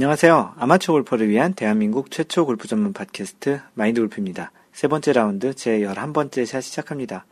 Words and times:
안녕하세요. 0.00 0.54
아마추어 0.56 0.94
골퍼를 0.94 1.28
위한 1.28 1.52
대한민국 1.52 2.10
최초 2.10 2.46
골프 2.46 2.66
전문 2.66 2.94
팟캐스트 2.94 3.60
마인드 3.74 4.00
골프입니다. 4.00 4.50
세 4.72 4.88
번째 4.88 5.12
라운드 5.12 5.52
제 5.52 5.80
11번째 5.80 6.46
샷 6.46 6.62
시작합니다. 6.62 7.26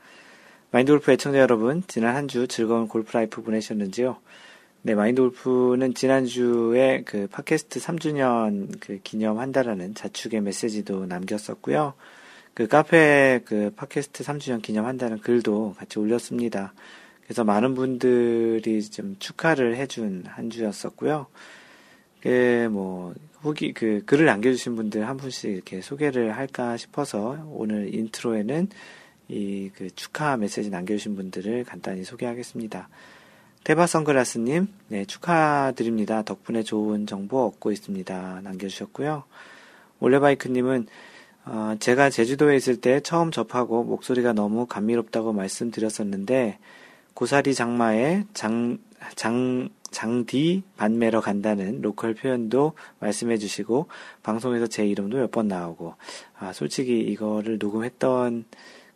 마인드 0.71 0.93
골프 0.93 1.11
애청자 1.11 1.39
여러분, 1.39 1.83
지난 1.87 2.15
한 2.15 2.29
주 2.29 2.47
즐거운 2.47 2.87
골프 2.87 3.15
life 3.15 3.43
보내셨는지요? 3.43 4.19
네, 4.83 4.95
마인드 4.95 5.23
골프는 5.23 5.95
지난주에 5.95 7.05
그 7.07 7.27
팟캐스트 7.29 7.81
3주년 7.81 8.79
그 8.81 9.01
기념한다라는 9.03 9.95
자축의 9.95 10.43
메시지도 10.43 11.07
남겼었고요. 11.07 11.95
그 12.53 12.67
카페에 12.67 13.41
그 13.47 13.73
팟캐스트 13.77 14.25
3주년 14.25 14.61
기념한다는 14.61 15.21
글도 15.21 15.75
같이 15.79 15.99
올렸습니다. 15.99 16.75
그래서 17.25 17.45
많은 17.45 17.75
분들이 17.75 18.83
좀 18.83 19.17
축하를 19.19 19.77
해준 19.77 20.25
한 20.27 20.51
주였었고요. 20.51 21.29
그, 22.23 22.69
뭐, 22.71 23.15
후기, 23.41 23.73
그, 23.73 24.03
글을 24.05 24.27
남겨주신 24.27 24.77
분들 24.77 25.07
한 25.07 25.17
분씩 25.17 25.51
이렇게 25.51 25.81
소개를 25.81 26.37
할까 26.37 26.77
싶어서 26.77 27.39
오늘 27.51 27.95
intro에는 27.95 28.69
이 29.29 29.71
그 29.75 29.91
축하 29.95 30.37
메시지 30.37 30.71
남겨주신 30.71 31.15
분들을 31.15 31.65
간단히 31.65 32.03
소개하겠습니다. 32.03 32.89
테바 33.65 33.87
선글라스님, 33.87 34.69
네, 34.89 35.05
축하드립니다. 35.05 36.23
덕분에 36.23 36.63
좋은 36.63 37.07
정보 37.07 37.45
얻고 37.47 37.71
있습니다. 37.71 38.41
남겨주셨고요. 38.43 39.25
올레바이크님은, 40.01 40.87
어, 41.45 41.75
제가 41.79 42.11
제주도에 42.11 42.57
있을 42.57 42.81
때 42.81 43.01
처음 43.01 43.31
접하고 43.31 43.85
목소리가 43.85 44.33
너무 44.33 44.67
감미롭다고 44.67 45.33
말씀드렸었는데, 45.33 46.59
고사리 47.15 47.55
장마에 47.55 48.25
장, 48.33 48.79
장, 49.17 49.69
장디 49.91 50.63
반매러 50.77 51.21
간다는 51.21 51.81
로컬 51.83 52.15
표현도 52.15 52.73
말씀해 53.01 53.39
주시고, 53.39 53.89
방송에서 54.23 54.67
제 54.67 54.87
이름도 54.87 55.19
몇 55.19 55.31
번 55.31 55.49
나오고, 55.49 55.95
아, 56.39 56.53
솔직히 56.53 57.01
이거를 57.01 57.59
녹음했던 57.59 58.45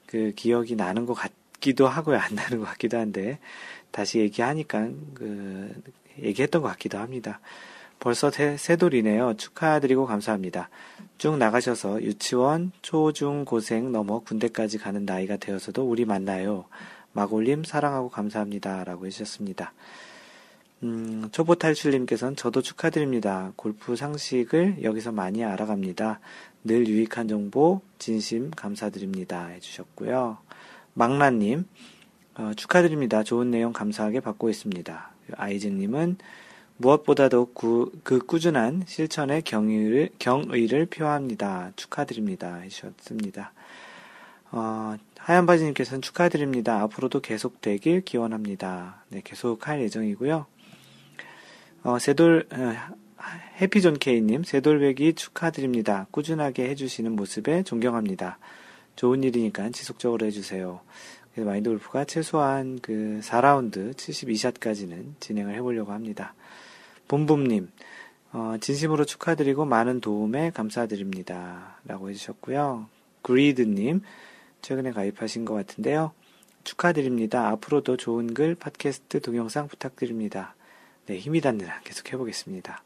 그 0.06 0.32
기억이 0.36 0.76
나는 0.76 1.06
것 1.06 1.14
같기도 1.14 1.86
하고요. 1.88 2.18
안 2.18 2.34
나는 2.34 2.58
것 2.58 2.64
같기도 2.66 2.98
한데, 2.98 3.38
다시 3.90 4.20
얘기하니까, 4.20 4.88
그, 5.14 5.72
얘기했던 6.22 6.62
것 6.62 6.68
같기도 6.68 6.98
합니다. 6.98 7.40
벌써 7.98 8.30
새, 8.30 8.56
새돌이네요. 8.56 9.34
축하드리고 9.36 10.06
감사합니다. 10.06 10.68
쭉 11.18 11.36
나가셔서 11.38 12.02
유치원, 12.02 12.72
초, 12.82 13.12
중, 13.12 13.44
고생 13.44 13.92
넘어 13.92 14.18
군대까지 14.18 14.78
가는 14.78 15.04
나이가 15.04 15.36
되어서도 15.36 15.88
우리 15.88 16.04
만나요. 16.04 16.64
마골님 17.12 17.62
사랑하고 17.64 18.08
감사합니다. 18.08 18.84
라고 18.84 19.06
해주셨습니다. 19.06 19.72
음, 20.82 21.28
초보 21.30 21.54
탈출님께서는 21.54 22.34
저도 22.34 22.60
축하드립니다. 22.60 23.52
골프 23.54 23.94
상식을 23.94 24.82
여기서 24.82 25.12
많이 25.12 25.44
알아갑니다. 25.44 26.18
늘 26.64 26.88
유익한 26.88 27.28
정보 27.28 27.82
진심 27.98 28.50
감사드립니다. 28.50 29.46
해주셨고요. 29.46 30.38
망라님, 30.94 31.66
어, 32.34 32.52
축하드립니다. 32.56 33.22
좋은 33.22 33.50
내용 33.50 33.72
감사하게 33.72 34.20
받고 34.20 34.50
있습니다. 34.50 35.10
아이즈님은 35.36 36.16
무엇보다도 36.78 37.52
구, 37.52 37.92
그 38.02 38.18
꾸준한 38.18 38.84
실천의 38.86 39.42
경의를, 39.42 40.10
경의를 40.18 40.86
표합니다. 40.86 41.70
축하드립니다. 41.76 42.56
해주셨습니다. 42.56 43.52
어, 44.50 44.96
하얀 45.16 45.46
바지님께서는 45.46 46.02
축하드립니다. 46.02 46.80
앞으로도 46.80 47.20
계속되길 47.20 48.00
기원합니다. 48.00 49.04
네, 49.08 49.20
계속 49.22 49.68
할 49.68 49.80
예정이고요. 49.82 50.46
어, 51.84 51.98
세돌, 51.98 52.46
어, 52.52 52.94
해피존 53.60 53.98
K님, 53.98 54.44
세돌배기 54.44 55.14
축하드립니다. 55.14 56.06
꾸준하게 56.12 56.68
해주시는 56.70 57.16
모습에 57.16 57.64
존경합니다. 57.64 58.38
좋은 58.94 59.24
일이니까 59.24 59.70
지속적으로 59.70 60.24
해주세요. 60.26 60.80
그래서 61.32 61.48
마인드 61.48 61.70
골프가 61.70 62.04
최소한 62.04 62.78
그 62.80 63.18
4라운드 63.22 63.94
72샷까지는 63.94 65.14
진행을 65.18 65.54
해보려고 65.56 65.92
합니다. 65.92 66.34
봄봄님, 67.08 67.70
어, 68.32 68.56
진심으로 68.60 69.04
축하드리고 69.04 69.64
많은 69.64 70.00
도움에 70.00 70.50
감사드립니다. 70.50 71.80
라고 71.84 72.10
해주셨고요. 72.10 72.86
그리드님, 73.22 74.02
최근에 74.60 74.92
가입하신 74.92 75.44
것 75.44 75.54
같은데요. 75.54 76.12
축하드립니다. 76.62 77.48
앞으로도 77.48 77.96
좋은 77.96 78.34
글, 78.34 78.54
팟캐스트, 78.54 79.20
동영상 79.20 79.66
부탁드립니다. 79.66 80.54
네, 81.06 81.18
힘이 81.18 81.40
한 81.40 81.58
계속 81.84 82.12
해보겠습니다. 82.12 82.82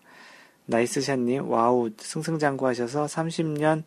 나이스샷님, 0.66 1.48
wow, 1.48 1.90
승승장구하셔서 1.96 3.06
30년 3.06 3.84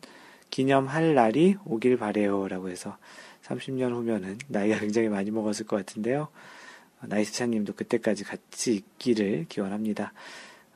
기념할 0.50 1.14
날이 1.14 1.56
오길 1.64 1.96
바래요. 1.96 2.48
라고 2.48 2.68
해서 2.68 2.96
30년 3.44 3.92
후면은 3.92 4.38
나이가 4.48 4.78
굉장히 4.78 5.08
많이 5.08 5.30
먹었을 5.30 5.66
것 5.66 5.76
같은데요. 5.76 6.28
나이스샷님도 7.02 7.74
그때까지 7.74 8.24
같이 8.24 8.74
있기를 8.74 9.46
기원합니다. 9.48 10.12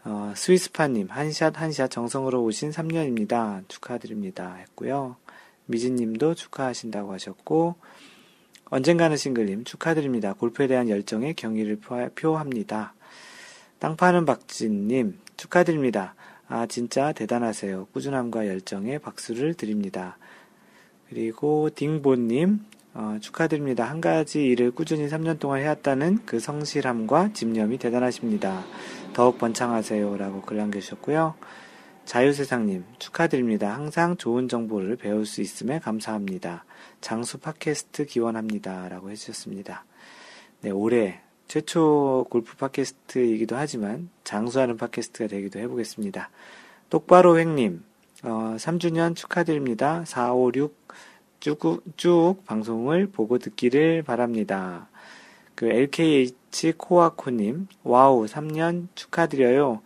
어, 0.04 0.32
스위스파님, 0.36 1.08
한샷 1.08 1.60
한샷 1.60 1.90
정성으로 1.90 2.42
오신 2.44 2.70
3년입니다. 2.70 3.66
축하드립니다. 3.68 4.56
했고요. 4.56 5.16
미진님도 5.66 6.34
축하하신다고 6.34 7.12
하셨고, 7.12 7.76
언젠가는 8.66 9.16
싱글님 9.16 9.64
축하드립니다. 9.64 10.34
골프에 10.34 10.66
대한 10.66 10.88
열정에 10.88 11.32
경의를 11.32 11.78
표합니다. 12.14 12.94
땅 13.78 13.96
파는 13.96 14.24
박진님 14.24 15.18
축하드립니다. 15.36 16.14
아 16.48 16.66
진짜 16.66 17.12
대단하세요. 17.12 17.86
꾸준함과 17.92 18.46
열정에 18.46 18.98
박수를 18.98 19.54
드립니다. 19.54 20.18
그리고 21.08 21.70
딩보님 21.74 22.60
어, 22.94 23.18
축하드립니다. 23.20 23.84
한 23.84 24.00
가지 24.00 24.44
일을 24.44 24.70
꾸준히 24.70 25.08
3년 25.08 25.40
동안 25.40 25.60
해왔다는 25.60 26.20
그 26.24 26.38
성실함과 26.38 27.32
집념이 27.32 27.78
대단하십니다. 27.78 28.64
더욱 29.12 29.38
번창하세요. 29.38 30.16
라고 30.16 30.42
글 30.42 30.58
남겨주셨고요. 30.58 31.34
자유세상님, 32.04 32.84
축하드립니다. 32.98 33.74
항상 33.74 34.16
좋은 34.16 34.48
정보를 34.48 34.96
배울 34.96 35.26
수 35.26 35.40
있음에 35.40 35.80
감사합니다. 35.80 36.64
장수 37.00 37.38
팟캐스트 37.38 38.06
기원합니다. 38.06 38.88
라고 38.88 39.10
해주셨습니다. 39.10 39.84
네, 40.60 40.70
올해 40.70 41.20
최초 41.48 42.26
골프 42.30 42.56
팟캐스트이기도 42.56 43.56
하지만 43.56 44.08
장수하는 44.24 44.76
팟캐스트가 44.76 45.28
되기도 45.28 45.58
해보겠습니다. 45.60 46.30
똑바로 46.90 47.38
횡님, 47.38 47.84
어, 48.24 48.56
3주년 48.58 49.14
축하드립니다. 49.14 50.04
4, 50.06 50.32
5, 50.32 50.52
6 50.54 50.84
쭉, 51.40 51.82
쭉 51.98 52.36
방송을 52.46 53.08
보고 53.08 53.38
듣기를 53.38 54.02
바랍니다. 54.02 54.88
그 55.54 55.66
LKH 55.66 56.72
코아코님, 56.78 57.68
와우, 57.82 58.24
3년 58.24 58.88
축하드려요. 58.94 59.82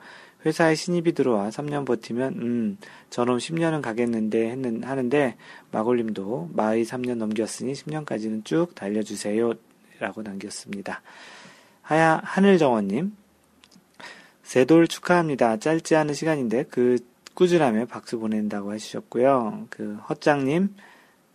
회사에 0.46 0.76
신입이 0.76 1.12
들어와 1.14 1.48
3년 1.50 1.84
버티면, 1.84 2.34
음, 2.34 2.78
저놈 3.10 3.38
10년은 3.38 3.82
가겠는데 3.82 4.50
했는, 4.50 4.84
하는데, 4.84 5.36
마골님도 5.72 6.50
이미 6.52 6.84
3년 6.84 7.16
넘겼으니 7.16 7.72
10년까지는 7.72 8.44
쭉 8.44 8.74
달려주세요. 8.76 9.54
라고 9.98 10.22
남겼습니다. 10.22 11.02
하야, 11.88 12.20
하늘정원님, 12.22 13.16
세돌 14.42 14.88
축하합니다. 14.88 15.56
짧지 15.56 15.96
않은 15.96 16.12
시간인데, 16.12 16.64
그 16.64 16.98
꾸준함에 17.32 17.86
박수 17.86 18.18
보낸다고 18.18 18.74
해주셨고요. 18.74 19.68
그, 19.70 19.94
헛장님, 20.06 20.74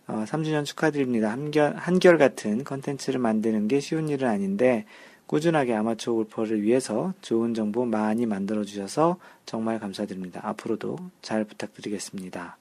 어, 0.06 0.24
3주년 0.28 0.64
축하드립니다. 0.64 1.32
한결, 1.32 1.74
한결같은 1.74 2.62
컨텐츠를 2.62 3.18
만드는 3.18 3.66
게 3.66 3.80
쉬운 3.80 4.08
일은 4.08 4.28
아닌데, 4.28 4.84
꾸준하게 5.26 5.74
아마추어 5.74 6.14
골퍼를 6.14 6.62
위해서 6.62 7.14
좋은 7.20 7.52
정보 7.52 7.84
많이 7.84 8.24
만들어 8.24 8.62
주셔서 8.62 9.16
정말 9.46 9.80
감사드립니다. 9.80 10.38
앞으로도 10.44 10.98
잘 11.20 11.42
부탁드리겠습니다. 11.42 12.58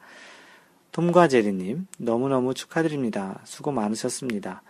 톰과 0.93 1.27
제리님, 1.27 1.85
너무너무 1.99 2.55
축하드립니다. 2.55 3.39
수고 3.43 3.71
많으셨습니다. 3.71 4.63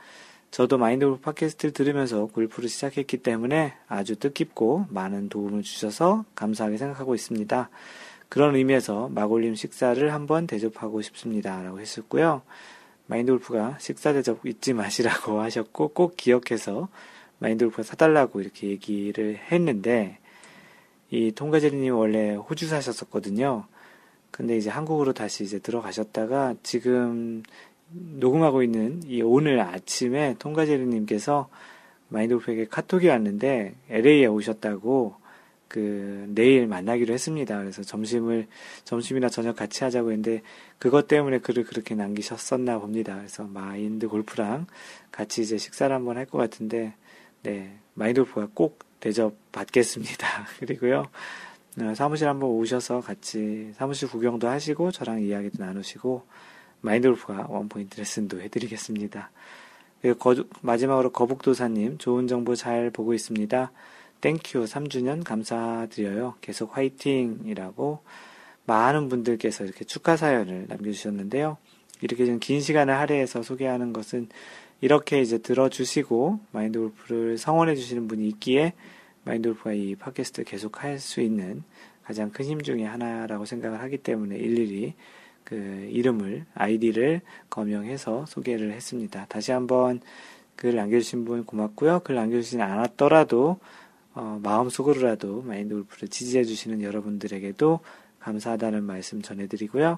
저도 0.53 0.77
마인드 0.77 1.03
골프 1.03 1.19
팟캐스트를 1.21 1.73
들으면서 1.73 2.27
골프를 2.27 2.69
시작했기 2.69 3.17
때문에 3.17 3.73
아주 3.87 4.15
뜻깊고 4.15 4.85
많은 4.89 5.27
도움을 5.27 5.63
주셔서 5.63 6.25
감사하게 6.35 6.77
생각하고 6.77 7.15
있습니다. 7.15 7.71
그런 8.29 8.55
의미에서 8.55 9.09
마골림 9.09 9.55
식사를 9.55 10.13
한번 10.13 10.45
대접하고 10.45 11.01
싶습니다. 11.01 11.63
라고 11.63 11.79
했었고요. 11.79 12.43
마인드 13.07 13.31
골프가 13.31 13.75
식사 13.79 14.13
대접 14.13 14.45
잊지 14.45 14.73
마시라고 14.73 15.41
하셨고 15.41 15.87
꼭 15.87 16.15
기억해서 16.17 16.87
마인드 17.39 17.65
골프가 17.65 17.81
사달라고 17.81 18.39
이렇게 18.39 18.67
얘기를 18.67 19.35
했는데 19.51 20.19
이 21.09 21.31
통과제리님 21.31 21.95
원래 21.95 22.35
호주 22.35 22.67
사셨었거든요. 22.67 23.65
근데 24.29 24.55
이제 24.55 24.69
한국으로 24.69 25.13
다시 25.13 25.43
이제 25.43 25.57
들어가셨다가 25.57 26.55
지금 26.61 27.41
녹음하고 27.93 28.63
있는 28.63 29.01
이 29.05 29.21
오늘 29.21 29.59
아침에 29.59 30.35
통과제리님께서 30.39 31.49
마인드 32.09 32.35
골프에게 32.35 32.65
카톡이 32.65 33.07
왔는데 33.07 33.75
LA에 33.89 34.25
오셨다고 34.27 35.15
그 35.67 36.25
내일 36.29 36.67
만나기로 36.67 37.13
했습니다. 37.13 37.57
그래서 37.59 37.81
점심을 37.81 38.47
점심이나 38.83 39.29
저녁 39.29 39.55
같이 39.55 39.83
하자고 39.83 40.11
했는데 40.11 40.43
그것 40.77 41.07
때문에 41.07 41.39
글을 41.39 41.63
그렇게 41.63 41.95
남기셨었나 41.95 42.77
봅니다. 42.79 43.15
그래서 43.17 43.43
마인드 43.45 44.07
골프랑 44.07 44.67
같이 45.11 45.41
이제 45.41 45.57
식사를 45.57 45.93
한번 45.95 46.17
할 46.17 46.25
것 46.27 46.37
같은데 46.37 46.93
네 47.41 47.75
마인드 47.95 48.23
골프가 48.23 48.47
꼭 48.53 48.79
대접 48.99 49.35
받겠습니다. 49.51 50.27
그리고요 50.59 51.07
어, 51.81 51.93
사무실 51.95 52.27
한번 52.27 52.51
오셔서 52.51 53.01
같이 53.01 53.71
사무실 53.73 54.07
구경도 54.07 54.47
하시고 54.47 54.91
저랑 54.91 55.23
이야기도 55.23 55.63
나누시고 55.63 56.23
마인드 56.83 57.07
골프가 57.07 57.47
원포인트 57.49 57.97
레슨도 57.97 58.41
해드리겠습니다. 58.41 59.31
그리고 60.01 60.35
마지막으로 60.61 61.11
거북도사님 61.13 61.97
좋은 61.97 62.27
정보 62.27 62.55
잘 62.55 62.89
보고 62.91 63.13
있습니다. 63.13 63.71
Thank 64.19 64.48
you 64.48 64.65
3주년 64.65 65.23
감사드려요. 65.23 66.35
계속 66.41 66.75
화이팅이라고 66.77 67.99
많은 68.65 69.07
분들께서 69.07 69.63
이렇게 69.63 69.85
축하 69.85 70.17
사연을 70.17 70.65
남겨주셨는데요. 70.67 71.57
이렇게 72.01 72.25
좀 72.25 72.39
긴 72.39 72.59
시간을 72.59 72.93
할애해서 72.95 73.43
소개하는 73.43 73.93
것은 73.93 74.27
이렇게 74.81 75.21
이제 75.21 75.37
들어주시고 75.37 76.39
마인드 76.51 76.79
골프를 76.79 77.37
성원해 77.37 77.75
주시는 77.75 78.09
분이 78.09 78.27
있기에 78.27 78.73
마인드 79.23 79.47
골프가 79.49 79.71
이 79.71 79.95
팟캐스트를 79.95 80.43
계속 80.45 80.83
할 80.83 80.99
수 80.99 81.21
있는 81.21 81.63
가장 82.03 82.29
큰 82.29 82.43
힘 82.45 82.61
중에 82.61 82.83
하나라고 82.83 83.45
생각을 83.45 83.79
하기 83.83 83.99
때문에 83.99 84.35
일일이 84.35 84.95
그 85.43 85.55
이름을, 85.91 86.45
아이디를 86.55 87.21
거명해서 87.49 88.25
소개를 88.25 88.71
했습니다. 88.71 89.25
다시 89.29 89.51
한번 89.51 90.01
글 90.55 90.75
남겨주신 90.75 91.25
분 91.25 91.45
고맙고요. 91.45 92.01
글 92.03 92.15
남겨주시지 92.15 92.61
않았더라도 92.61 93.59
어, 94.15 94.39
마음속으로라도 94.43 95.41
마인드 95.41 95.73
골프를 95.73 96.07
지지해 96.07 96.43
주시는 96.43 96.83
여러분들에게도 96.83 97.79
감사하다는 98.19 98.83
말씀 98.83 99.21
전해드리고요. 99.21 99.97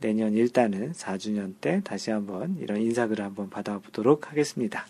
내년 0.00 0.34
일단은 0.34 0.92
4주년 0.92 1.54
때 1.60 1.80
다시 1.84 2.10
한번 2.10 2.56
이런 2.60 2.80
인사글을 2.80 3.24
한번 3.24 3.48
받아보도록 3.50 4.30
하겠습니다. 4.30 4.84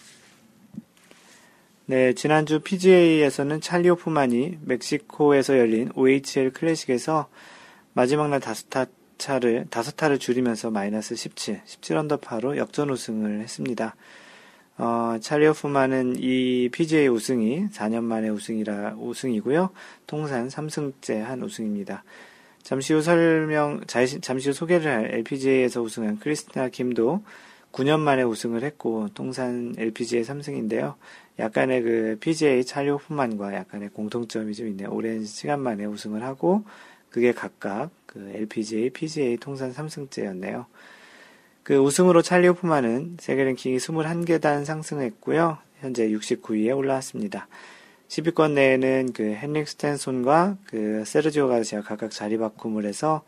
네, 1.85 2.15
지난주 2.15 2.61
PGA에서는 2.61 3.61
찰리 3.61 3.91
오프만이 3.91 4.59
멕시코에서 4.63 5.59
열린 5.59 5.91
OHL 5.95 6.53
클래식에서 6.55 7.29
마지막 7.93 8.31
날 8.31 8.41
다섯 8.41 8.71
타 8.71 8.87
차를 9.23 9.67
다섯 9.71 9.93
타를 9.93 10.19
줄이면서 10.19 10.71
마이너스 10.71 11.15
17, 11.15 11.61
17 11.65 11.97
언더파로 11.97 12.57
역전 12.57 12.91
우승을 12.91 13.41
했습니다. 13.41 13.95
어, 14.79 15.17
찰리 15.21 15.47
오프만은 15.47 16.17
이 16.19 16.69
PGA 16.73 17.07
우승이 17.07 17.69
4년 17.69 18.03
만에 18.03 18.29
우승이라 18.31 18.97
우승이고요. 18.99 19.71
통산 20.07 20.49
3승째 20.49 21.21
한 21.21 21.43
우승입니다. 21.43 22.03
잠시 22.63 22.95
후 22.95 23.03
설명, 23.03 23.81
잠시 23.87 24.49
후 24.49 24.53
소개를 24.53 24.91
할 24.91 25.15
LPGA에서 25.15 25.83
우승한 25.83 26.19
크리스티나 26.19 26.69
김도 26.69 27.23
9년 27.71 28.01
만에 28.01 28.23
우승을 28.23 28.65
했고 28.65 29.09
통산 29.15 29.75
LPGA 29.79 30.25
3승인데요. 30.25 30.95
약간의 31.39 31.83
그 31.83 32.17
PGA 32.21 32.65
찰리 32.65 32.91
호프만과 32.91 33.55
약간의 33.55 33.91
공통점이 33.91 34.55
좀 34.55 34.69
있네요. 34.69 34.91
오랜 34.91 35.25
시간 35.25 35.61
만에 35.61 35.85
우승을 35.85 36.23
하고 36.23 36.65
그게 37.13 37.33
각각 37.33 37.91
그 38.07 38.33
LPGA, 38.35 38.91
PGA 38.91 39.37
통산 39.37 39.73
3승째였네요. 39.73 40.65
그 41.63 41.77
우승으로 41.77 42.23
찰리 42.23 42.49
호프만은 42.49 43.19
세계 43.21 43.45
랭킹이 43.45 43.77
21계단 43.77 44.65
상승했고요. 44.65 45.59
현재 45.81 46.09
69위에 46.09 46.77
올라왔습니다. 46.77 47.47
10위권 48.09 48.53
내에는 48.53 49.13
그 49.13 49.23
헨릭 49.23 49.69
스탠손과 49.69 50.57
그 50.67 51.05
세르지오 51.07 51.49
가르시아 51.49 51.83
각각 51.83 52.11
자리 52.11 52.37
바꿈을 52.37 52.85
해서 52.85 53.23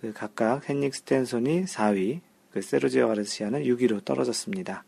그 0.00 0.12
각각 0.12 0.68
헨릭 0.68 0.94
스탠손이 0.94 1.64
4위, 1.64 2.20
그 2.50 2.62
세르지오 2.62 3.08
가르시아는 3.08 3.64
6위로 3.64 4.04
떨어졌습니다. 4.04 4.84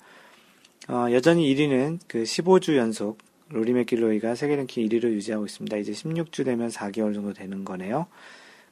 어, 0.88 1.06
여전히 1.12 1.52
1위는 1.54 1.98
그 2.06 2.22
15주 2.22 2.76
연속 2.76 3.18
로리 3.54 3.72
맥길로이가 3.72 4.34
세계 4.34 4.56
랭킹 4.56 4.88
1위를 4.88 5.12
유지하고 5.12 5.46
있습니다. 5.46 5.76
이제 5.76 5.92
16주 5.92 6.44
되면 6.44 6.70
4개월 6.70 7.14
정도 7.14 7.32
되는 7.32 7.64
거네요. 7.64 8.08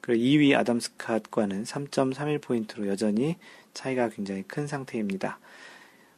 그리고 0.00 0.24
2위 0.24 0.56
아담 0.56 0.80
스캇과는 0.80 1.64
3.31포인트로 1.64 2.88
여전히 2.88 3.36
차이가 3.74 4.08
굉장히 4.08 4.42
큰 4.42 4.66
상태입니다. 4.66 5.38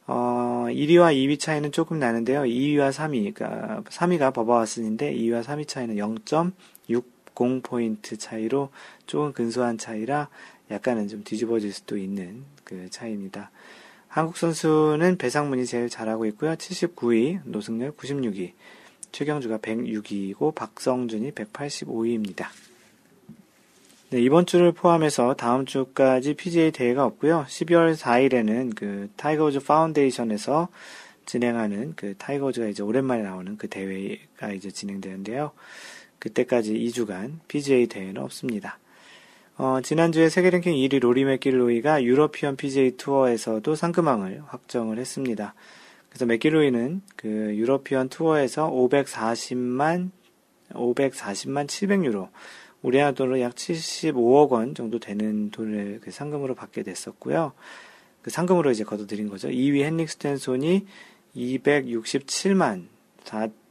어, 0.07 0.65
1위와 0.71 1.15
2위 1.15 1.39
차이는 1.39 1.73
조금 1.73 1.99
나는데요. 1.99 2.45
2위와 2.45 2.91
3위, 2.91 3.35
그러니까 3.35 3.83
3위가 3.91 4.33
버바와슨인데 4.33 5.15
2위와 5.15 5.45
3위 5.45 5.69
차이는 5.69 5.97
0.60포인트 5.97 8.19
차이로 8.19 8.71
조금 9.07 9.35
근소한 9.35 9.77
차이라 9.77 10.31
약간은 10.71 11.09
좀 11.09 11.23
뒤집어질 11.23 11.71
수도 11.71 11.99
있는 11.99 12.45
그 12.65 12.89
차이입니다. 12.89 13.51
한국 14.15 14.37
선수는 14.37 15.19
배상문이 15.19 15.67
제일 15.67 15.89
잘하고 15.89 16.25
있고요. 16.27 16.55
79위, 16.55 17.41
노승열 17.47 17.91
96위, 17.97 18.53
최경주가 19.11 19.59
106위이고 19.59 20.55
박성준이 20.55 21.33
185위입니다. 21.33 22.47
네, 24.11 24.21
이번 24.23 24.47
주를 24.47 24.71
포함해서 24.71 25.35
다음 25.35 25.67
주까지 25.67 26.35
PGA 26.35 26.71
대회가 26.71 27.05
없고요. 27.05 27.45
12월 27.49 27.97
4일에는 27.97 28.77
그 28.77 29.11
타이거우즈 29.17 29.65
파운데이션에서 29.65 30.69
진행하는 31.27 31.95
그 31.97 32.15
타이거우즈가 32.17 32.69
이제 32.69 32.85
오랜만에 32.85 33.25
나오는 33.25 33.57
그 33.59 33.69
대회가 33.69 34.53
이제 34.53 34.71
진행되는데요. 34.71 35.51
그때까지 36.21 36.73
2주간 36.73 37.41
PGA 37.49 37.89
대회는 37.89 38.23
없습니다. 38.23 38.79
어, 39.57 39.81
지난주에 39.81 40.31
세계 40.31 40.51
랭킹 40.51 40.73
1위 40.75 40.99
로리 40.99 41.25
맥길로이가 41.25 42.03
유러피언 42.03 42.57
PGA 42.57 42.97
투어에서도 42.97 43.73
상금왕을 43.77 44.43
확정을 44.47 44.99
했습니다. 44.99 45.55
그래서 46.09 46.27
맥길로이는 46.27 47.03
그 47.15 47.29
유러피언 47.55 48.09
투어에서 48.09 48.69
540만 48.69 50.11
540만 50.73 51.69
700유로 51.69 52.31
우리나라 52.83 53.13
돈으로 53.13 53.41
약 53.41 53.55
75억 53.55 54.51
원 54.51 54.75
정도 54.75 54.99
되는 54.99 55.53
돈을 55.53 56.01
그 56.03 56.11
상금으로 56.11 56.57
받게 56.57 56.83
됐었고요. 56.83 57.53
그 58.23 58.31
상금으로 58.31 58.73
이제 58.73 58.83
거둬들인 58.83 59.29
거죠. 59.29 59.49
2위 59.49 59.83
헨릭 59.83 60.11
스탠손이 60.11 60.85
267만 61.37 62.87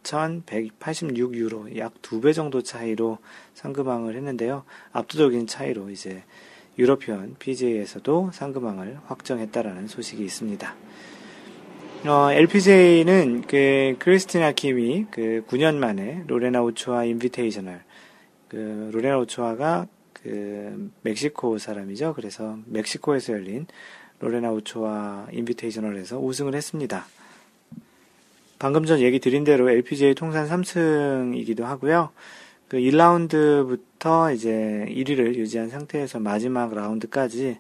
4,186유로 0.04 1.78
약 1.78 1.94
두 2.02 2.22
배 2.22 2.34
정도 2.34 2.62
차이로 2.62 3.18
상금왕을 3.54 4.16
했는데요. 4.16 4.64
압도적인 4.92 5.48
차이로 5.48 5.90
이제 5.90 6.24
유러피언 6.78 7.36
PGA에서도 7.40 8.32
상금왕을 8.34 9.00
확정했다라는 9.06 9.88
소식이 9.88 10.24
있습니다. 10.24 10.76
어, 12.06 12.32
LPGA는 12.32 13.44
그 13.48 13.96
크리스티나 14.00 14.52
킴이 14.52 15.08
그 15.10 15.44
9년 15.48 15.76
만에 15.76 16.24
로레나 16.28 16.62
우초아 16.62 17.06
인비테이셔널 17.06 17.82
그 18.50 18.90
로레나 18.94 19.18
오초아가 19.20 19.88
그 20.14 20.92
멕시코 21.02 21.58
사람이죠. 21.58 22.14
그래서 22.14 22.58
멕시코에서 22.66 23.34
열린 23.34 23.68
로레나 24.20 24.52
오초아 24.52 25.28
인비테이셔널에서 25.32 26.20
우승을 26.20 26.56
했습니다. 26.56 27.06
방금 28.64 28.86
전 28.86 29.02
얘기 29.02 29.20
드린 29.20 29.44
대로 29.44 29.70
LPGA 29.70 30.16
통산 30.16 30.48
3승이기도 30.48 31.64
하고요. 31.64 32.12
그 32.70 32.78
1라운드부터 32.78 34.34
이제 34.34 34.86
1위를 34.88 35.36
유지한 35.36 35.68
상태에서 35.68 36.22
마지막 36.22 36.74
라운드까지 36.74 37.60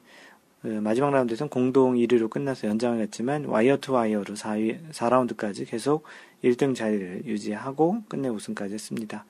그 0.61 0.67
마지막 0.67 1.11
라운드에서는 1.11 1.49
공동 1.49 1.95
1위로 1.95 2.29
끝나서 2.29 2.69
연장을 2.69 3.01
했지만 3.01 3.43
wire 3.43 3.79
to 3.81 3.91
wire로 3.91 4.35
4위, 4.35 4.79
4라운드까지 4.91 5.69
계속 5.69 6.05
1등 6.41 6.73
자리를 6.73 7.25
유지하고 7.25 8.03
끝내 8.07 8.29
우승까지 8.29 8.75
했습니다. 8.75 9.25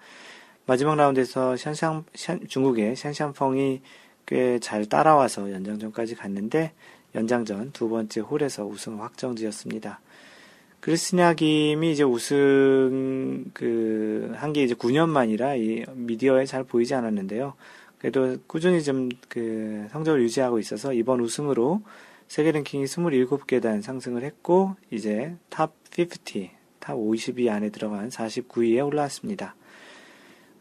마지막 0.67 0.93
라운드에서 0.93 1.55
샨샹, 1.55 2.03
중국의 2.49 2.95
샨샹펑이 2.95 3.81
꽤 4.27 4.59
잘 4.59 4.85
따라와서 4.85 5.51
연장전까지 5.51 6.13
갔는데 6.17 6.73
연장전 7.15 7.71
두 7.71 7.89
번째 7.89 8.21
홀에서 8.21 8.63
우승 8.63 9.01
확정지었습니다. 9.01 10.01
크리스티나 10.83 11.33
김이 11.33 11.91
이제 11.93 12.03
우승 12.03 13.45
그 13.53 14.33
한 14.35 14.51
게 14.53 14.63
이제 14.63 14.73
9년 14.75 15.07
만이라 15.09 15.55
이 15.55 15.85
미디어에 15.93 16.45
잘 16.45 16.63
보이지 16.65 16.93
않았는데요. 16.95 17.53
그래도 17.99 18.37
꾸준히 18.47 18.83
좀 18.83 19.09
그 19.29 19.87
성적을 19.91 20.21
유지하고 20.23 20.59
있어서 20.59 20.93
이번 20.93 21.21
우승으로 21.21 21.81
세계 22.27 22.51
랭킹이 22.51 22.83
27계단 22.85 23.81
상승을 23.81 24.23
했고 24.23 24.75
이제 24.91 25.35
top 25.49 25.73
50, 25.97 26.49
top 26.79 26.95
50위 26.95 27.49
안에 27.49 27.69
들어간 27.69 28.09
49위에 28.09 28.85
올라왔습니다. 28.85 29.55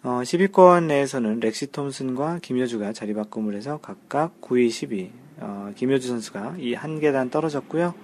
어, 0.05 0.21
10위권 0.23 0.85
내에서는 0.85 1.41
렉시 1.41 1.73
톰슨과 1.73 2.39
김효주가 2.43 2.93
자리 2.93 3.13
바꿈을 3.15 3.55
해서 3.55 3.79
각각 3.83 4.41
9위, 4.41 4.69
10위. 4.69 5.11
어, 5.39 5.73
김효주 5.75 6.07
선수가 6.09 6.57
이 6.59 6.75
한 6.75 7.01
계단 7.01 7.31
떨어졌고요. 7.31 7.95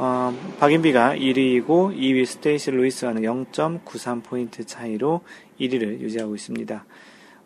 어, 0.00 0.32
박인비가 0.60 1.16
1위이고 1.16 1.66
2위 1.66 2.24
스테이시 2.24 2.70
루이스와는 2.70 3.22
0.93포인트 3.22 4.64
차이로 4.64 5.22
1위를 5.58 5.98
유지하고 5.98 6.36
있습니다. 6.36 6.84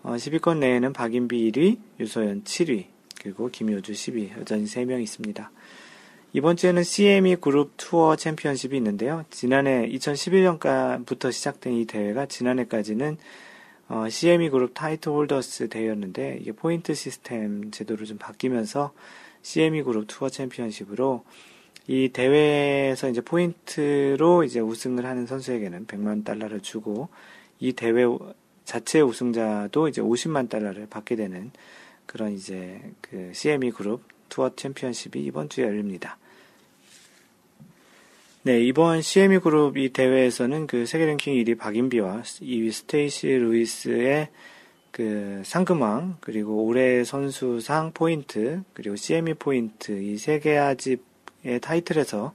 어, 0.02 0.12
10위권 0.16 0.58
내에는 0.58 0.92
박인비 0.92 1.50
1위, 1.50 1.78
유소연 1.98 2.44
7위, 2.44 2.88
그리고 3.22 3.48
김효주 3.48 3.92
10위, 3.92 4.38
여전히 4.38 4.64
3명 4.64 5.02
있습니다. 5.02 5.50
이번 6.34 6.56
주에는 6.56 6.82
CME 6.82 7.36
그룹 7.36 7.72
투어 7.78 8.16
챔피언십이 8.16 8.76
있는데요. 8.76 9.24
지난해 9.30 9.88
2011년부터 9.88 11.32
시작된 11.32 11.72
이 11.72 11.86
대회가 11.86 12.26
지난해까지는 12.26 13.16
어, 13.88 14.08
CME 14.10 14.50
그룹 14.50 14.74
타이틀 14.74 15.12
홀더스 15.12 15.70
대회였는데 15.70 16.38
이게 16.42 16.52
포인트 16.52 16.92
시스템 16.92 17.70
제도로 17.70 18.04
좀 18.04 18.18
바뀌면서 18.18 18.92
CME 19.40 19.84
그룹 19.84 20.04
투어 20.06 20.28
챔피언십으로 20.28 21.24
이 21.88 22.08
대회에서 22.10 23.08
이제 23.08 23.20
포인트로 23.20 24.44
이제 24.44 24.60
우승을 24.60 25.04
하는 25.04 25.26
선수에게는 25.26 25.86
100만 25.86 26.24
달러를 26.24 26.60
주고 26.60 27.08
이 27.58 27.72
대회 27.72 28.04
자체 28.64 29.00
우승자도 29.00 29.88
이제 29.88 30.00
50만 30.00 30.48
달러를 30.48 30.86
받게 30.88 31.16
되는 31.16 31.50
그런 32.06 32.32
이제 32.32 32.80
그 33.00 33.32
CME 33.34 33.72
그룹 33.72 34.02
투어 34.28 34.54
챔피언십이 34.54 35.24
이번 35.24 35.48
주에 35.48 35.64
열립니다. 35.64 36.18
네, 38.44 38.60
이번 38.60 39.02
CME 39.02 39.38
그룹 39.38 39.76
이 39.76 39.90
대회에서는 39.90 40.66
그 40.66 40.86
세계 40.86 41.06
랭킹 41.06 41.34
1위 41.34 41.58
박인비와 41.58 42.22
2위 42.22 42.72
스테이시 42.72 43.28
루이스의 43.28 44.28
그 44.90 45.42
상금왕, 45.44 46.18
그리고 46.20 46.64
올해 46.64 47.02
선수상 47.04 47.92
포인트, 47.92 48.62
그리고 48.74 48.94
CME 48.96 49.34
포인트, 49.34 49.92
이 49.92 50.18
세 50.18 50.38
가지의 50.38 51.11
타이틀에서 51.60 52.32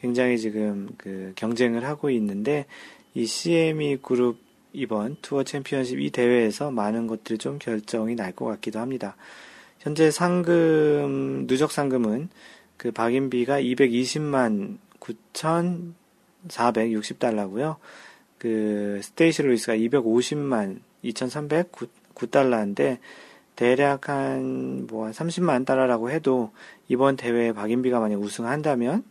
굉장히 0.00 0.38
지금 0.38 0.88
그 0.98 1.32
경쟁을 1.36 1.84
하고 1.84 2.10
있는데, 2.10 2.66
이 3.14 3.26
CME 3.26 3.98
그룹 4.02 4.38
이번 4.72 5.16
투어 5.20 5.44
챔피언십 5.44 6.00
이 6.00 6.10
대회에서 6.10 6.70
많은 6.70 7.06
것들이 7.06 7.36
좀 7.38 7.58
결정이 7.58 8.14
날 8.14 8.32
것 8.32 8.46
같기도 8.46 8.80
합니다. 8.80 9.16
현재 9.78 10.10
상금, 10.10 11.46
누적 11.46 11.72
상금은 11.72 12.30
그 12.76 12.90
박인비가 12.90 13.60
220만 13.60 14.78
9,460달러고요. 15.00 17.76
그 18.38 19.00
스테이시 19.02 19.42
루이스가 19.42 19.76
250만 19.76 20.80
2,309달러인데 21.04 22.98
대략 23.56 24.08
한뭐 24.08 25.10
30만 25.10 25.66
달러라고 25.66 26.10
해도 26.10 26.50
이번 26.88 27.16
대회에 27.16 27.52
박인비가 27.52 28.00
만약 28.00 28.20
우승한다면 28.20 29.04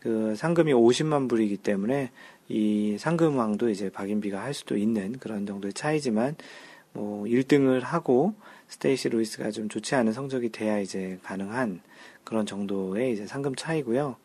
그 0.00 0.34
상금이 0.36 0.72
50만 0.72 1.28
불이기 1.28 1.56
때문에 1.56 2.10
이 2.48 2.96
상금왕도 2.98 3.68
이제 3.68 3.90
박인비가 3.90 4.40
할 4.40 4.54
수도 4.54 4.76
있는 4.76 5.18
그런 5.18 5.46
정도의 5.46 5.72
차이지만 5.72 6.36
뭐 6.92 7.24
1등을 7.24 7.80
하고 7.80 8.34
스테이시 8.68 9.10
루이스가 9.10 9.50
좀 9.50 9.68
좋지 9.68 9.94
않은 9.94 10.12
성적이 10.12 10.50
돼야 10.50 10.78
이제 10.78 11.18
가능한 11.22 11.80
그런 12.24 12.46
정도의 12.46 13.12
이제 13.12 13.26
상금 13.26 13.54
차이고요. 13.54 14.16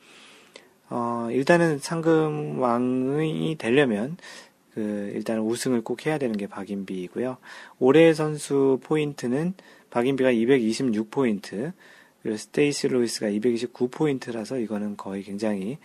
어, 0.90 1.28
일단은 1.32 1.80
상금왕이 1.80 3.56
되려면 3.58 4.18
그 4.74 5.12
일단 5.14 5.40
우승을 5.40 5.82
꼭 5.82 6.06
해야 6.06 6.18
되는 6.18 6.36
게 6.36 6.48
박인비이고요. 6.48 7.38
올해 7.80 8.14
선수 8.14 8.80
포인트는 8.84 9.54
박인비가 9.90 10.32
226포인트, 10.32 11.74
그리고 12.22 12.38
스테이시 12.38 12.88
루이스가 12.88 13.28
229포인트라서 13.28 14.62
이거는 14.62 14.98
거의 14.98 15.24
굉장히 15.24 15.78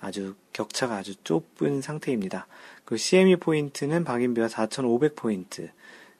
아주 0.00 0.34
격차가 0.52 0.96
아주 0.96 1.14
좁은 1.24 1.82
상태입니다. 1.82 2.46
그 2.84 2.96
CME 2.96 3.36
포인트는 3.36 4.04
박인비가 4.04 4.46
4,500포인트, 4.46 5.70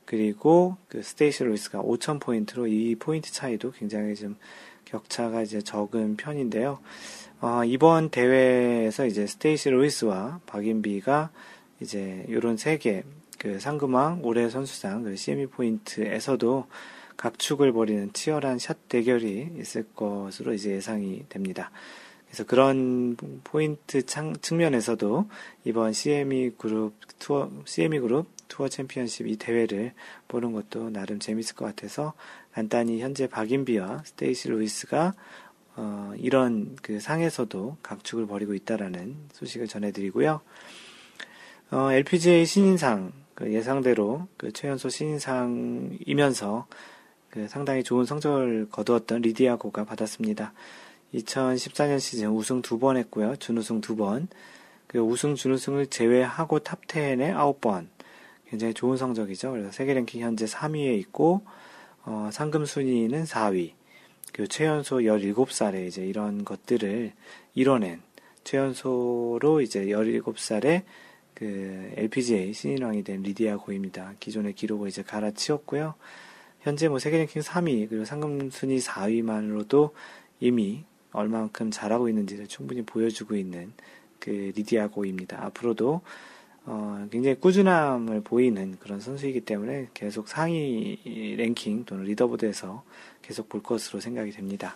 그리고 0.04 0.76
그 0.88 1.02
스테이시 1.02 1.44
루이스가 1.44 1.82
5,000포인트로 1.82 2.70
이 2.70 2.96
포인트 2.96 3.30
차이도 3.30 3.72
굉장히 3.72 4.14
좀 4.14 4.36
격차가 4.86 5.42
이제 5.42 5.60
적은 5.60 6.16
편인데요. 6.16 6.78
어, 7.40 7.62
이번 7.64 8.08
대회에서 8.08 9.06
이제 9.06 9.26
스테이시 9.26 9.70
루이스와 9.70 10.40
박인비가 10.46 11.30
이제 11.80 12.24
요런 12.28 12.56
세 12.56 12.78
개, 12.78 13.02
그 13.38 13.60
상금왕, 13.60 14.20
올해 14.24 14.48
선수상, 14.50 15.04
그 15.04 15.16
CME 15.16 15.46
포인트에서도 15.46 16.66
각축을 17.16 17.72
벌이는 17.72 18.12
치열한 18.12 18.58
샷 18.58 18.88
대결이 18.88 19.50
있을 19.58 19.84
것으로 19.94 20.54
이제 20.54 20.70
예상이 20.70 21.24
됩니다. 21.28 21.70
그래서 22.26 22.44
그런 22.44 23.16
포인트 23.42 24.04
창, 24.04 24.34
측면에서도 24.36 25.28
이번 25.64 25.92
CME 25.92 26.52
그룹 26.58 26.94
투어, 27.18 27.50
CME 27.64 28.00
그룹 28.00 28.26
투어 28.48 28.68
챔피언십 28.68 29.26
이 29.26 29.36
대회를 29.36 29.92
보는 30.28 30.52
것도 30.52 30.90
나름 30.90 31.18
재밌을 31.18 31.54
것 31.56 31.64
같아서 31.64 32.14
간단히 32.52 33.00
현재 33.00 33.26
박인비와 33.26 34.02
스테이시 34.04 34.48
루이스가 34.48 35.14
어, 35.76 36.12
이런 36.16 36.76
그 36.82 37.00
상에서도 37.00 37.78
각축을 37.82 38.26
벌이고 38.26 38.54
있다라는 38.54 39.16
소식을 39.32 39.68
전해드리고요. 39.68 40.40
어, 41.70 41.92
LPGA 41.92 42.46
신인상 42.46 43.12
그 43.34 43.52
예상대로 43.52 44.26
그 44.36 44.52
최연소 44.52 44.88
신인상이면서 44.88 46.66
그 47.30 47.46
상당히 47.46 47.84
좋은 47.84 48.06
성적을 48.06 48.68
거두었던 48.70 49.20
리디아고가 49.20 49.84
받았습니다. 49.84 50.54
2014년 51.14 52.00
시즌 52.00 52.30
우승 52.30 52.62
두 52.62 52.78
번 52.78 52.96
했고요. 52.96 53.36
준우승 53.36 53.80
두 53.82 53.96
번. 53.96 54.28
그 54.86 54.98
우승, 54.98 55.34
준우승을 55.34 55.88
제외하고 55.88 56.60
탑 56.60 56.86
10에 56.86 57.34
9번. 57.34 57.88
굉장히 58.48 58.72
좋은 58.72 58.96
성적이죠. 58.96 59.50
그래서 59.52 59.70
세계 59.70 59.92
랭킹 59.92 60.22
현재 60.22 60.46
3위에 60.46 60.98
있고, 61.00 61.42
어, 62.04 62.30
상금 62.32 62.64
순위는 62.64 63.24
4위. 63.24 63.72
그 64.32 64.48
최연소 64.48 64.96
17살에 64.96 65.86
이제 65.86 66.04
이런 66.06 66.44
것들을 66.46 67.12
이뤄낸 67.54 68.00
최연소로 68.44 69.60
이제 69.60 69.86
17살에 69.86 70.84
그 71.38 71.92
LPGA 71.94 72.52
신인왕이 72.52 73.04
된 73.04 73.22
리디아 73.22 73.58
고입니다. 73.58 74.14
기존의 74.18 74.54
기록을 74.54 74.88
이제 74.88 75.04
갈아치웠고요. 75.04 75.94
현재 76.62 76.88
뭐 76.88 76.98
세계 76.98 77.18
랭킹 77.18 77.42
3위 77.42 77.88
그리고 77.88 78.04
상금 78.04 78.50
순위 78.50 78.78
4위만으로도 78.78 79.92
이미 80.40 80.82
얼마만큼 81.12 81.70
잘하고 81.70 82.08
있는지를 82.08 82.48
충분히 82.48 82.82
보여주고 82.82 83.36
있는 83.36 83.72
그 84.18 84.50
리디아 84.56 84.88
고입니다. 84.88 85.44
앞으로도 85.44 86.00
어, 86.64 87.06
굉장히 87.12 87.36
꾸준함을 87.36 88.22
보이는 88.22 88.76
그런 88.80 88.98
선수이기 88.98 89.42
때문에 89.42 89.90
계속 89.94 90.26
상위 90.26 90.98
랭킹 91.36 91.84
또는 91.84 92.02
리더보드에서 92.02 92.82
계속 93.22 93.48
볼 93.48 93.62
것으로 93.62 94.00
생각이 94.00 94.32
됩니다. 94.32 94.74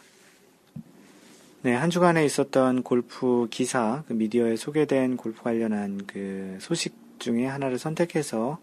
네, 1.65 1.75
한 1.75 1.91
주간에 1.91 2.25
있었던 2.25 2.83
골프 2.83 3.47
기사, 3.49 4.03
그 4.09 4.15
미디어에 4.15 4.57
소개된 4.57 5.17
골프 5.17 5.43
관련한 5.45 6.01
그 6.09 6.59
소식 6.61 6.97
중에 7.21 7.47
하나를 7.47 7.79
선택해서 7.79 8.59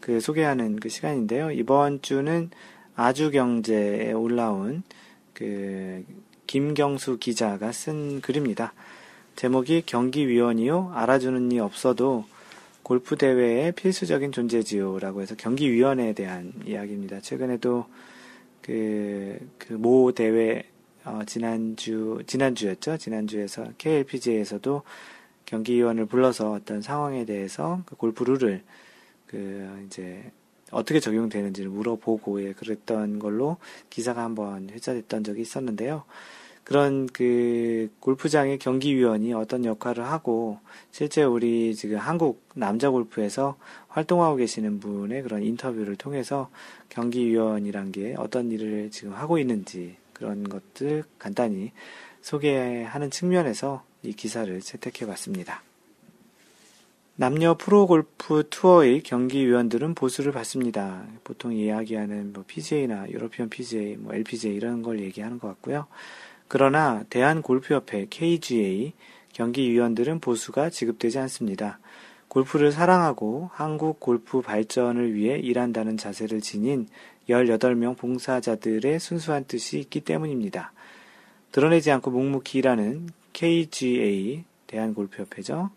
그 0.00 0.18
소개하는 0.18 0.80
그 0.80 0.88
시간인데요. 0.88 1.52
이번 1.52 2.02
주는 2.02 2.50
아주경제에 2.96 4.10
올라온 4.14 4.82
그 5.32 6.04
김경수 6.48 7.18
기자가 7.20 7.70
쓴 7.70 8.20
글입니다. 8.20 8.74
제목이 9.36 9.84
경기위원이요? 9.86 10.90
알아주는 10.92 11.52
이 11.52 11.60
없어도 11.60 12.24
골프 12.82 13.14
대회의 13.16 13.70
필수적인 13.70 14.32
존재지요라고 14.32 15.22
해서 15.22 15.36
경기위원회에 15.36 16.14
대한 16.14 16.52
이야기입니다. 16.66 17.20
최근에도 17.20 17.86
그, 18.60 19.38
그 19.56 19.74
모 19.74 20.10
대회, 20.10 20.64
어, 21.10 21.24
지난주, 21.24 22.22
지난주였죠. 22.26 22.96
지난주에서 22.96 23.72
KLPGA에서도 23.78 24.82
경기위원을 25.44 26.06
불러서 26.06 26.52
어떤 26.52 26.80
상황에 26.80 27.24
대해서 27.24 27.82
그 27.86 27.96
골프 27.96 28.22
룰을 28.22 28.62
그 29.26 29.84
이제 29.86 30.30
어떻게 30.70 31.00
적용되는지를 31.00 31.68
물어보고 31.70 32.44
예, 32.44 32.52
그랬던 32.52 33.18
걸로 33.18 33.56
기사가 33.90 34.22
한번 34.22 34.70
회자됐던 34.70 35.24
적이 35.24 35.40
있었는데요. 35.40 36.04
그런 36.62 37.08
그 37.08 37.90
골프장의 37.98 38.58
경기위원이 38.58 39.32
어떤 39.32 39.64
역할을 39.64 40.04
하고 40.04 40.60
실제 40.92 41.24
우리 41.24 41.74
지금 41.74 41.98
한국 41.98 42.44
남자 42.54 42.90
골프에서 42.90 43.56
활동하고 43.88 44.36
계시는 44.36 44.78
분의 44.78 45.24
그런 45.24 45.42
인터뷰를 45.42 45.96
통해서 45.96 46.48
경기위원이란 46.90 47.90
게 47.90 48.14
어떤 48.16 48.52
일을 48.52 48.90
지금 48.92 49.14
하고 49.14 49.38
있는지 49.38 49.96
그런 50.20 50.44
것들 50.44 51.02
간단히 51.18 51.72
소개하는 52.20 53.10
측면에서 53.10 53.82
이 54.02 54.12
기사를 54.12 54.60
채택해 54.60 55.06
봤습니다. 55.06 55.62
남녀 57.16 57.54
프로골프 57.54 58.48
투어의 58.50 59.02
경기위원들은 59.02 59.94
보수를 59.94 60.32
받습니다. 60.32 61.06
보통 61.24 61.54
이야기하는 61.54 62.34
뭐 62.34 62.44
PGA나 62.46 63.08
유로피언 63.08 63.48
PGA, 63.48 63.96
뭐 63.96 64.14
LPGA 64.14 64.54
이런 64.54 64.82
걸 64.82 65.00
얘기하는 65.00 65.38
것 65.38 65.48
같고요. 65.48 65.86
그러나 66.48 67.02
대한골프협회 67.08 68.06
KGA 68.10 68.92
경기위원들은 69.32 70.20
보수가 70.20 70.68
지급되지 70.68 71.18
않습니다. 71.18 71.78
골프를 72.28 72.72
사랑하고 72.72 73.50
한국 73.54 74.00
골프 74.00 74.40
발전을 74.40 75.14
위해 75.14 75.38
일한다는 75.38 75.96
자세를 75.96 76.40
지닌 76.40 76.88
18명 77.28 77.96
봉사자들의 77.96 78.98
순수한 78.98 79.44
뜻이 79.44 79.78
있기 79.78 80.00
때문입니다. 80.00 80.72
드러내지 81.52 81.90
않고 81.90 82.10
묵묵히 82.10 82.58
일하는 82.58 83.08
KGA, 83.32 84.44
대한골프협회죠. 84.66 85.70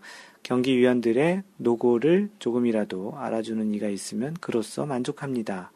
경기위원들의 0.44 1.44
노고를 1.58 2.30
조금이라도 2.40 3.14
알아주는 3.18 3.74
이가 3.74 3.88
있으면 3.88 4.36
그로써 4.40 4.86
만족합니다. 4.86 5.72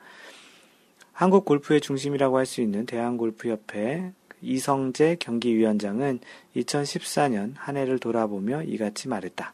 한국 1.13 1.45
골프의 1.45 1.81
중심이라고 1.81 2.37
할 2.37 2.45
수 2.45 2.61
있는 2.61 2.85
대한골프협회 2.85 4.11
이성재 4.41 5.17
경기위원장은 5.19 6.19
2014년 6.55 7.53
한 7.55 7.77
해를 7.77 7.97
돌아보며 7.97 8.61
이같이 8.63 9.07
말했다. 9.07 9.53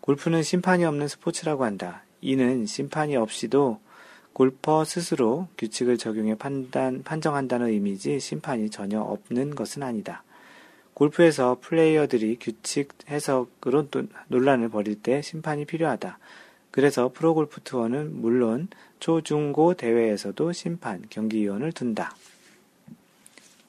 골프는 0.00 0.42
심판이 0.42 0.84
없는 0.84 1.08
스포츠라고 1.08 1.64
한다. 1.64 2.02
이는 2.20 2.66
심판이 2.66 3.16
없이도 3.16 3.80
골퍼 4.38 4.84
스스로 4.84 5.48
규칙을 5.58 5.98
적용해 5.98 6.36
판단, 6.36 7.02
판정한다는 7.02 7.70
의미지 7.70 8.20
심판이 8.20 8.70
전혀 8.70 9.00
없는 9.00 9.56
것은 9.56 9.82
아니다. 9.82 10.22
골프에서 10.94 11.58
플레이어들이 11.60 12.38
규칙 12.40 12.90
해석으로 13.08 13.88
논란을 14.28 14.68
벌일 14.68 15.02
때 15.02 15.22
심판이 15.22 15.64
필요하다. 15.64 16.20
그래서 16.70 17.10
프로골프 17.12 17.62
투어는 17.62 18.20
물론 18.20 18.68
초중고 19.00 19.74
대회에서도 19.74 20.52
심판, 20.52 21.02
경기위원을 21.10 21.72
둔다. 21.72 22.14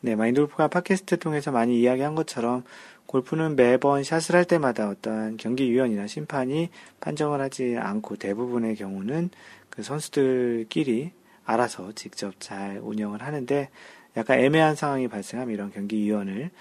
네, 0.02 0.16
마인드골프가 0.16 0.68
팟캐스트 0.68 1.18
통해서 1.18 1.52
많이 1.52 1.80
이야기한 1.80 2.14
것처럼 2.14 2.64
골프는 3.08 3.56
매번 3.56 4.04
샷을 4.04 4.36
할 4.36 4.46
때마다 4.46 4.88
어떠한 4.90 5.38
경기위원이나 5.38 6.06
심판이 6.06 6.70
판정을 7.00 7.42
하지 7.42 7.76
않고 7.76 8.18
대부분의 8.18 8.76
경우는 8.76 9.32
그 9.80 9.84
선수들끼리 9.84 11.14
알아서 11.46 11.94
직접 11.94 12.38
잘 12.42 12.82
운영을 12.84 13.22
하는데 13.22 13.70
약간 14.18 14.38
애매한 14.40 14.76
상황이 14.76 15.08
발생하면 15.08 15.54
이런 15.54 15.72
경기위원을 15.72 16.52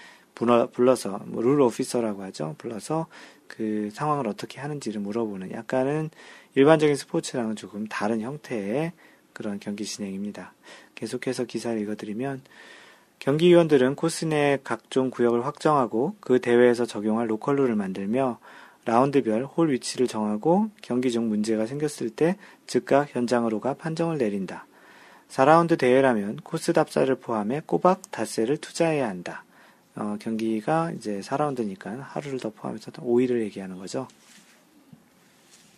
불러서 0.71 1.19
뭐 1.25 1.43
룰 1.43 1.59
오피서라고 1.59 2.23
하죠. 2.23 2.55
불러서 2.57 3.07
그 3.45 3.89
상황을 3.91 4.25
어떻게 4.25 4.61
하는지를 4.61 5.01
물어보는 5.01 5.51
약간은 5.51 6.11
일반적인 6.55 6.95
스포츠랑은 6.95 7.57
조금 7.57 7.87
다른 7.87 8.21
형태의 8.21 8.93
그런 9.33 9.59
경기 9.59 9.83
진행입니다. 9.83 10.53
계속해서 10.95 11.43
기사를 11.43 11.77
읽어드리면 11.81 12.41
경기위원들은 13.19 13.95
코스 13.95 14.23
내 14.23 14.59
각종 14.63 15.09
구역을 15.09 15.45
확정하고 15.45 16.15
그 16.21 16.39
대회에서 16.39 16.85
적용할 16.85 17.29
로컬 17.29 17.57
룰을 17.57 17.75
만들며 17.75 18.39
라운드별 18.89 19.45
홀 19.45 19.69
위치를 19.69 20.07
정하고 20.07 20.71
경기 20.81 21.11
중 21.11 21.29
문제가 21.29 21.67
생겼을 21.67 22.09
때 22.09 22.37
즉각 22.65 23.15
현장으로 23.15 23.59
가 23.59 23.75
판정을 23.75 24.17
내린다. 24.17 24.65
4라운드 25.29 25.77
대회라면 25.77 26.37
코스 26.37 26.73
답사를 26.73 27.13
포함해 27.13 27.61
꼬박 27.67 28.09
닷새를 28.09 28.57
투자해야 28.57 29.07
한다. 29.07 29.43
어, 29.95 30.17
경기가 30.19 30.91
이제 30.93 31.19
4라운드니까 31.19 31.99
하루를 32.01 32.39
더 32.39 32.49
포함해서 32.49 32.89
5일을 32.93 33.41
얘기하는 33.41 33.77
거죠. 33.77 34.07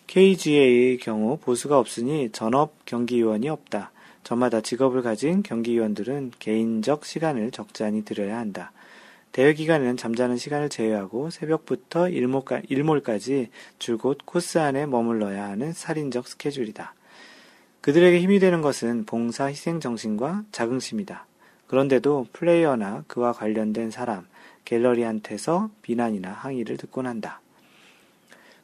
KGA의 0.06 0.96
경우 0.96 1.36
보수가 1.36 1.78
없으니 1.78 2.30
전업 2.32 2.72
경기위원이 2.86 3.50
없다. 3.50 3.92
저마다 4.24 4.62
직업을 4.62 5.02
가진 5.02 5.42
경기위원들은 5.42 6.32
개인적 6.38 7.04
시간을 7.04 7.50
적잖이 7.50 8.06
들여야 8.06 8.38
한다. 8.38 8.72
대회 9.32 9.54
기간에는 9.54 9.96
잠자는 9.96 10.36
시간을 10.36 10.68
제외하고 10.68 11.30
새벽부터 11.30 12.10
일몰까, 12.10 12.62
일몰까지 12.68 13.48
줄곧 13.78 14.18
코스 14.24 14.58
안에 14.58 14.86
머물러야 14.86 15.48
하는 15.48 15.72
살인적 15.72 16.28
스케줄이다. 16.28 16.94
그들에게 17.80 18.20
힘이 18.20 18.38
되는 18.38 18.60
것은 18.60 19.06
봉사 19.06 19.46
희생 19.46 19.80
정신과 19.80 20.44
자긍심이다. 20.52 21.26
그런데도 21.66 22.26
플레이어나 22.34 23.04
그와 23.08 23.32
관련된 23.32 23.90
사람, 23.90 24.26
갤러리한테서 24.66 25.70
비난이나 25.80 26.30
항의를 26.30 26.76
듣곤 26.76 27.06
한다. 27.06 27.40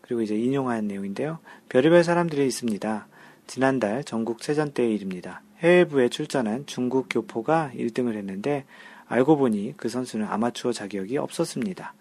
그리고 0.02 0.22
이제 0.22 0.37
인용한 0.37 0.87
내용인데요. 0.87 1.38
별의별 1.68 2.04
사람들이 2.04 2.46
있습니다. 2.46 3.07
지난달 3.46 4.04
전국 4.04 4.40
체전 4.40 4.72
때의 4.72 4.94
일입니다. 4.94 5.42
해외부에 5.61 6.11
출전한 6.11 6.66
중국 6.66 7.09
교포가 7.11 7.72
1등을 7.74 8.14
했는데 8.14 8.64
알고 9.09 9.37
보니 9.37 9.75
그 9.77 9.88
선수는 9.88 10.27
아마추어 10.27 10.73
자격이 10.73 11.16
없었습니다. 11.18 11.94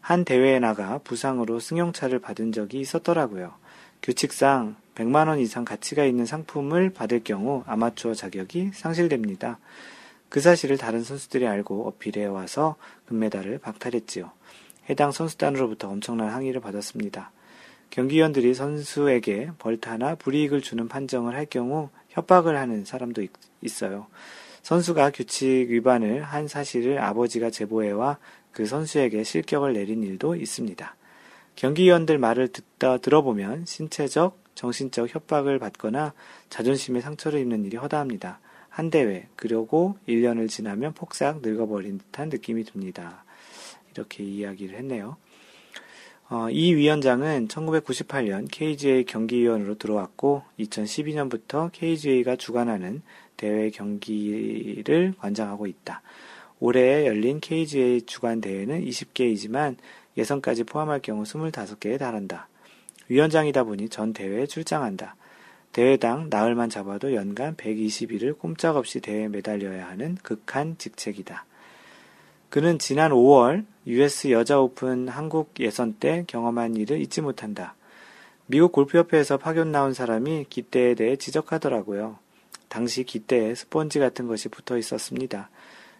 한 0.00 0.24
대회에 0.24 0.58
나가 0.58 0.98
부상으로 0.98 1.60
승용차를 1.60 2.18
받은 2.20 2.52
적이 2.52 2.80
있었더라고요. 2.80 3.52
규칙상 4.02 4.76
100만원 4.94 5.40
이상 5.40 5.64
가치가 5.64 6.04
있는 6.04 6.26
상품을 6.26 6.90
받을 6.90 7.22
경우 7.22 7.62
아마추어 7.66 8.14
자격이 8.14 8.70
상실됩니다. 8.74 9.58
그 10.28 10.40
사실을 10.40 10.78
다른 10.78 11.02
선수들이 11.02 11.46
알고 11.46 11.88
어필해 11.88 12.24
와서 12.26 12.76
금메달을 13.06 13.58
박탈했지요. 13.58 14.30
해당 14.88 15.12
선수단으로부터 15.12 15.88
엄청난 15.88 16.30
항의를 16.30 16.60
받았습니다. 16.60 17.32
경기위원들이 17.90 18.54
선수에게 18.54 19.50
벌타나 19.58 20.14
불이익을 20.14 20.60
주는 20.60 20.88
판정을 20.88 21.34
할 21.34 21.46
경우 21.46 21.90
협박을 22.10 22.56
하는 22.56 22.84
사람도 22.84 23.22
있, 23.22 23.30
어요 23.82 24.06
선수가 24.62 25.10
규칙 25.10 25.70
위반을 25.70 26.22
한 26.22 26.48
사실을 26.48 27.00
아버지가 27.00 27.50
제보해와 27.50 28.18
그 28.52 28.66
선수에게 28.66 29.24
실격을 29.24 29.72
내린 29.72 30.02
일도 30.02 30.36
있습니다. 30.36 30.96
경기위원들 31.56 32.18
말을 32.18 32.48
듣다 32.48 32.98
들어보면 32.98 33.66
신체적, 33.66 34.38
정신적 34.54 35.14
협박을 35.14 35.58
받거나 35.58 36.14
자존심에 36.48 37.00
상처를 37.00 37.40
입는 37.40 37.64
일이 37.64 37.76
허다합니다. 37.76 38.40
한 38.68 38.90
대회, 38.90 39.26
그리고 39.36 39.96
1년을 40.08 40.48
지나면 40.48 40.94
폭삭 40.94 41.40
늙어버린 41.42 41.98
듯한 41.98 42.28
느낌이 42.28 42.64
듭니다. 42.64 43.24
이렇게 43.92 44.22
이야기를 44.22 44.76
했네요. 44.78 45.16
어, 46.28 46.48
이 46.48 46.74
위원장은 46.74 47.48
1998년 47.48 48.46
KGA 48.48 49.04
경기위원으로 49.04 49.74
들어왔고 49.74 50.44
2012년부터 50.60 51.72
KGA가 51.72 52.36
주관하는 52.36 53.02
대회 53.40 53.70
경기를 53.70 55.14
관장하고 55.18 55.66
있다. 55.66 56.02
올해 56.58 57.06
열린 57.06 57.40
KGA 57.40 58.02
주관 58.02 58.42
대회는 58.42 58.84
20개이지만 58.84 59.76
예선까지 60.18 60.64
포함할 60.64 61.00
경우 61.00 61.22
25개에 61.22 61.98
달한다. 61.98 62.48
위원장이다 63.08 63.64
보니 63.64 63.88
전 63.88 64.12
대회에 64.12 64.46
출장한다. 64.46 65.16
대회당 65.72 66.28
나흘만 66.28 66.68
잡아도 66.68 67.14
연간 67.14 67.56
120일을 67.56 68.38
꼼짝없이 68.38 69.00
대회에 69.00 69.28
매달려야 69.28 69.88
하는 69.88 70.18
극한 70.22 70.76
직책이다. 70.76 71.46
그는 72.50 72.78
지난 72.78 73.10
5월 73.10 73.64
US 73.86 74.30
여자 74.32 74.60
오픈 74.60 75.08
한국 75.08 75.54
예선 75.60 75.94
때 75.94 76.24
경험한 76.26 76.76
일을 76.76 77.00
잊지 77.00 77.22
못한다. 77.22 77.74
미국 78.46 78.72
골프협회에서 78.72 79.38
파견 79.38 79.72
나온 79.72 79.94
사람이 79.94 80.46
기대에 80.50 80.94
대해 80.94 81.16
지적하더라고요. 81.16 82.18
당시 82.70 83.02
기대에 83.02 83.56
스펀지 83.56 83.98
같은 83.98 84.28
것이 84.28 84.48
붙어 84.48 84.78
있었습니다. 84.78 85.50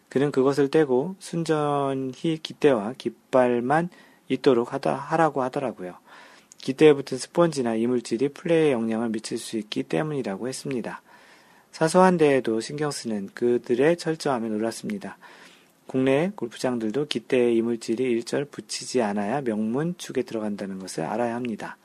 그는 0.09 0.31
그것을 0.31 0.71
떼고 0.71 1.17
순전히 1.19 2.39
기대와 2.41 2.95
깃발만 2.97 3.91
있도록 4.29 4.73
하다, 4.73 4.95
하라고 4.95 5.43
하더라고요. 5.43 5.97
기대에 6.59 6.93
붙은 6.93 7.19
스펀지나 7.19 7.75
이물질이 7.75 8.29
플레이에 8.31 8.73
영향을 8.73 9.09
미칠 9.09 9.37
수 9.37 9.59
있기 9.59 9.83
때문이라고 9.83 10.47
했습니다. 10.47 11.03
사소한 11.73 12.17
데에도 12.17 12.61
신경 12.61 12.93
쓰는 12.93 13.31
그들의 13.35 13.97
철저함에 13.97 14.49
놀랐습니다. 14.49 15.19
국내 15.89 16.31
골프장들도 16.37 17.07
기대에 17.07 17.53
이물질이 17.55 18.05
일절 18.05 18.45
붙이지 18.45 19.03
않아야 19.03 19.41
명문 19.41 19.97
축에 19.99 20.23
들어간다는 20.23 20.79
것을 20.79 21.03
알아야 21.03 21.35
합니다. 21.35 21.77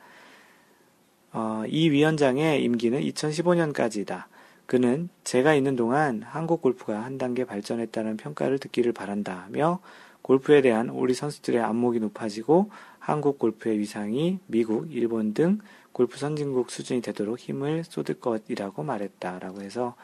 어, 1.34 1.64
이 1.68 1.90
위원장의 1.90 2.64
임기는 2.64 3.02
2015년까지다. 3.02 4.26
그는 4.66 5.10
제가 5.24 5.54
있는 5.54 5.76
동안 5.76 6.24
한국 6.24 6.62
골프가 6.62 7.04
한 7.04 7.18
단계 7.18 7.46
발전했다는 7.46 8.18
평가를 8.18 8.60
듣기를 8.60 8.94
바란다며 8.94 9.80
골프에 10.22 10.62
대한 10.62 10.90
우리 10.90 11.14
선수들의 11.14 11.62
안목이 11.62 12.00
높아지고 12.00 12.72
한국 12.98 13.38
골프의 13.38 13.78
위상이 13.78 14.40
미국, 14.48 14.92
일본 14.92 15.36
등 15.36 15.60
골프 15.92 16.18
선진국 16.18 16.72
수준이 16.72 17.02
되도록 17.02 17.38
힘을 17.38 17.84
쏟을 17.84 18.20
것이라고 18.20 18.84
말했다라고 18.84 19.62
해서 19.62 19.96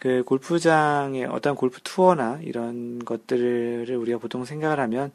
그 0.00 0.22
골프장의 0.24 1.26
어떤 1.26 1.54
골프 1.54 1.80
투어나 1.82 2.40
이런 2.42 2.98
것들을 3.04 3.94
우리가 3.96 4.18
보통 4.18 4.44
생각을 4.44 4.80
하면 4.80 5.12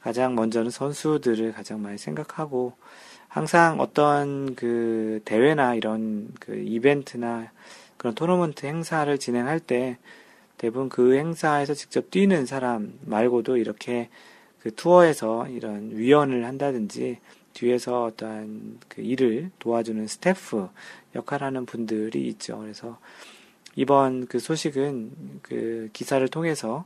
가장 0.00 0.34
먼저는 0.34 0.70
선수들을 0.70 1.52
가장 1.52 1.82
많이 1.82 1.98
생각하고 1.98 2.74
항상 3.26 3.80
어떤 3.80 4.54
그 4.54 5.20
대회나 5.24 5.74
이런 5.74 6.28
그 6.38 6.54
이벤트나 6.54 7.50
그런 8.04 8.14
토너먼트 8.14 8.66
행사를 8.66 9.16
진행할 9.18 9.58
때 9.58 9.96
대부분 10.58 10.90
그 10.90 11.14
행사에서 11.14 11.72
직접 11.72 12.10
뛰는 12.10 12.44
사람 12.44 12.98
말고도 13.06 13.56
이렇게 13.56 14.10
그 14.60 14.74
투어에서 14.74 15.48
이런 15.48 15.90
위원을 15.96 16.44
한다든지 16.44 17.16
뒤에서 17.54 18.04
어떠한 18.04 18.80
그 18.88 19.00
일을 19.00 19.52
도와주는 19.58 20.06
스태프 20.06 20.68
역할하는 21.14 21.64
분들이 21.64 22.28
있죠. 22.28 22.58
그래서 22.58 22.98
이번 23.74 24.26
그 24.26 24.38
소식은 24.38 25.40
그 25.40 25.88
기사를 25.94 26.28
통해서 26.28 26.84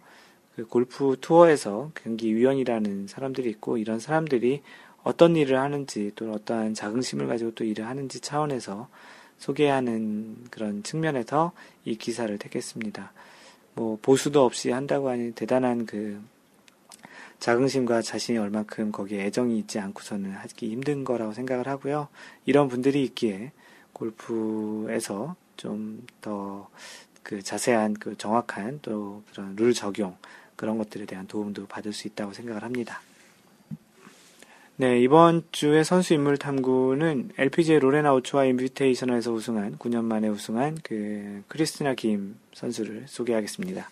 그 0.54 0.66
골프 0.66 1.16
투어에서 1.20 1.90
경기위원이라는 1.96 3.08
사람들이 3.08 3.50
있고 3.50 3.76
이런 3.76 3.98
사람들이 3.98 4.62
어떤 5.02 5.34
일을 5.34 5.58
하는지 5.58 6.12
또 6.14 6.30
어떠한 6.30 6.74
자긍심을 6.74 7.26
가지고 7.26 7.50
또 7.56 7.64
일을 7.64 7.88
하는지 7.88 8.20
차원에서 8.20 8.88
소개하는 9.38 10.46
그런 10.50 10.82
측면에서 10.82 11.52
이 11.84 11.96
기사를 11.96 12.36
택했습니다. 12.38 13.12
뭐 13.74 13.98
보수도 14.02 14.44
없이 14.44 14.70
한다고 14.70 15.08
하니 15.08 15.32
대단한 15.32 15.86
그 15.86 16.20
자긍심과 17.38 18.02
자신이 18.02 18.38
얼만큼 18.38 18.90
거기에 18.90 19.24
애정이 19.26 19.58
있지 19.60 19.78
않고서는 19.78 20.32
하기 20.32 20.70
힘든 20.70 21.04
거라고 21.04 21.32
생각을 21.32 21.68
하고요. 21.68 22.08
이런 22.46 22.68
분들이 22.68 23.04
있기에 23.04 23.52
골프에서 23.92 25.36
좀 25.56 26.06
더 26.20 26.68
그 27.28 27.42
자세한 27.42 27.92
그 27.92 28.16
정확한 28.16 28.78
또 28.80 29.22
그런 29.30 29.54
룰 29.54 29.74
적용 29.74 30.16
그런 30.56 30.78
것들에 30.78 31.04
대한 31.04 31.26
도움도 31.26 31.66
받을 31.66 31.92
수 31.92 32.08
있다고 32.08 32.32
생각을 32.32 32.64
합니다. 32.64 33.02
네, 34.80 35.00
이번 35.00 35.42
주의 35.50 35.84
선수 35.84 36.14
인물 36.14 36.38
탐구는 36.38 37.32
LPGA 37.36 37.80
로레나 37.80 38.14
오초아 38.14 38.44
인비테이셔널에서 38.44 39.32
우승한 39.32 39.76
9년 39.76 40.04
만에 40.04 40.28
우승한 40.28 40.78
그 40.84 41.42
크리스티나 41.48 41.94
김 41.94 42.36
선수를 42.54 43.06
소개하겠습니다. 43.08 43.90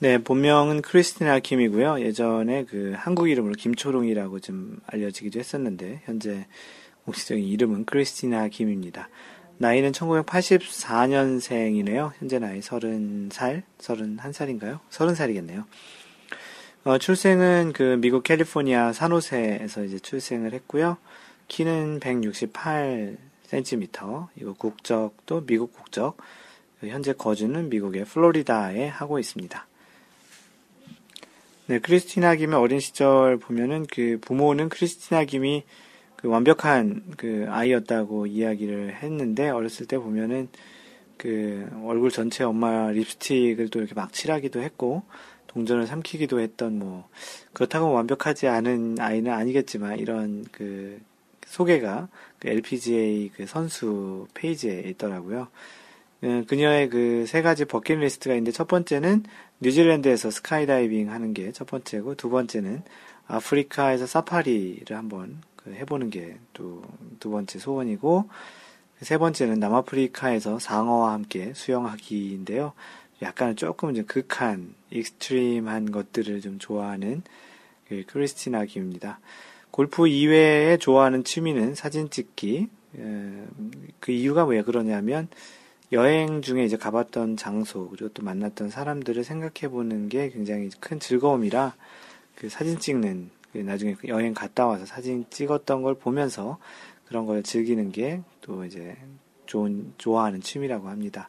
네, 0.00 0.18
본명은 0.18 0.82
크리스티나 0.82 1.38
김이고요. 1.38 2.00
예전에 2.00 2.64
그 2.64 2.94
한국 2.96 3.28
이름으로 3.28 3.54
김초롱이라고 3.54 4.40
좀 4.40 4.80
알려지기도 4.86 5.38
했었는데 5.38 6.02
현재 6.06 6.48
공식적인 7.04 7.44
이름은 7.44 7.84
크리스티나 7.84 8.48
김입니다. 8.48 9.08
나이는 9.58 9.92
1984년생이네요. 9.92 12.14
현재 12.18 12.40
나이 12.40 12.58
30살, 12.58 13.62
31살인가요? 13.78 14.80
30살이겠네요. 14.90 15.66
어, 16.82 16.96
출생은 16.96 17.74
그 17.74 17.98
미국 18.00 18.22
캘리포니아 18.22 18.94
산호세에서 18.94 19.84
이제 19.84 19.98
출생을 19.98 20.54
했고요. 20.54 20.96
키는 21.46 22.00
168cm, 22.00 24.28
이거 24.36 24.54
국적도 24.54 25.44
미국 25.44 25.74
국적, 25.74 26.16
현재 26.80 27.12
거주는 27.12 27.68
미국의 27.68 28.06
플로리다에 28.06 28.88
하고 28.88 29.18
있습니다. 29.18 29.66
네, 31.66 31.80
크리스티나 31.80 32.36
김의 32.36 32.58
어린 32.58 32.80
시절 32.80 33.36
보면은 33.36 33.84
그 33.84 34.16
부모는 34.22 34.70
크리스티나 34.70 35.24
김이 35.24 35.64
그 36.16 36.28
완벽한 36.28 37.02
그 37.18 37.44
아이였다고 37.50 38.26
이야기를 38.26 39.02
했는데 39.02 39.50
어렸을 39.50 39.84
때 39.84 39.98
보면은 39.98 40.48
그 41.18 41.68
얼굴 41.84 42.10
전체 42.10 42.42
엄마 42.42 42.90
립스틱을 42.90 43.68
또 43.68 43.80
이렇게 43.80 43.94
막 43.94 44.14
칠하기도 44.14 44.62
했고 44.62 45.02
동전을 45.50 45.86
삼키기도 45.86 46.40
했던 46.40 46.78
뭐 46.78 47.08
그렇다고 47.52 47.92
완벽하지 47.92 48.46
않은 48.48 48.96
아이는 49.00 49.32
아니겠지만 49.32 49.98
이런 49.98 50.44
그 50.52 51.00
소개가 51.46 52.08
그 52.38 52.48
LPGA 52.48 53.30
그 53.36 53.46
선수 53.46 54.26
페이지에 54.34 54.80
있더라고요. 54.90 55.48
어, 56.22 56.42
그녀의 56.48 56.88
그 56.90 57.24
세 57.26 57.42
가지 57.42 57.64
버킷리스트가 57.64 58.34
있는데 58.34 58.52
첫 58.52 58.68
번째는 58.68 59.24
뉴질랜드에서 59.60 60.30
스카이다이빙 60.30 61.10
하는 61.10 61.34
게 61.34 61.50
첫 61.52 61.66
번째고 61.66 62.14
두 62.14 62.30
번째는 62.30 62.82
아프리카에서 63.26 64.06
사파리를 64.06 64.96
한번 64.96 65.42
그 65.56 65.72
해보는 65.74 66.10
게 66.10 66.36
또 66.52 66.82
두 67.20 67.30
번째 67.30 67.58
소원이고 67.58 68.28
세 69.02 69.18
번째는 69.18 69.58
남아프리카에서 69.60 70.58
상어와 70.58 71.12
함께 71.12 71.52
수영하기인데요. 71.54 72.72
약간 73.22 73.56
조금 73.56 73.94
좀 73.94 74.06
극한, 74.06 74.74
extreme한 74.90 75.90
것들을 75.90 76.40
좀 76.40 76.58
좋아하는 76.58 77.22
그 77.88 78.04
크리스티나 78.06 78.64
김입니다. 78.64 79.20
골프 79.70 80.08
이외에 80.08 80.76
좋아하는 80.78 81.24
취미는 81.24 81.74
사진 81.74 82.10
찍기. 82.10 82.68
그 84.00 84.12
이유가 84.12 84.44
왜 84.44 84.62
그러냐면 84.62 85.28
여행 85.92 86.42
중에 86.42 86.64
이제 86.64 86.76
가봤던 86.76 87.36
장소 87.36 87.88
그리고 87.88 88.08
또 88.10 88.22
만났던 88.22 88.70
사람들을 88.70 89.22
생각해 89.22 89.70
보는 89.70 90.08
게 90.08 90.30
굉장히 90.30 90.70
큰 90.80 90.98
즐거움이라 90.98 91.74
그 92.36 92.48
사진 92.48 92.78
찍는 92.78 93.30
그 93.52 93.58
나중에 93.58 93.96
여행 94.06 94.34
갔다 94.34 94.66
와서 94.66 94.86
사진 94.86 95.24
찍었던 95.30 95.82
걸 95.82 95.94
보면서 95.94 96.58
그런 97.06 97.26
걸 97.26 97.42
즐기는 97.42 97.92
게 97.92 98.22
또 98.50 98.64
이제 98.64 98.96
좋은 99.46 99.92
좋아하는 99.96 100.40
취미라고 100.40 100.88
합니다. 100.88 101.28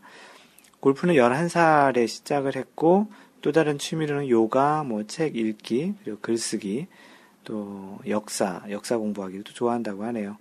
골프는 0.81 1.15
11살에 1.15 2.07
시작을 2.07 2.55
했고 2.55 3.07
또 3.41 3.51
다른 3.51 3.77
취미로는 3.77 4.29
요가, 4.29 4.83
뭐 4.83 5.03
책 5.05 5.35
읽기, 5.35 5.93
그리고 6.03 6.19
글쓰기, 6.21 6.87
또 7.43 7.99
역사, 8.07 8.61
역사 8.69 8.97
공부하기도 8.97 9.53
좋아한다고 9.53 10.03
하네요. 10.05 10.37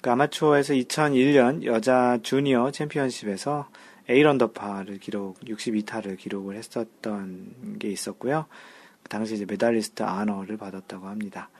그 0.00 0.10
아마추어에서 0.10 0.74
2001년 0.74 1.64
여자 1.64 2.18
주니어 2.22 2.70
챔피언십에서 2.72 3.68
에이런더파를 4.08 4.98
기록, 4.98 5.38
62타를 5.40 6.18
기록을 6.18 6.56
했었던 6.56 7.78
게 7.78 7.88
있었고요. 7.88 8.46
그 9.02 9.08
당시 9.08 9.34
이제 9.34 9.44
메달리스트 9.46 10.02
아너를 10.02 10.56
받았다고 10.56 11.06
합니다. 11.06 11.50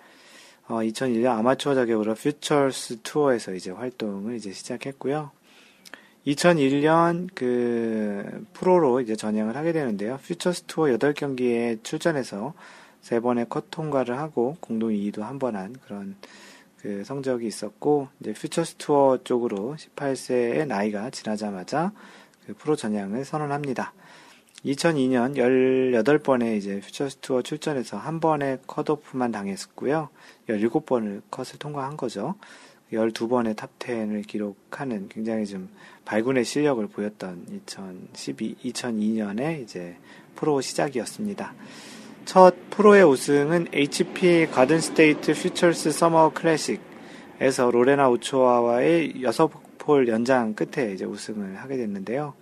어, 0.66 0.76
2001년 0.76 1.38
아마추어 1.38 1.74
자격으로 1.74 2.14
퓨처스 2.14 3.00
투어에서 3.02 3.54
이제 3.54 3.70
활동을 3.70 4.34
이제 4.36 4.52
시작했고요. 4.52 5.30
2001년 6.26 7.28
그 7.34 8.44
프로로 8.52 9.00
이제 9.00 9.16
전향을 9.16 9.56
하게 9.56 9.72
되는데요. 9.72 10.18
퓨처스 10.22 10.64
투어 10.66 10.86
8경기에 10.86 11.82
출전해서 11.82 12.54
3번의 13.02 13.48
컷 13.48 13.70
통과를 13.70 14.18
하고 14.18 14.56
공동 14.60 14.90
2위도 14.90 15.20
한 15.22 15.38
번 15.38 15.56
한 15.56 15.74
그런 15.84 16.16
그 16.78 17.02
성적이 17.04 17.46
있었고 17.48 18.08
이제 18.20 18.32
퓨처스 18.32 18.76
투어 18.76 19.18
쪽으로 19.24 19.76
18세의 19.78 20.66
나이가 20.66 21.10
지나자마자 21.10 21.92
그 22.46 22.54
프로 22.54 22.76
전향을 22.76 23.24
선언합니다. 23.24 23.92
2002년 24.64 25.34
18번의 25.36 26.56
이제 26.56 26.80
퓨처스 26.80 27.16
투어 27.20 27.42
출전해서 27.42 27.96
한 27.96 28.20
번의 28.20 28.58
컷오프만 28.68 29.32
당했었고요. 29.32 30.08
17번을 30.48 31.22
컷을 31.32 31.58
통과한 31.58 31.96
거죠. 31.96 32.36
12번의 32.92 33.56
탑10을 33.56 34.26
기록하는 34.26 35.08
굉장히 35.08 35.46
좀 35.46 35.68
발군의 36.04 36.44
실력을 36.44 36.86
보였던 36.86 37.46
2012, 37.68 38.56
2002년에 38.64 39.62
이제 39.62 39.96
프로 40.34 40.60
시작이었습니다. 40.60 41.54
첫 42.24 42.54
프로의 42.70 43.04
우승은 43.04 43.68
HP 43.72 44.48
가든 44.52 44.80
스테이트 44.80 45.32
퓨처스 45.34 45.90
서머 45.90 46.32
클래식에서 46.34 47.70
로레나 47.70 48.08
오초아와의 48.08 49.14
6홀 49.22 50.08
연장 50.08 50.54
끝에 50.54 50.92
이제 50.92 51.04
우승을 51.04 51.56
하게 51.56 51.76
됐는데요. 51.76 52.34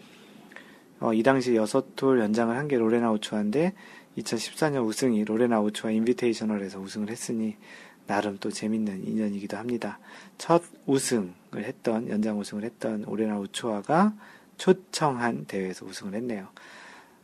어, 1.00 1.14
이 1.14 1.22
당시 1.22 1.52
6홀 1.52 2.20
연장을 2.20 2.54
한 2.56 2.68
게 2.68 2.76
로레나 2.76 3.10
오초아인데 3.12 3.72
2014년 4.18 4.84
우승이 4.86 5.24
로레나 5.24 5.60
우초아 5.60 5.90
인비테이셔널에서 5.92 6.78
우승을 6.80 7.10
했으니 7.10 7.56
나름 8.06 8.36
또 8.38 8.50
재밌는 8.50 9.06
인연이기도 9.06 9.56
합니다. 9.56 9.98
첫 10.36 10.62
우승을 10.86 11.39
했던, 11.56 12.08
연장 12.08 12.38
우승을 12.38 12.64
했던 12.64 13.04
오레나 13.04 13.38
우초아가 13.38 14.14
초청한 14.56 15.46
대회에서 15.46 15.86
우승을 15.86 16.14
했네요. 16.14 16.48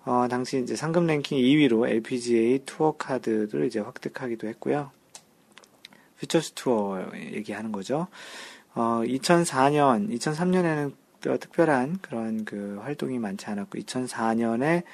어, 0.05 0.27
당시 0.29 0.61
이제 0.63 0.77
상금 0.77 1.07
랭킹 1.07 1.39
2위로 1.39 1.89
LPGA 1.89 2.61
투어 2.65 2.97
카드를 2.97 3.67
이제 3.67 3.81
획득하기도 3.81 4.47
했고요. 4.49 4.91
퓨처스 6.21 6.53
투어 6.55 7.11
얘기하는 7.15 7.73
거죠. 7.73 8.07
어, 8.75 9.03
2004년, 9.05 10.11
2003년에는 10.17 10.93
특별한 11.41 11.99
그런 12.03 12.45
그 12.45 12.79
활동이 12.83 13.19
많지 13.19 13.47
않았고, 13.47 13.79
2004년에 13.79 14.85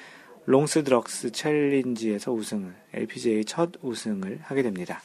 롱스 0.45 0.83
드럭스 0.83 1.31
챌린지에서 1.31 2.33
우승을, 2.33 2.73
LPGA 2.93 3.45
첫 3.45 3.71
우승을 3.81 4.39
하게 4.41 4.63
됩니다. 4.63 5.01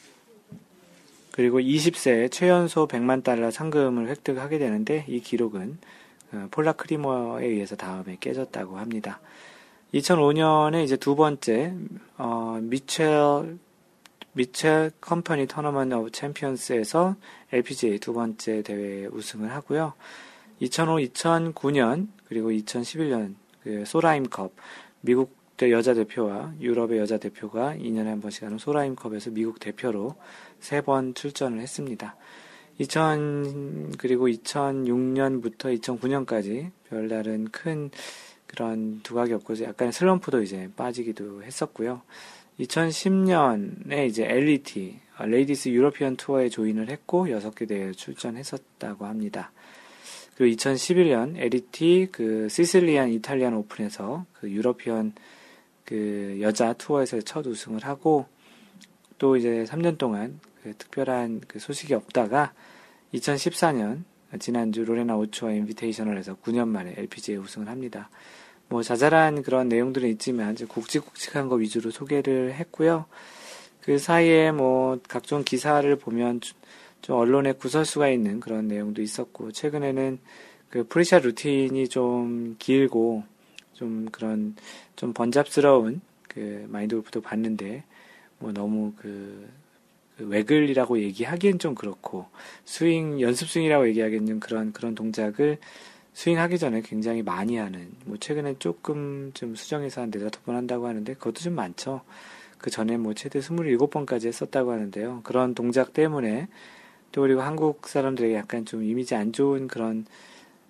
그리고 1.39 1.61
20세에 1.61 2.29
최연소 2.29 2.85
100만 2.85 3.23
달러 3.23 3.49
상금을 3.49 4.09
획득하게 4.09 4.57
되는데 4.57 5.05
이 5.07 5.21
기록은 5.21 5.77
어, 6.33 6.47
폴라 6.51 6.73
크리머에 6.73 7.45
의해서 7.45 7.77
다음에 7.77 8.17
깨졌다고 8.19 8.77
합니다. 8.77 9.21
2005년에 9.93 10.83
이제 10.83 10.97
두 10.97 11.15
번째 11.15 11.73
어, 12.17 12.59
미첼 12.61 13.57
미첼 14.33 14.91
컴퍼니 14.99 15.47
터너먼트 15.47 15.93
오브 15.93 16.11
챔피언스에서 16.11 17.15
LPGA 17.53 17.99
두 17.99 18.11
번째 18.11 18.61
대회 18.61 19.05
우승을 19.05 19.49
하고요. 19.53 19.93
2005, 20.59 20.97
2009년 20.97 22.09
그리고 22.27 22.49
2011년 22.49 23.35
그 23.63 23.85
솔하임컵 23.85 24.51
미국 24.99 25.39
여자 25.61 25.93
대표와 25.93 26.53
유럽의 26.61 26.99
여자 26.99 27.17
대표가 27.17 27.75
2년에 27.75 28.05
한 28.05 28.21
번씩 28.21 28.43
하는 28.43 28.57
솔하임컵에서 28.57 29.31
미국 29.31 29.59
대표로 29.59 30.15
세 30.59 30.81
번 30.81 31.13
출전을 31.13 31.59
했습니다. 31.59 32.15
2000 32.79 33.97
그리고 33.97 34.27
2006년부터 34.27 35.79
2009년까지 35.79 36.71
별다른 36.89 37.45
큰 37.51 37.91
그런 38.47 39.01
두각이 39.03 39.33
없고 39.33 39.61
약간 39.63 39.91
슬럼프도 39.91 40.41
이제 40.41 40.69
빠지기도 40.75 41.43
했었고요. 41.43 42.01
2010년에 42.59 44.07
이제 44.07 44.25
LET 44.25 44.99
레이디스 45.19 45.69
유러피언 45.69 46.15
투어에 46.15 46.49
join을 46.49 46.89
했고 46.89 47.27
6개 47.27 47.67
대회에 47.67 47.91
출전했었다고 47.91 49.05
합니다. 49.05 49.51
그리고 50.35 50.55
2011년 50.55 51.35
LET 51.37 52.07
그 52.11 52.47
시실리안 52.49 53.09
이탈리안 53.09 53.53
오픈에서 53.53 54.25
그 54.33 54.49
유러피언 54.49 55.13
그 55.83 56.37
여자 56.41 56.73
투어에서 56.73 57.19
첫 57.21 57.45
우승을 57.45 57.83
하고 57.85 58.25
또 59.19 59.37
이제 59.37 59.65
3년 59.67 59.99
동안 59.99 60.39
그 60.63 60.73
특별한 60.77 61.41
그 61.47 61.59
소식이 61.59 61.93
없다가 61.93 62.53
2014년 63.13 64.03
지난주 64.39 64.83
로레나 64.83 65.15
오초아 65.17 65.51
인비테이셔널 65.53 66.17
에서 66.17 66.35
9년 66.43 66.67
만에 66.67 66.93
LPGA 66.97 67.37
우승을 67.37 67.67
합니다. 67.67 68.09
뭐 68.67 68.83
자잘한 68.83 69.41
그런 69.41 69.67
내용들은 69.67 70.07
있지만 70.09 70.55
굵직굵직한 70.55 71.47
거 71.47 71.55
위주로 71.55 71.91
소개를 71.91 72.53
했고요. 72.53 73.05
그 73.81 73.97
사이에 73.97 74.51
뭐 74.51 74.99
각종 75.07 75.43
기사를 75.43 75.95
보면 75.95 76.41
좀 77.01 77.15
언론에 77.15 77.53
구설수가 77.53 78.09
있는 78.09 78.39
그런 78.39 78.67
내용도 78.67 79.01
있었고 79.01 79.51
최근에는 79.51 80.19
그 80.69 80.87
pre-shot 80.87 81.23
routine이 81.23 81.89
좀 81.89 82.55
길고 82.59 83.23
좀 83.73 84.07
그런 84.11 84.55
좀 84.95 85.13
번잡스러운 85.13 86.01
그 86.27 86.67
마인드 86.69 86.95
골프도 86.95 87.21
봤는데 87.21 87.83
뭐 88.39 88.51
너무 88.51 88.93
그, 88.97 89.47
그 90.17 90.27
waggle이라고 90.27 90.99
얘기하기엔 90.99 91.59
좀 91.59 91.75
그렇고 91.75 92.27
스윙 92.65 93.21
연습 93.21 93.49
스윙이라고 93.49 93.87
얘기하기에는 93.89 94.39
그런 94.39 94.73
그런 94.73 94.95
동작을 94.95 95.57
스윙하기 96.13 96.57
전에 96.57 96.81
굉장히 96.81 97.21
많이 97.21 97.57
하는 97.57 97.91
뭐 98.05 98.17
최근에 98.17 98.55
조금 98.59 99.31
좀 99.33 99.55
수정해서 99.55 100.01
한 100.01 100.11
네다섯 100.11 100.43
번 100.43 100.55
한다고 100.55 100.87
하는데 100.87 101.13
그것도 101.13 101.35
좀 101.35 101.53
많죠. 101.55 102.01
그 102.57 102.69
전에 102.69 102.97
뭐 102.97 103.13
최대 103.13 103.39
27번까지 103.39 104.27
했었다고 104.27 104.71
하는데요. 104.71 105.21
그런 105.23 105.55
동작 105.55 105.93
때문에 105.93 106.49
또 107.11 107.21
그리고 107.21 107.41
한국 107.41 107.87
사람들에게 107.87 108.35
약간 108.35 108.65
좀 108.65 108.83
이미지 108.83 109.15
안 109.15 109.31
좋은 109.31 109.67
그런 109.67 110.05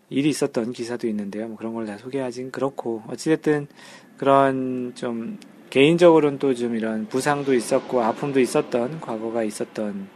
일이 0.10 0.29
있었던 0.29 0.71
기사도 0.71 1.08
있는데요. 1.08 1.47
뭐 1.47 1.58
그런 1.58 1.73
걸 1.73 1.86
다 1.86 1.97
소개하진 1.97 2.51
그렇고 2.51 3.03
어찌됐든 3.08 3.67
그런 4.17 4.93
좀 4.95 5.39
개인적으로는 5.69 6.39
또 6.39 6.53
좀 6.53 6.75
이런 6.75 7.08
부상도 7.08 7.53
있었고 7.53 8.01
아픔도 8.01 8.39
있었던 8.39 9.01
과거가 9.01 9.43
있었던 9.43 10.08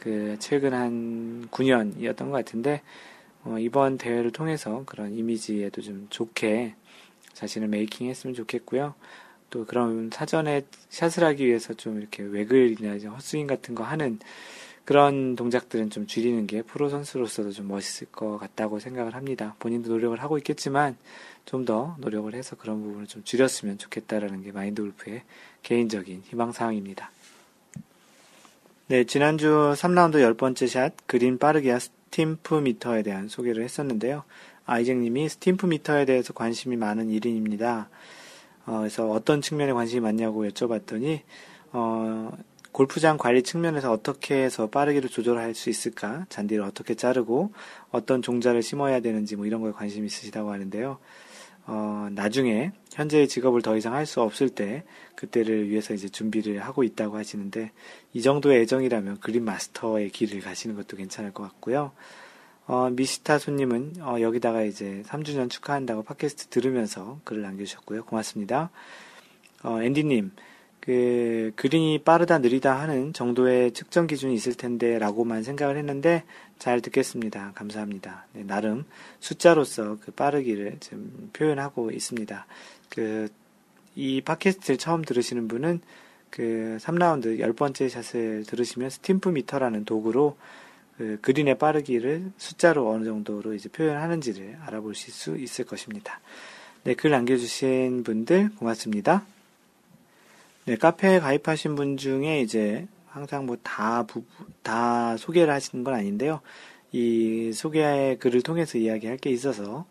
그 0.00 0.36
최근 0.38 0.72
한 0.72 1.48
9년이었던 1.50 2.16
것 2.16 2.30
같은데 2.30 2.82
어 3.44 3.58
이번 3.58 3.98
대회를 3.98 4.30
통해서 4.32 4.84
그런 4.86 5.12
이미지에도 5.12 5.82
좀 5.82 6.06
좋게 6.10 6.74
자신을 7.34 7.68
making 7.68 8.08
했으면 8.08 8.34
좋겠고요. 8.34 8.94
또 9.50 9.66
그런 9.66 10.10
사전에 10.12 10.62
샷을 10.88 11.24
하기 11.24 11.46
위해서 11.46 11.74
좀 11.74 11.98
이렇게 12.00 12.22
waggle이나 12.22 12.96
헛스윙 13.10 13.46
같은 13.46 13.74
거 13.74 13.84
하는 13.84 14.18
그런 14.84 15.36
동작들은 15.36 15.90
좀 15.90 16.06
줄이는 16.06 16.46
게 16.46 16.62
프로 16.62 16.88
선수로서도 16.88 17.50
좀 17.52 17.68
멋있을 17.68 18.10
것 18.10 18.38
같다고 18.38 18.78
생각을 18.78 19.14
합니다. 19.14 19.54
본인도 19.58 19.90
노력을 19.90 20.20
하고 20.22 20.38
있겠지만 20.38 20.96
좀 21.46 21.64
더 21.64 21.96
노력을 21.98 22.32
해서 22.34 22.54
그런 22.54 22.82
부분을 22.82 23.06
좀 23.06 23.24
줄였으면 23.24 23.78
좋겠다라는 23.78 24.42
게 24.42 24.52
마인드 24.52 24.82
골프의 24.82 25.22
개인적인 25.62 26.22
희망사항입니다. 26.26 27.10
네, 28.88 29.04
지난주 29.04 29.74
3라운드 29.76 30.36
10번째 30.36 30.68
샷 30.68 30.92
그린 31.06 31.38
빠르기와 31.38 31.78
stimpmeter에 31.78 33.02
대한 33.02 33.28
소개를 33.28 33.64
했었는데요. 33.64 34.22
아이쟁님이 34.64 35.28
stimpmeter에 35.28 36.04
대해서 36.04 36.32
관심이 36.32 36.76
많은 36.76 37.08
1인입니다. 37.08 37.86
어, 38.66 38.78
그래서 38.78 39.10
어떤 39.10 39.40
측면에 39.40 39.72
관심이 39.72 40.00
많냐고 40.00 40.46
여쭤봤더니 40.46 41.22
어, 41.72 42.30
골프장 42.70 43.16
관리 43.16 43.42
측면에서 43.42 43.90
어떻게 43.90 44.36
해서 44.36 44.68
빠르기를 44.68 45.08
조절할 45.08 45.54
수 45.54 45.70
있을까? 45.70 46.26
잔디를 46.28 46.62
어떻게 46.62 46.94
자르고 46.94 47.52
어떤 47.90 48.22
종자를 48.22 48.62
심어야 48.62 49.00
되는지 49.00 49.34
뭐 49.34 49.46
이런 49.46 49.62
거에 49.62 49.72
관심이 49.72 50.06
있으시다고 50.06 50.52
하는데요. 50.52 50.98
어, 51.66 52.08
나중에 52.12 52.72
현재의 52.92 53.28
직업을 53.28 53.60
더 53.62 53.76
이상 53.76 53.94
할 53.94 54.06
수 54.06 54.20
없을 54.20 54.48
때 54.48 54.84
그때를 55.16 55.68
위해서 55.68 55.94
이제 55.94 56.08
준비를 56.08 56.60
하고 56.60 56.84
있다고 56.84 57.16
하시는데 57.16 57.72
이 58.12 58.22
정도의 58.22 58.62
애정이라면 58.62 59.18
그린 59.20 59.44
마스터의 59.44 60.10
길을 60.10 60.40
가시는 60.40 60.76
것도 60.76 60.96
괜찮을 60.96 61.32
것 61.32 61.42
같고요. 61.42 61.92
어, 62.66 62.90
미스타 62.90 63.38
손님은 63.38 63.94
어, 64.00 64.20
여기다가 64.20 64.62
이제 64.62 65.02
3주년 65.06 65.50
축하한다고 65.50 66.02
팟캐스트 66.04 66.48
들으면서 66.48 67.20
글을 67.24 67.42
남겨주셨고요. 67.42 68.04
고맙습니다. 68.04 68.70
어, 69.62 69.82
앤디님, 69.82 70.32
그 70.80 71.52
그린이 71.56 71.98
빠르다 71.98 72.38
느리다 72.38 72.78
하는 72.80 73.12
정도의 73.12 73.72
측정 73.72 74.06
기준이 74.06 74.34
있을 74.34 74.54
텐데 74.54 74.98
라고만 75.00 75.42
생각을 75.42 75.76
했는데 75.76 76.22
잘 76.58 76.80
듣겠습니다. 76.80 77.52
감사합니다. 77.54 78.26
네, 78.32 78.44
나름 78.44 78.84
숫자로서 79.20 79.98
그 80.00 80.10
빠르기를 80.12 80.78
좀 80.80 81.30
표현하고 81.32 81.90
있습니다. 81.90 82.46
그 82.90 83.28
이 83.96 84.20
팟캐스트를 84.20 84.76
처음 84.76 85.02
들으시는 85.02 85.48
분은 85.48 85.80
그 86.30 86.76
3라운드 86.80 87.40
10번째 87.40 87.88
샷을 87.88 88.44
들으시면 88.44 88.90
stimpmeter라는 88.90 89.86
도구로 89.86 90.36
그 90.98 91.18
그린의 91.22 91.58
빠르기를 91.58 92.30
숫자로 92.36 92.90
어느 92.90 93.04
정도로 93.04 93.54
이제 93.54 93.68
표현하는지를 93.70 94.58
알아보실 94.66 95.12
수 95.12 95.36
있을 95.36 95.64
것입니다. 95.64 96.20
네, 96.84 96.94
글 96.94 97.10
남겨주신 97.10 98.04
분들 98.04 98.50
고맙습니다. 98.56 99.24
네, 100.66 100.76
카페에 100.76 101.18
가입하신 101.20 101.74
분 101.74 101.96
중에 101.96 102.42
이제 102.42 102.86
항상 103.16 103.46
뭐 103.46 103.56
다, 103.62 104.06
다 104.62 105.16
소개를 105.16 105.52
하시는 105.52 105.82
건 105.82 105.94
아닌데요. 105.94 106.42
이 106.92 107.50
소개의 107.54 108.18
글을 108.18 108.42
통해서 108.42 108.76
이야기할 108.76 109.16
게 109.16 109.30
있어서 109.30 109.86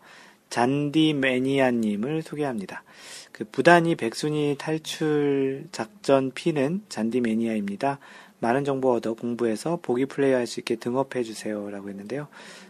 잔디 0.48 1.12
매니아님을 1.12 2.22
소개합니다. 2.22 2.84
그 3.32 3.44
부단이 3.44 3.96
백순위 3.96 4.54
탈출 4.58 5.66
작전 5.72 6.30
P는 6.30 6.82
잔디 6.88 7.20
매니아입니다. 7.20 7.98
많은 8.38 8.64
정보 8.64 8.92
얻어 8.92 9.14
공부해서 9.14 9.80
보기 9.82 10.06
플레이할 10.06 10.46
수 10.46 10.60
있게 10.60 10.76
등업해 10.76 11.24
주세요. 11.24 11.68
라고 11.68 11.88
했는데요. 11.88 12.28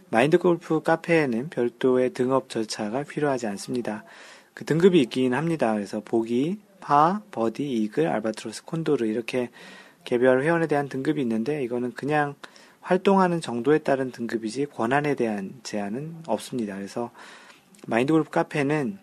마인드 0.09 0.39
골프 0.39 0.81
카페에는 0.83 1.51
별도의 1.51 2.15
등업 2.15 2.49
절차가 2.49 3.03
필요하지 3.03 3.47
않습니다. 3.49 4.05
그 4.55 4.65
등급이 4.65 5.03
있긴 5.03 5.35
합니다. 5.35 5.75
그래서 5.75 6.01
보기, 6.01 6.61
파, 6.81 7.21
버디, 7.31 7.71
이글, 7.71 8.09
알바트로스, 8.09 8.65
콘도르 8.65 9.05
이렇게 9.05 9.51
개별 10.07 10.43
회원에 10.43 10.67
대한 10.67 10.89
등급이 10.89 11.21
있는데 11.21 11.63
이거는 11.65 11.93
그냥 11.93 12.37
활동하는 12.81 13.41
정도에 13.41 13.79
따른 13.79 14.13
등급이지 14.13 14.67
권한에 14.67 15.17
대한 15.17 15.53
제한은 15.65 16.23
없습니다. 16.29 16.77
그래서 16.77 17.11
마인드골프 17.89 18.31
카페는 18.31 18.99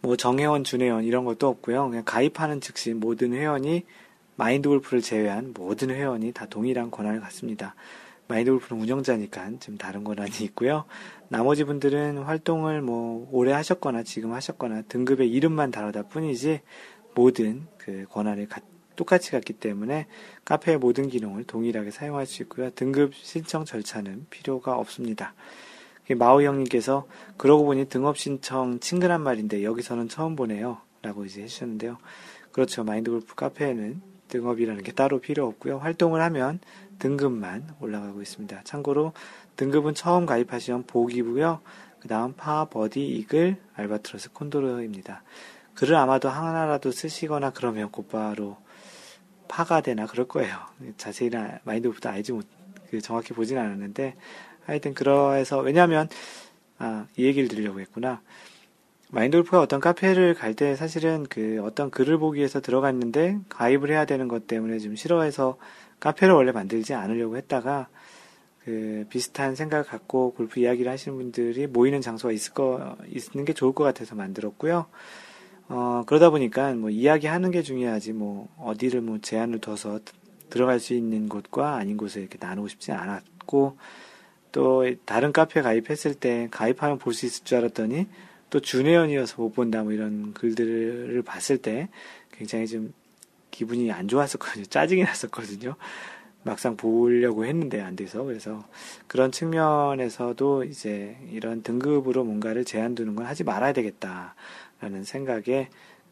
뭐 0.00 0.16
정회원, 0.16 0.64
준회원 0.64 1.04
이런 1.04 1.24
것도 1.26 1.46
없고요. 1.46 1.90
그냥 1.90 2.02
가입하는 2.06 2.62
즉시 2.62 2.94
모든 2.94 3.34
회원이 3.34 3.84
마인드골프를 4.36 5.02
제외한 5.02 5.52
모든 5.54 5.90
회원이 5.90 6.32
다 6.32 6.46
동일한 6.46 6.90
권한을 6.90 7.20
갖습니다. 7.20 7.74
마인드골프는 8.28 8.82
운영자니까 8.82 9.58
좀 9.60 9.76
다른 9.76 10.04
권한이 10.04 10.42
있고요. 10.44 10.86
나머지 11.28 11.64
분들은 11.64 12.18
활동을 12.18 12.80
뭐 12.80 13.28
오래 13.30 13.52
하셨거나 13.52 14.04
지금 14.04 14.32
하셨거나 14.32 14.82
등급의 14.88 15.30
이름만 15.30 15.70
다르다 15.70 16.04
뿐이지 16.04 16.62
모든 17.14 17.66
그 17.76 18.06
권한을 18.08 18.48
가, 18.48 18.62
똑같이 18.96 19.30
갖기 19.30 19.54
때문에 19.54 20.06
카페의 20.44 20.78
모든 20.78 21.08
기능을 21.08 21.44
동일하게 21.44 21.90
사용할 21.90 22.26
수 22.26 22.42
있고요. 22.42 22.70
등급 22.70 23.14
신청 23.14 23.64
절차는 23.64 24.26
필요가 24.30 24.76
없습니다. 24.76 25.34
마우 26.16 26.42
형님께서 26.42 27.06
그러고 27.36 27.64
보니 27.64 27.86
등업 27.86 28.18
신청 28.18 28.80
친근한 28.80 29.22
말인데 29.22 29.64
여기서는 29.64 30.08
처음 30.08 30.36
보네요. 30.36 30.78
라고 31.02 31.24
이제 31.24 31.42
해주셨는데요. 31.42 31.98
그렇죠. 32.52 32.84
마인드 32.84 33.10
골프 33.10 33.34
카페에는 33.34 34.02
등업이라는 34.28 34.82
게 34.82 34.92
따로 34.92 35.20
필요 35.20 35.46
없고요. 35.46 35.78
활동을 35.78 36.20
하면 36.22 36.60
등급만 36.98 37.74
올라가고 37.80 38.22
있습니다. 38.22 38.62
참고로 38.64 39.12
등급은 39.56 39.94
처음 39.94 40.26
가입하시면 40.26 40.84
보기고요. 40.84 41.60
그 42.00 42.08
다음 42.08 42.32
파, 42.34 42.64
버디, 42.64 43.06
이글, 43.06 43.56
알바트로스, 43.74 44.32
콘도르입니다. 44.32 45.22
글을 45.74 45.94
아마도 45.96 46.28
하나라도 46.28 46.90
쓰시거나 46.90 47.50
그러면 47.50 47.90
곧바로 47.90 48.56
파가 49.52 49.82
되나 49.82 50.06
그럴 50.06 50.26
거예요. 50.26 50.56
자세히는 50.96 51.58
마인드 51.64 51.85
골프도 51.85 52.08
알지 52.08 52.32
못, 52.32 52.46
그 52.90 53.02
정확히 53.02 53.34
보진 53.34 53.58
않았는데 53.58 54.16
하여튼 54.64 54.94
그러해서 54.94 55.58
왜냐하면 55.60 56.08
아, 56.78 57.06
이 57.16 57.26
얘기를 57.26 57.48
드리려고 57.48 57.78
했구나. 57.80 58.22
마인돌프가 59.10 59.60
어떤 59.60 59.78
카페를 59.78 60.32
갈 60.32 60.54
때 60.54 60.74
사실은 60.74 61.26
그 61.28 61.60
어떤 61.62 61.90
글을 61.90 62.16
보기 62.16 62.38
위해서 62.38 62.62
들어갔는데 62.62 63.40
가입을 63.50 63.90
해야 63.90 64.06
되는 64.06 64.26
것 64.26 64.46
때문에 64.46 64.78
좀 64.78 64.96
싫어해서 64.96 65.58
카페를 66.00 66.32
원래 66.34 66.50
만들지 66.50 66.94
않으려고 66.94 67.36
했다가 67.36 67.88
그 68.64 69.04
비슷한 69.10 69.54
생각을 69.54 69.84
갖고 69.84 70.32
골프 70.32 70.60
이야기를 70.60 70.90
하시는 70.90 71.18
분들이 71.18 71.66
모이는 71.66 72.00
장소가 72.00 72.32
있을 72.32 72.54
거 72.54 72.96
있는 73.06 73.44
게 73.44 73.52
좋을 73.52 73.74
것 73.74 73.84
같아서 73.84 74.14
만들었고요. 74.14 74.86
어 75.68 76.02
그러다 76.06 76.30
보니까 76.30 76.74
뭐 76.74 76.90
이야기하는 76.90 77.50
게 77.50 77.62
중요하지 77.62 78.12
뭐 78.12 78.48
어디를 78.58 79.00
뭐 79.00 79.18
제한을 79.20 79.60
둬서 79.60 80.00
들어갈 80.50 80.80
수 80.80 80.92
있는 80.94 81.28
곳과 81.28 81.76
아닌 81.76 81.96
곳을 81.96 82.20
이렇게 82.22 82.36
나누고 82.40 82.68
싶지 82.68 82.92
않았고 82.92 83.76
또 84.52 84.84
다른 85.06 85.32
카페 85.32 85.62
가입했을 85.62 86.14
때 86.14 86.48
가입하면 86.50 86.98
볼 86.98 87.14
수 87.14 87.24
있을 87.26 87.44
줄 87.44 87.58
알았더니 87.58 88.06
또 88.50 88.60
준회원이어서 88.60 89.40
못 89.40 89.52
본다 89.52 89.82
뭐 89.82 89.92
이런 89.92 90.34
글들을 90.34 91.22
봤을 91.22 91.56
때 91.58 91.88
굉장히 92.32 92.66
좀 92.66 92.92
기분이 93.50 93.90
안 93.92 94.08
좋았었거든요. 94.08 94.64
짜증이 94.68 95.04
났었거든요. 95.04 95.76
막상 96.44 96.76
보려고 96.76 97.44
했는데 97.44 97.80
안 97.80 97.96
돼서 97.96 98.22
그래서 98.24 98.64
그런 99.06 99.30
측면에서도 99.30 100.64
이제 100.64 101.16
이런 101.30 101.62
등급으로 101.62 102.24
뭔가를 102.24 102.64
제한 102.64 102.94
두는 102.94 103.14
건 103.14 103.26
하지 103.26 103.44
말아야 103.44 103.72
되겠다라는 103.72 105.04
생각에 105.04 105.68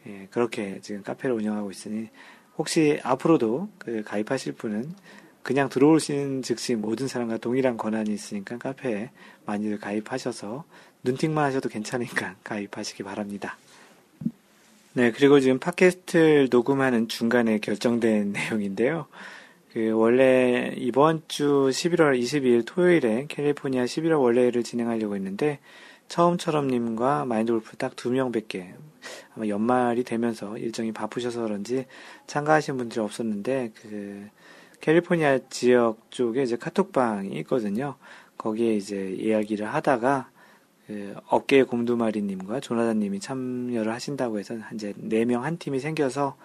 예, 0.07 0.29
그렇게 0.31 0.81
지금 0.81 1.03
카페를 1.03 1.37
운영하고 1.37 1.71
있으니 1.71 2.09
혹시 2.57 3.01
앞으로도 3.03 3.69
그 3.79 4.03
가입하실 4.05 4.55
분은 4.55 4.95
그냥 5.43 5.69
들어오시는 5.69 6.43
즉시 6.43 6.75
모든 6.75 7.09
사람과 7.09 7.38
동일한 7.38 7.77
권한이 7.77 8.12
있으니까 8.12 8.59
카페에 8.59 9.11
많이들 9.47 9.79
가입하셔서 9.79 10.64
눈팅만 11.03 11.45
하셔도 11.45 11.69
괜찮으니까 11.69 12.37
가입하시기 12.45 13.03
바랍니다. 13.03 13.57
네, 14.93 15.12
그리고 15.12 15.38
지금 15.40 15.59
팟캐스트를 15.59 16.49
녹음하는 16.51 17.09
중간에 17.09 17.59
결정된 17.59 18.33
내용인데요. 18.51 19.07
그 19.73 19.91
원래 19.93 20.75
이번 20.77 21.23
주 21.29 21.69
11월 21.73 22.21
22일 22.21 22.65
토요일에 22.67 23.27
캘리포니아 23.29 23.85
11월 23.85 24.21
원래를 24.21 24.65
진행하려고 24.65 25.15
했는데 25.15 25.61
처음처럼님과 26.09 27.25
마인드골프 27.25 27.77
딱 27.77 27.95
두 27.95 28.11
명밖에 28.11 28.75
아마 29.37 29.47
연말이 29.47 30.03
되면서 30.03 30.59
일정이 30.59 30.91
바쁘셔서 30.93 31.43
그런지 31.43 31.87
참가하신 32.27 32.77
분들이 32.79 33.01
없었는데 33.01 33.71
그 33.81 34.29
캘리포니아 34.81 35.39
지역 35.51 36.11
쪽에 36.11 36.43
이제 36.43 36.57
카톡방이 36.57 37.39
있거든요. 37.41 37.95
거기에 38.39 38.75
이제 38.75 39.15
이야기를 39.19 39.67
하다가 39.73 40.31
그 40.89 41.15
어깨 41.29 41.63
곰두마리님과 41.63 42.59
조나단님이 42.61 43.21
참여를 43.21 43.93
하신다고 43.93 44.41
해서 44.41 44.57
이제 44.75 44.95
네 44.97 45.25
명 45.25 45.45
한 45.45 45.59
팀이 45.59 45.79
생겨서 45.79 46.37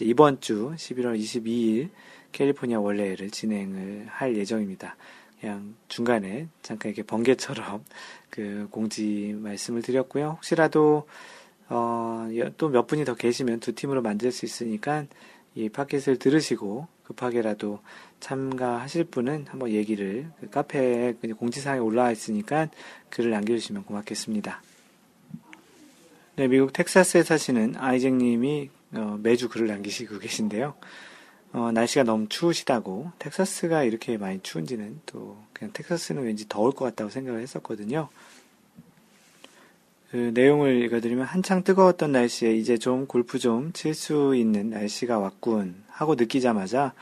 이번 0.00 0.40
주 0.40 0.72
11월 0.76 1.18
22일 1.18 1.88
캘리포니아 2.32 2.80
원래를 2.80 3.30
진행을 3.30 4.06
할 4.08 4.36
예정입니다. 4.36 4.96
그냥 5.40 5.74
중간에 5.88 6.48
잠깐 6.62 6.90
이렇게 6.90 7.02
번개처럼 7.02 7.84
그 8.30 8.68
공지 8.70 9.34
말씀을 9.38 9.82
드렸고요. 9.82 10.30
혹시라도 10.36 11.06
어, 11.68 12.28
또 12.56 12.70
몇 12.70 12.86
분이 12.86 13.04
더 13.04 13.14
계시면 13.14 13.60
두 13.60 13.74
팀으로 13.74 14.02
만들 14.02 14.32
수 14.32 14.44
있으니까 14.46 15.04
이 15.54 15.68
팟캐스트를 15.68 16.18
들으시고 16.18 16.86
급하게라도 17.04 17.80
참가하실 18.20 19.04
분은 19.04 19.46
한번 19.48 19.70
얘기를 19.70 20.30
그 20.40 20.50
카페에 20.50 21.14
공지사항에 21.36 21.80
올라와 21.80 22.10
있으니까 22.12 22.68
글을 23.10 23.30
남겨주시면 23.30 23.84
고맙겠습니다. 23.84 24.62
네, 26.36 26.48
미국 26.48 26.72
텍사스에 26.72 27.22
사시는 27.22 27.74
아이잭님이 27.76 28.70
어, 28.92 29.18
매주 29.22 29.48
글을 29.48 29.66
남기시고 29.66 30.18
계신데요. 30.18 30.74
어, 31.52 31.72
날씨가 31.72 32.04
너무 32.04 32.28
추우시다고 32.28 33.12
텍사스가 33.18 33.82
이렇게 33.84 34.16
많이 34.18 34.40
추운지는 34.42 35.00
또 35.06 35.36
그냥 35.52 35.72
텍사스는 35.72 36.22
왠지 36.24 36.48
더울 36.48 36.72
것 36.72 36.84
같다고 36.84 37.10
생각을 37.10 37.40
했었거든요. 37.40 38.08
그 40.10 40.30
내용을 40.34 40.82
읽어드리면 40.84 41.26
한창 41.26 41.62
뜨거웠던 41.64 42.12
날씨에 42.12 42.54
이제 42.56 42.78
좀 42.78 43.06
골프 43.06 43.38
좀 43.38 43.72
칠 43.74 43.94
수 43.94 44.34
있는 44.34 44.70
날씨가 44.70 45.18
왔군 45.18 45.82
하고 45.88 46.14
느끼자마자 46.14 46.94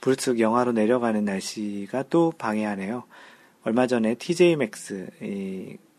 불쑥 0.00 0.40
영하로 0.40 0.72
내려가는 0.72 1.24
날씨가 1.24 2.04
또 2.10 2.32
방해하네요. 2.38 3.04
얼마 3.64 3.86
전에 3.86 4.14
TJ 4.14 4.56
맥스 4.56 5.08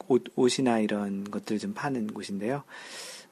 옷, 0.07 0.23
옷이나 0.35 0.79
이런 0.79 1.23
것들 1.29 1.57
좀 1.59 1.73
파는 1.73 2.07
곳인데요. 2.07 2.63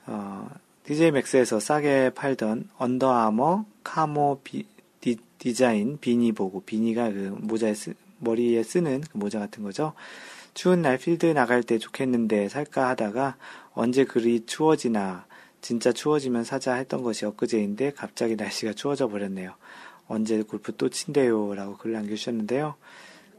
어, 0.08 0.50
TJ 0.86 1.12
맥스에서 1.12 1.60
싸게 1.60 2.12
팔던 2.14 2.70
언더아머 2.78 3.66
camo 3.84 4.42
비, 4.44 4.66
디, 5.00 5.18
디자인 5.38 5.98
비니 6.00 6.32
보고 6.34 6.62
beanie가 6.62 7.10
그 7.12 7.36
모자에 7.40 7.74
쓰, 7.74 7.94
머리에 8.20 8.64
쓰는 8.64 9.02
그 9.12 9.18
모자 9.18 9.40
같은 9.40 9.64
거죠. 9.64 9.94
추운 10.54 10.82
날 10.82 10.98
필드 10.98 11.26
나갈 11.28 11.64
때 11.64 11.78
좋겠는데 11.78 12.50
살까 12.50 12.90
하다가 12.90 13.38
언제 13.74 14.04
그리 14.04 14.46
추워지나 14.46 15.26
진짜 15.62 15.94
추워지면 15.94 16.44
사자 16.44 16.74
했던 16.76 17.02
것이 17.02 17.26
엊그제인데 17.26 17.94
갑자기 17.94 18.36
날씨가 18.36 18.74
추워져 18.74 19.08
버렸네요. 19.08 19.56
언제 20.08 20.42
골프 20.44 20.76
또 20.76 20.90
친대요? 20.90 21.56
라고 21.56 21.78
글을 21.78 21.94
남겨주셨는데요. 21.96 22.76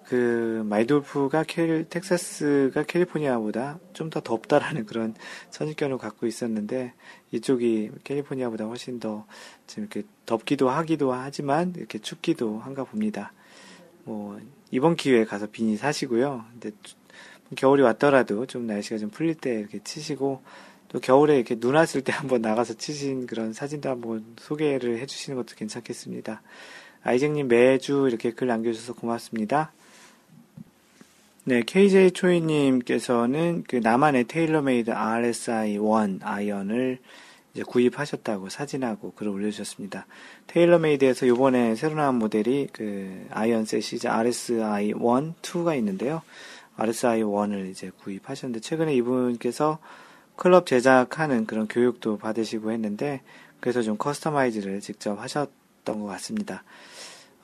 그, 0.07 0.62
마이돌프가 0.67 1.45
캘, 1.45 1.85
텍사스가 1.88 2.85
캘리포니아보다 2.85 3.79
좀 3.93 4.11
더 4.11 4.21
덥다라는 4.21 4.87
그런 4.87 5.14
선입견을 5.51 5.99
갖고 5.99 6.27
있었는데, 6.27 6.93
이쪽이 7.33 7.90
캘리포니아보다 8.05 8.64
훨씬 8.67 9.01
더 9.01 9.27
지금 9.67 9.85
이렇게 9.85 10.07
덥기도 10.27 10.71
하기도 10.71 11.12
하지만, 11.12 11.73
이렇게 11.77 11.99
춥기도 11.99 12.59
한가 12.59 12.85
봅니다. 12.85 13.33
뭐, 14.05 14.38
이번 14.71 14.97
기회에 14.97 15.25
가서 15.25 15.47
비니 15.47 15.77
사시고요. 15.77 16.45
근데 16.53 16.71
겨울이 17.57 17.83
왔더라도 17.83 18.47
좀 18.47 18.67
날씨가 18.67 18.99
좀 18.99 19.11
풀릴 19.11 19.35
때 19.35 19.59
이렇게 19.59 19.79
치시고, 19.83 20.43
또 20.88 21.01
겨울에 21.01 21.37
이렇게 21.37 21.57
눈 21.57 21.75
왔을 21.75 22.03
때 22.03 22.12
한번 22.12 22.40
나가서 22.40 22.75
치신 22.75 23.27
그런 23.27 23.53
사진도 23.53 23.88
한번 23.90 24.25
소개를 24.38 24.99
해주시는 25.01 25.37
것도 25.37 25.57
괜찮겠습니다. 25.57 26.40
아이쟁님 27.03 27.49
매주 27.49 28.07
이렇게 28.09 28.31
글 28.33 28.47
남겨주셔서 28.47 28.95
고맙습니다. 28.95 29.73
네, 31.46 31.61
KJ 31.61 32.12
초이님께서는 32.12 33.64
그 33.68 33.76
나만의 33.76 34.24
테일러메이드 34.24 34.90
RSI1 34.90 36.20
아이언을 36.22 37.00
이제 37.52 37.62
구입하셨다고 37.62 38.48
사진하고 38.48 39.12
글을 39.12 39.30
올려주셨습니다. 39.30 40.07
테일러메이드에서 40.46 41.28
요번에 41.28 41.74
새로 41.74 41.96
나온 41.96 42.14
모델이 42.14 42.68
그 42.72 43.26
아이언 43.30 43.66
셋이 43.66 43.85
이제 43.92 44.09
RSI1, 44.09 45.35
2가 45.42 45.76
있는데요. 45.76 46.22
RSI1을 46.78 47.70
이제 47.70 47.90
구입하셨는데 48.02 48.61
최근에 48.61 48.94
이분께서 48.94 49.80
클럽 50.37 50.64
제작하는 50.64 51.44
그런 51.44 51.68
교육도 51.68 52.16
받으시고 52.16 52.72
했는데 52.72 53.20
그래서 53.61 53.83
좀 53.83 53.98
customize를 53.98 54.81
직접 54.80 55.20
하셨던 55.20 56.00
것 56.00 56.07
같습니다. 56.07 56.64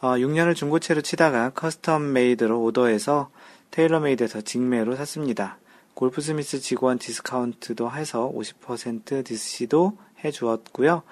어, 0.00 0.12
6년을 0.12 0.56
중고채로 0.56 1.02
치다가 1.02 1.50
custom 1.50 2.00
made로 2.12 2.62
order해서 2.62 3.28
테일러 3.70 4.00
메이드에서 4.00 4.40
직매로 4.40 4.96
샀습니다. 4.96 5.58
골프 5.94 6.20
스미스 6.20 6.60
직원 6.60 6.98
discount도 6.98 7.90
해서 7.92 8.32
50% 8.34 9.24
DC도 9.24 9.96
해주었고요. 10.24 11.02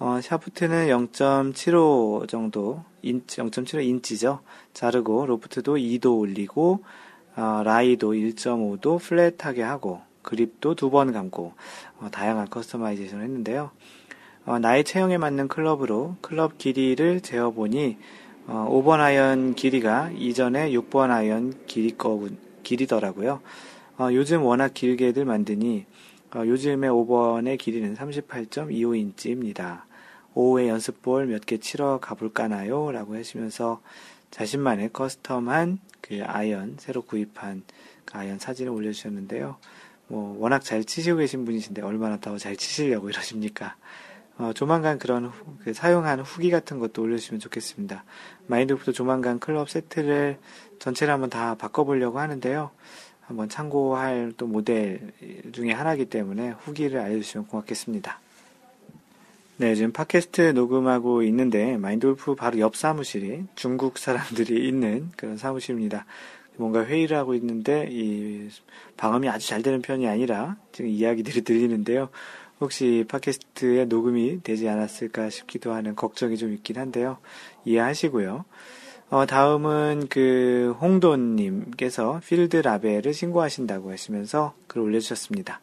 어, 0.00 0.20
샤프트는 0.20 0.88
0.75 0.88 2.28
정도, 2.28 2.82
인치, 3.02 3.40
0.75 3.40 3.84
인치죠. 3.84 4.40
자르고, 4.72 5.26
loft도 5.26 5.76
2도 5.76 6.18
올리고, 6.18 6.84
어, 7.36 7.62
lie도 7.64 8.12
1.5도 8.12 8.98
flat하게 8.98 9.62
하고, 9.62 10.02
그립도 10.24 10.74
두 10.74 10.90
번 10.90 11.12
감고 11.12 11.52
어, 12.00 12.08
다양한 12.10 12.50
customization을 12.50 13.24
했는데요. 13.24 13.70
어, 14.46 14.58
나의 14.58 14.84
체형에 14.84 15.16
맞는 15.18 15.48
클럽으로 15.48 16.16
클럽 16.20 16.58
길이를 16.58 17.20
재어보니 17.20 17.96
어, 18.46 18.68
5번 18.70 19.00
아이언 19.00 19.54
길이가 19.54 20.10
이전에 20.10 20.70
6번 20.72 21.10
아이언 21.10 21.66
길이 21.66 21.96
거 21.96 22.28
길이더라고요. 22.62 23.40
어, 23.98 24.08
요즘 24.12 24.42
워낙 24.44 24.74
길게들 24.74 25.24
만드니 25.24 25.86
어, 26.34 26.42
요즘의 26.44 26.90
5번의 26.90 27.58
길이는 27.58 27.94
38.25인치입니다. 27.94 29.82
오후에 30.34 30.68
연습볼 30.68 31.26
몇 31.26 31.44
개 31.46 31.58
치러 31.58 31.98
가볼까나요? 32.00 32.90
라고 32.90 33.14
하시면서 33.16 33.80
자신만의 34.32 34.88
custom한 34.90 35.78
그 36.00 36.20
아이언, 36.24 36.76
새로 36.80 37.02
구입한 37.02 37.62
그 38.04 38.18
아이언 38.18 38.38
사진을 38.40 38.72
올려주셨는데요. 38.72 39.56
뭐 40.08 40.36
워낙 40.38 40.62
잘 40.64 40.84
치시고 40.84 41.18
계신 41.18 41.44
분이신데 41.44 41.80
얼마나 41.82 42.18
더 42.18 42.36
잘 42.36 42.56
치시려고 42.56 43.08
이러십니까? 43.08 43.76
어, 44.36 44.52
조만간 44.52 44.98
그런 44.98 45.26
후, 45.26 45.56
그 45.62 45.72
사용한 45.72 46.20
후기 46.20 46.50
같은 46.50 46.78
것도 46.78 47.02
올려주시면 47.02 47.40
좋겠습니다. 47.40 48.04
마인드 48.46 48.67
골프도 48.67 48.92
조만간 48.92 49.38
클럽 49.38 49.70
세트를 49.70 50.38
전체를 50.80 51.12
한번 51.12 51.30
다 51.30 51.54
바꿔보려고 51.54 52.18
하는데요. 52.18 52.70
한번 53.20 53.48
참고할 53.48 54.34
또 54.36 54.46
모델 54.46 55.12
중에 55.52 55.72
하나이기 55.72 56.06
때문에 56.06 56.50
후기를 56.50 57.00
알려주시면 57.00 57.46
고맙겠습니다. 57.46 58.20
네, 59.56 59.76
지금 59.76 59.92
팟캐스트 59.92 60.50
녹음하고 60.52 61.22
있는데 61.22 61.76
마인돌프 61.76 62.34
바로 62.34 62.58
옆 62.58 62.74
사무실이 62.74 63.44
중국 63.54 63.98
사람들이 63.98 64.66
있는 64.66 65.10
그런 65.16 65.36
사무실입니다. 65.36 66.06
뭔가 66.56 66.84
회의를 66.84 67.16
하고 67.16 67.34
있는데 67.34 67.88
이 67.90 68.48
방음이 68.96 69.28
아주 69.28 69.48
잘 69.48 69.62
되는 69.62 69.80
편이 69.80 70.08
아니라 70.08 70.56
지금 70.72 70.90
이야기들이 70.90 71.42
들리는데요. 71.42 72.10
혹시 72.60 73.04
팟캐스트에 73.08 73.86
녹음이 73.86 74.42
되지 74.42 74.68
않았을까 74.68 75.30
싶기도 75.30 75.72
하는 75.72 75.94
걱정이 75.96 76.36
좀 76.36 76.52
있긴 76.52 76.78
한데요. 76.78 77.18
이해하시고요. 77.64 78.44
어, 79.10 79.26
다음은 79.26 80.06
그 80.08 80.74
홍돈님께서 80.80 82.20
필드 82.26 82.56
라벨을 82.58 83.12
신고하신다고 83.12 83.90
하시면서 83.92 84.54
글 84.66 84.80
올려주셨습니다. 84.82 85.60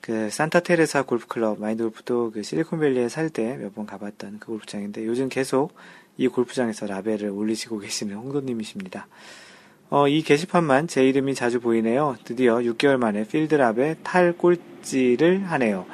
그 0.00 0.30
산타 0.30 0.60
테레사 0.60 1.02
골프클럽 1.02 1.58
마인드 1.60 1.82
골프도 1.82 2.32
그 2.32 2.42
실리콘밸리에 2.42 3.08
살 3.08 3.30
때 3.30 3.56
몇 3.56 3.74
번 3.74 3.86
가봤던 3.86 4.38
그 4.40 4.48
골프장인데 4.48 5.06
요즘 5.06 5.28
계속 5.28 5.74
이 6.16 6.28
골프장에서 6.28 6.86
라벨을 6.86 7.28
올리시고 7.30 7.78
계시는 7.78 8.14
홍돈님이십니다. 8.16 9.06
어, 9.88 10.08
이 10.08 10.22
게시판만 10.22 10.88
제 10.88 11.06
이름이 11.08 11.34
자주 11.34 11.60
보이네요. 11.60 12.16
드디어 12.24 12.56
6개월 12.56 12.96
만에 12.96 13.24
필드랍에 13.24 13.96
탈 14.02 14.32
꼴찌를 14.36 15.44
하네요. 15.44 15.86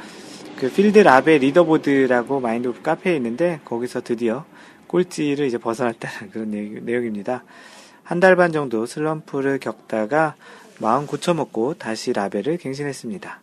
그 0.57 0.73
필드랍의 0.73 1.41
leaderboard라고 1.41 2.41
마인드 2.41 2.69
골프 2.69 2.83
카페에 2.83 3.17
있는데 3.17 3.61
거기서 3.65 4.01
드디어 4.03 4.45
꼴찌를 4.87 5.47
이제 5.47 5.59
벗어났다는 5.59 6.31
그런 6.33 6.51
내용입니다. 6.85 7.45
한 8.05 8.21
달 8.21 8.37
반 8.37 8.53
정도 8.53 8.85
슬럼프를 8.87 9.59
겪다가 9.59 10.35
마음 10.81 11.07
고쳐먹고 11.07 11.75
다시 11.75 12.13
라베를 12.13 12.59
갱신했습니다. 12.59 13.41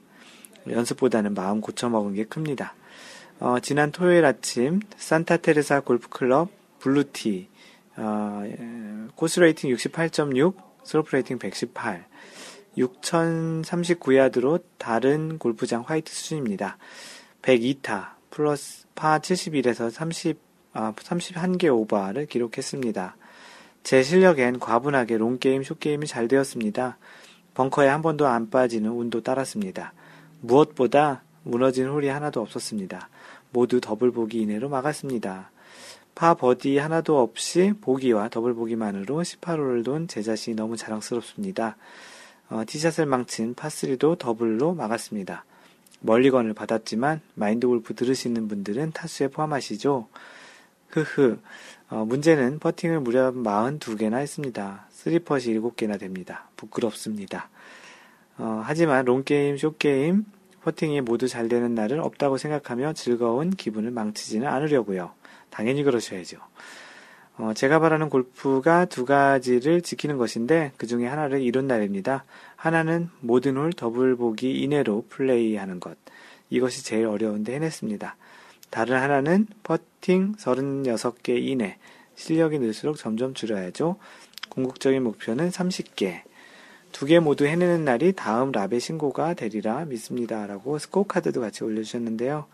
연습보다는 0.70 1.34
마음 1.34 1.62
고쳐먹은 1.62 2.16
게 2.16 2.26
큽니다. 2.26 2.74
어, 3.40 3.58
지난 3.62 3.92
토요일 3.92 4.26
아침 4.26 4.82
산타테레사 4.98 5.80
골프클럽 5.82 6.50
blue 6.80 7.19
tee 7.19 7.48
어, 8.02 8.44
course 9.16 9.42
rating 9.42 9.72
68.6, 9.76 10.56
slope 10.84 11.16
rating 11.16 11.38
118, 11.38 12.06
6039야드로 12.78 14.64
다른 14.78 15.38
골프장 15.38 15.84
화이트 15.86 16.12
수준입니다. 16.12 16.78
102타, 17.42 18.12
플러스 18.30 18.88
파 18.96 19.20
71에서 19.20 19.92
30, 19.92 20.40
아, 20.74 20.94
31개 20.96 21.68
오버를 21.76 22.26
기록했습니다. 22.28 23.18
제 23.84 24.04
실력엔 24.04 24.60
과분하게 24.60 25.18
롱게임, 25.18 25.64
숏게임이 25.64 26.08
잘 26.08 26.28
되었습니다. 26.28 26.98
벙커에 27.54 27.88
한 27.88 28.02
번도 28.02 28.28
안 28.28 28.50
빠지는 28.50 28.92
운도 28.92 29.22
따랐습니다. 29.22 29.94
무엇보다 30.42 31.24
무너진 31.44 31.88
홀이 31.88 32.08
하나도 32.08 32.42
없었습니다. 32.42 33.10
모두 33.52 33.82
더블 33.82 34.12
보기 34.12 34.42
이내로 34.42 34.70
막았습니다. 34.70 35.52
파 36.20 36.34
버디 36.34 36.78
하나도 36.78 37.18
없이 37.22 37.72
보기와 37.80 38.28
더블 38.28 38.54
보기만으로 38.54 39.22
18홀을 39.22 39.86
돈 39.86 40.06
제 40.10 40.22
자신이 40.22 40.54
너무 40.54 40.76
자랑스럽습니다. 40.76 41.78
어, 42.50 42.64
티샷을 42.68 43.06
망친 43.06 43.56
파3도 43.56 44.18
더블로 44.18 44.74
막았습니다. 44.74 45.46
멀리건을 46.02 46.54
받았지만 46.56 47.22
마인드 47.36 47.68
골프 47.68 47.96
들으시는 47.96 48.50
분들은 48.50 48.92
타수에 48.92 49.30
포함하시죠? 49.30 50.10
흐흐. 50.90 51.40
어, 51.90 52.04
문제는 52.04 52.60
퍼팅을 52.60 53.00
무려 53.00 53.32
42개나 53.32 54.18
했습니다. 54.18 54.88
3퍼시 54.92 55.58
7개나 55.58 55.98
됩니다. 55.98 56.50
부끄럽습니다. 56.58 57.50
어, 58.38 58.62
하지만 58.66 59.06
롱게임, 59.06 59.56
숏게임, 59.56 60.26
퍼팅이 60.64 61.00
모두 61.00 61.30
잘 61.30 61.48
되는 61.48 61.74
날은 61.76 62.02
없다고 62.02 62.38
생각하며 62.38 62.92
즐거운 62.92 63.52
기분을 63.52 63.92
망치지는 63.92 64.50
않으려고요. 64.50 65.18
당연히 65.50 65.84
그러셔야죠. 65.84 66.38
어, 67.38 67.54
제가 67.54 67.80
바라는 67.80 68.10
골프가 68.10 68.86
두 68.86 69.06
가지를 69.06 69.82
지키는 69.82 70.18
것인데 70.18 70.74
그 70.76 70.88
중에 70.88 71.08
하나를 71.08 71.42
이룬 71.42 71.68
날입니다. 71.68 72.26
하나는 72.58 73.10
모든 73.22 73.56
홀 73.56 73.72
더블 73.72 74.18
보기 74.18 74.62
이내로 74.62 75.06
플레이하는 75.10 75.80
것. 75.80 75.98
이것이 76.50 76.84
제일 76.84 77.06
어려운데 77.06 77.56
해냈습니다. 77.56 78.16
다른 78.70 78.98
하나는 78.98 79.48
퍼팅 79.64 80.36
36개 80.36 81.42
이내. 81.42 81.78
실력이 82.16 82.60
늘수록 82.60 82.98
점점 82.98 83.34
줄여야죠. 83.34 83.96
궁극적인 84.50 85.02
목표는 85.02 85.50
30개. 85.50 86.24
두 86.92 87.06
개 87.06 87.20
모두 87.20 87.46
해내는 87.46 87.86
날이 87.86 88.14
다음 88.14 88.52
라베 88.52 88.80
신고가 88.80 89.34
되리라 89.36 89.86
믿습니다. 89.86 90.46
라고 90.48 90.78
스코어 90.78 91.04
카드도 91.04 91.40
같이 91.40 91.64
올려주셨는데요. 91.64 92.48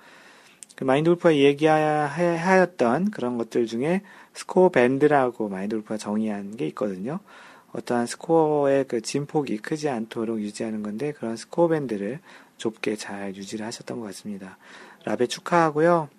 그 0.75 0.83
마인드 0.83 1.09
골프가 1.09 1.35
얘기하였던 1.35 3.11
그런 3.11 3.37
것들 3.37 3.65
중에 3.65 4.01
스코어 4.33 4.69
밴드라고 4.69 5.49
마인드 5.49 5.75
골프가 5.75 5.97
정의한 5.97 6.57
게 6.57 6.67
있거든요. 6.67 7.19
어떠한 7.71 8.07
스코어의 8.07 8.85
그 8.87 9.01
진폭이 9.01 9.57
크지 9.57 9.89
않도록 9.89 10.39
유지하는 10.39 10.83
건데 10.83 11.11
그런 11.11 11.35
스코어 11.35 11.69
밴드를 11.69 12.19
좁게 12.57 12.95
잘 12.95 13.35
유지를 13.35 13.65
하셨던 13.65 13.99
것 13.99 14.05
같습니다. 14.07 14.57
라베 15.03 15.27
축하하고요. 15.27 16.09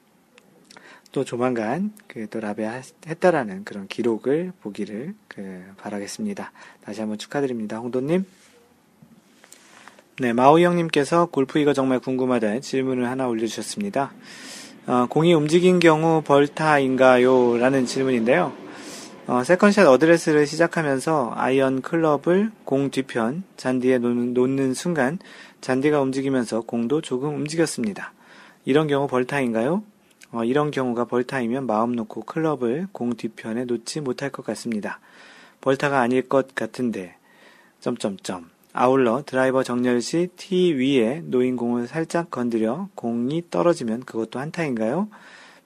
또 1.13 1.25
조만간 1.25 1.93
그 2.09 2.27
또 2.29 2.41
라베 2.41 2.83
했다라는 3.07 3.65
그런 3.65 3.89
기록을 3.89 4.53
보기를 4.61 5.15
그 5.29 5.65
바라겠습니다. 5.79 6.53
다시 6.83 7.01
한번 7.01 7.17
축하드립니다. 7.19 7.79
홍도님. 7.79 8.27
네, 10.19 10.33
마오 10.33 10.59
형님께서 10.59 11.27
골프 11.27 11.59
이거 11.59 11.75
정말 11.75 11.99
궁금하다는 11.99 12.63
질문을 12.63 13.07
하나 13.07 13.29
올려주셨습니다. 13.29 14.15
어, 14.87 15.07
공이 15.11 15.35
움직인 15.35 15.79
경우 15.79 16.23
벌타인가요? 16.23 17.59
라는 17.59 17.85
질문인데요. 17.85 18.55
어, 19.27 19.45
세컨샷 19.45 19.87
어드레스를 19.87 20.47
시작하면서 20.47 21.35
아이언 21.37 21.83
클럽을 21.83 22.51
공 22.65 22.91
뒤편 22.91 23.43
잔디에 23.59 23.99
놓는, 23.99 24.33
놓는 24.33 24.73
순간 24.73 25.19
잔디가 25.61 26.01
움직이면서 26.01 26.63
공도 26.63 27.03
조금 27.03 27.35
움직였습니다. 27.35 28.15
이런 28.65 28.87
경우 28.87 29.07
벌타인가요? 29.09 29.83
어, 30.33 30.45
이런 30.45 30.71
경우가 30.71 31.05
벌타이면 31.05 31.67
마음 31.67 31.93
놓고 31.93 32.23
클럽을 32.23 32.89
공 32.93 33.13
뒤편에 33.13 33.67
놓지 33.67 34.01
못할 34.01 34.31
것 34.31 34.47
같습니다. 34.47 34.99
벌타가 35.61 36.01
아닐 36.01 36.27
것 36.27 36.55
같은데 36.55 37.17
점점점 37.81 38.56
아울러 38.79 39.23
드라이버 39.25 39.63
정렬 39.63 40.03
시 40.03 40.29
티 40.37 40.75
위에 40.75 41.23
놓인 41.25 41.57
공을 41.57 41.87
살짝 41.87 42.31
건드려 42.31 42.91
공이 42.95 43.45
떨어지면 43.51 44.01
그것도 44.05 44.39
한타인가요? 44.39 45.09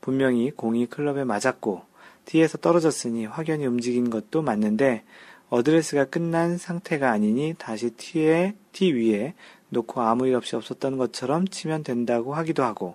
분명히 0.00 0.52
공이 0.52 0.86
클럽에 0.86 1.24
맞았고 1.24 1.82
티에서 2.24 2.58
떨어졌으니 2.58 3.26
확연히 3.26 3.66
움직인 3.66 4.10
것도 4.10 4.42
맞는데 4.42 5.02
어드레스가 5.48 6.04
끝난 6.04 6.56
상태가 6.56 7.10
아니니 7.10 7.56
다시 7.58 7.90
티에 7.90 8.54
티 8.70 8.92
위에 8.92 9.34
놓고 9.70 10.02
아무 10.02 10.28
일 10.28 10.36
없이 10.36 10.54
없었던 10.54 10.96
것처럼 10.96 11.48
치면 11.48 11.82
된다고 11.82 12.34
하기도 12.34 12.62
하고 12.62 12.94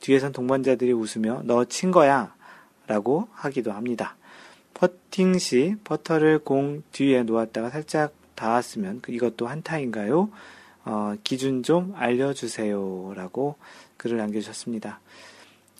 뒤에선 0.00 0.32
동반자들이 0.32 0.94
웃으며 0.94 1.42
너 1.44 1.66
친 1.66 1.90
거야 1.90 2.34
라고 2.86 3.28
하기도 3.32 3.72
합니다. 3.72 4.16
퍼팅 4.72 5.38
시 5.38 5.74
퍼터를 5.84 6.38
공 6.38 6.82
뒤에 6.92 7.24
놓았다가 7.24 7.68
살짝 7.68 8.14
닿았으면 8.40 9.00
그 9.02 9.12
이것도 9.12 9.46
한타인가요? 9.46 10.30
어, 10.84 11.14
기준 11.22 11.62
좀 11.62 11.92
알려주세요. 11.94 13.12
라고 13.14 13.56
글을 13.98 14.16
남겨주셨습니다. 14.16 15.00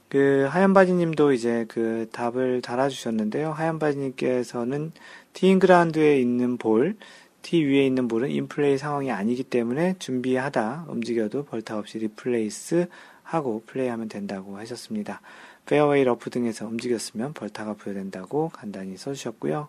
그, 0.08 0.46
하얀바지님도 0.50 1.32
이제 1.32 1.64
그 1.68 2.08
답을 2.12 2.60
달아주셨는데요. 2.62 3.52
하얀바지님께서는 3.52 4.92
티잉그라운드에 5.32 6.20
있는 6.20 6.58
볼, 6.58 6.96
티 7.42 7.64
위에 7.64 7.86
있는 7.86 8.06
볼은 8.06 8.30
인플레이 8.30 8.76
상황이 8.76 9.10
아니기 9.10 9.44
때문에 9.44 9.94
준비하다 9.98 10.86
움직여도 10.88 11.44
벌타 11.46 11.78
없이 11.78 11.98
replace 11.98 12.86
하고 13.22 13.62
플레이하면 13.66 14.08
된다고 14.08 14.58
하셨습니다. 14.58 15.22
페어웨이 15.64 16.04
러프 16.04 16.28
등에서 16.28 16.66
움직였으면 16.66 17.32
벌타가 17.32 17.74
부여된다고 17.74 18.50
간단히 18.50 18.96
써주셨고요. 18.98 19.68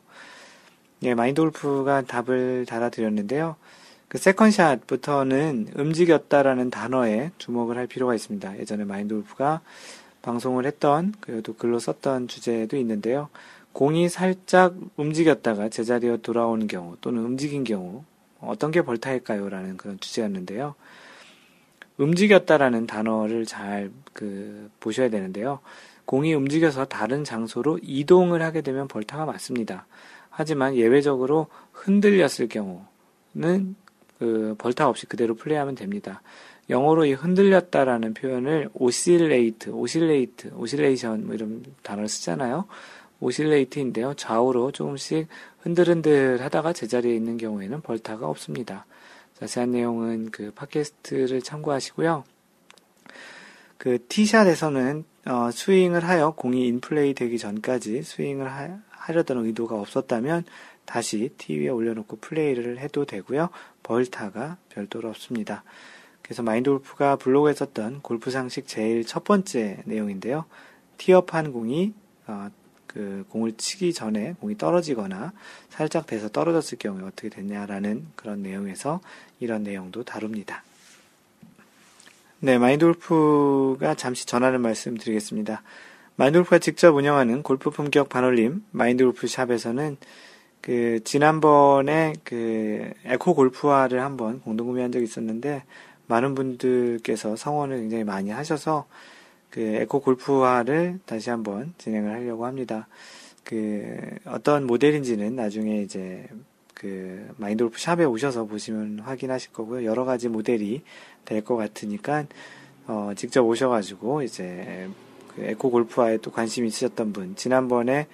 예, 1.04 1.14
마인드 1.14 1.42
골프가 1.42 2.02
답을 2.02 2.66
달아드렸는데요. 2.68 3.56
그 4.08 4.18
세컨샷부터는 4.18 5.70
움직였다라는 5.76 6.70
단어에 6.70 7.32
주목을 7.38 7.78
할 7.78 7.88
필요가 7.88 8.14
있습니다. 8.14 8.60
예전에 8.60 8.84
마인드 8.84 9.16
골프가 9.16 9.62
방송을 10.22 10.66
했던, 10.66 11.14
그래도 11.20 11.56
글로 11.56 11.80
썼던 11.80 12.28
주제도 12.28 12.78
있는데요. 12.78 13.30
공이 13.74 14.10
살짝 14.10 14.76
움직였다가 14.98 15.70
제자리로 15.70 16.18
돌아오는 16.18 16.68
경우 16.68 16.98
또는 17.02 17.24
움직인 17.24 17.64
경우 17.64 18.04
어떤 18.40 18.72
게 18.72 18.82
벌타일까요? 18.82 19.50
라는 19.50 19.78
그런 19.78 20.00
주제였는데요. 20.00 20.76
움직였다라는 21.98 22.86
단어를 22.88 23.46
잘 23.46 23.92
그 24.14 24.70
보셔야 24.80 25.10
되는데요. 25.10 25.60
공이 26.06 26.34
움직여서 26.34 26.86
다른 26.86 27.24
장소로 27.24 27.80
이동을 27.82 28.42
하게 28.42 28.62
되면 28.62 28.88
벌타가 28.88 29.26
맞습니다. 29.26 29.86
하지만 30.32 30.76
예외적으로 30.76 31.48
흔들렸을 31.74 32.48
경우는 32.50 33.76
그 34.18 34.56
벌타 34.58 34.88
없이 34.88 35.06
그대로 35.06 35.36
플레이하면 35.36 35.76
됩니다. 35.76 36.22
영어로 36.70 37.06
이 37.06 37.14
흔들렸다라는 37.14 38.14
표현을 38.14 38.70
oscillate, 38.74 39.70
oscillate, 39.70 40.54
oscillation 40.56 41.26
뭐 41.26 41.36
이런 41.36 41.64
단어를 41.84 42.08
쓰잖아요. 42.08 42.66
oscillate인데요. 43.20 44.14
좌우로 44.16 44.72
조금씩 44.72 45.28
흔들흔들 45.60 46.42
하다가 46.42 46.74
제자리에 46.74 47.14
있는 47.14 47.38
경우에는 47.38 47.82
벌타가 47.82 48.28
없습니다. 48.28 48.86
자세한 49.40 49.72
내용은 49.72 50.32
그 50.32 50.52
팟캐스트를 50.56 51.42
참고하시고요. 51.42 52.24
그 53.78 53.98
티샷에서는 54.08 55.04
어, 55.26 55.50
스윙을 55.52 56.04
하여 56.04 56.32
공이 56.32 56.68
인플레이 56.68 57.14
되기 57.14 57.38
전까지 57.38 58.02
스윙을 58.04 58.52
하, 58.52 58.80
하려던 59.02 59.46
의도가 59.46 59.80
없었다면 59.80 60.46
다시 60.86 61.30
티 61.38 61.60
위에 61.60 61.70
올려놓고 61.70 62.18
플레이를 62.18 62.80
해도 62.80 63.06
되고요. 63.06 63.50
벌타가 63.84 64.58
별도로 64.70 65.10
없습니다. 65.10 65.64
그래서 66.22 66.44
마인드 66.44 66.70
골프가 66.70 67.16
블로그에 67.16 67.54
썼던 67.54 68.02
골프 68.02 68.32
상식 68.32 68.68
제일 68.68 69.06
첫 69.06 69.24
번째 69.24 69.84
내용인데요. 69.86 70.46
티업한 70.98 71.52
공이 71.52 71.94
어, 72.28 72.50
그 72.88 73.26
공을 73.30 73.54
치기 73.58 73.94
전에 73.94 74.36
공이 74.40 74.58
떨어지거나 74.58 75.34
살짝 75.70 76.06
돼서 76.08 76.30
떨어졌을 76.30 76.78
경우에 76.78 77.04
어떻게 77.04 77.30
됐냐라는 77.30 78.08
그런 78.16 78.44
내용에서 78.44 79.02
이런 79.40 79.64
내용도 79.64 80.04
다룹니다. 80.04 80.64
네, 82.40 82.58
마인드 82.58 82.86
골프가 82.86 83.96
잠시 83.96 84.26
전하는 84.26 84.62
말씀 84.62 84.98
드리겠습니다. 84.98 85.64
마인드 86.16 86.38
골프가 86.38 86.60
직접 86.60 86.96
운영하는 86.96 87.42
골프 87.42 87.70
품격 87.70 88.10
반올림 88.10 88.64
마인드 88.72 89.04
골프 89.04 89.28
샵에서는 89.28 89.98
그 90.62 91.00
지난번에 91.04 92.14
그 92.24 92.92
에코 93.06 93.34
골프화를 93.34 94.02
한번 94.02 94.42
공동 94.42 94.68
구매한 94.68 94.92
적이 94.92 95.06
있었는데 95.06 95.64
많은 96.08 96.36
분들께서 96.36 97.36
성원을 97.36 97.80
굉장히 97.80 98.04
많이 98.04 98.30
하셔서 98.30 98.86
그 99.50 99.60
에코 99.62 100.02
골프화를 100.02 101.00
다시 101.06 101.30
한번 101.30 101.74
진행을 101.78 102.12
하려고 102.12 102.46
합니다. 102.46 102.88
그 103.44 103.98
어떤 104.26 104.68
모델인지는 104.68 105.36
나중에 105.36 105.82
이제 105.82 106.28
그 106.76 107.28
마인드 107.38 107.64
골프 107.64 107.80
샵에 107.80 108.04
오셔서 108.04 108.46
보시면 108.46 109.00
확인하실 109.00 109.54
거고요. 109.54 109.86
여러 109.86 110.06
가지 110.06 110.30
모델이 110.30 110.84
될 111.26 111.44
것 111.44 111.56
같으니까 111.56 112.26
어 112.88 113.12
직접 113.16 113.44
오셔가지고 113.44 114.22
이제 114.24 114.88
그 115.36 115.44
에코 115.44 115.72
골프화에 115.72 116.18
또 116.18 116.32
관심 116.32 116.66
있으셨던 116.66 117.14
분 117.14 117.36
지난번에 117.36 118.08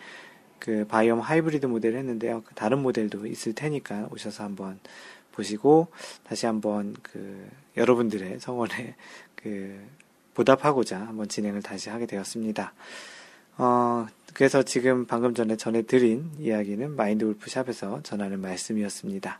그 0.59 0.85
바이옴 0.87 1.19
하이브리드 1.19 1.65
모델을 1.65 1.99
했는데요. 1.99 2.43
그 2.45 2.53
다른 2.55 2.79
모델도 2.79 3.27
있을 3.27 3.53
테니까 3.53 4.09
오셔서 4.11 4.43
한번 4.43 4.79
보시고 5.31 5.87
다시 6.23 6.45
한번 6.45 6.95
그 7.03 7.47
여러분들의 7.77 8.39
성원에 8.39 8.95
그 9.35 9.79
보답하고자 10.33 10.99
한번 10.99 11.27
진행을 11.27 11.61
다시 11.61 11.89
하게 11.89 12.05
되었습니다. 12.05 12.73
어, 13.57 14.07
그래서 14.33 14.61
지금 14.63 15.05
방금 15.05 15.33
전에 15.33 15.55
전해드린 15.55 16.31
이야기는 16.39 16.95
마인드 16.95 17.25
골프 17.25 17.49
샵에서 17.49 18.01
전하는 18.03 18.39
말씀이었습니다. 18.41 19.39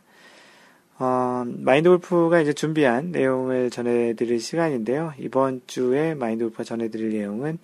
어, 1.00 1.44
마인드 1.46 1.88
골프가 1.88 2.40
이제 2.40 2.52
준비한 2.52 3.12
내용을 3.12 3.70
전해드릴 3.70 4.40
시간인데요. 4.40 5.14
이번 5.18 5.62
주에 5.68 6.14
마인드 6.14 6.44
골프가 6.44 6.64
전해드릴 6.64 7.10
내용은 7.10 7.58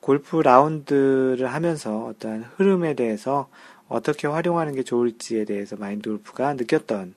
골프 0.00 0.40
라운드를 0.40 1.46
하면서 1.46 2.06
어떠한 2.06 2.44
흐름에 2.56 2.94
대해서 2.94 3.48
어떻게 3.88 4.26
활용하는 4.26 4.74
게 4.74 4.82
좋을지에 4.82 5.44
대해서 5.44 5.76
마인드 5.76 6.10
골프가 6.10 6.52
느꼈던 6.54 7.14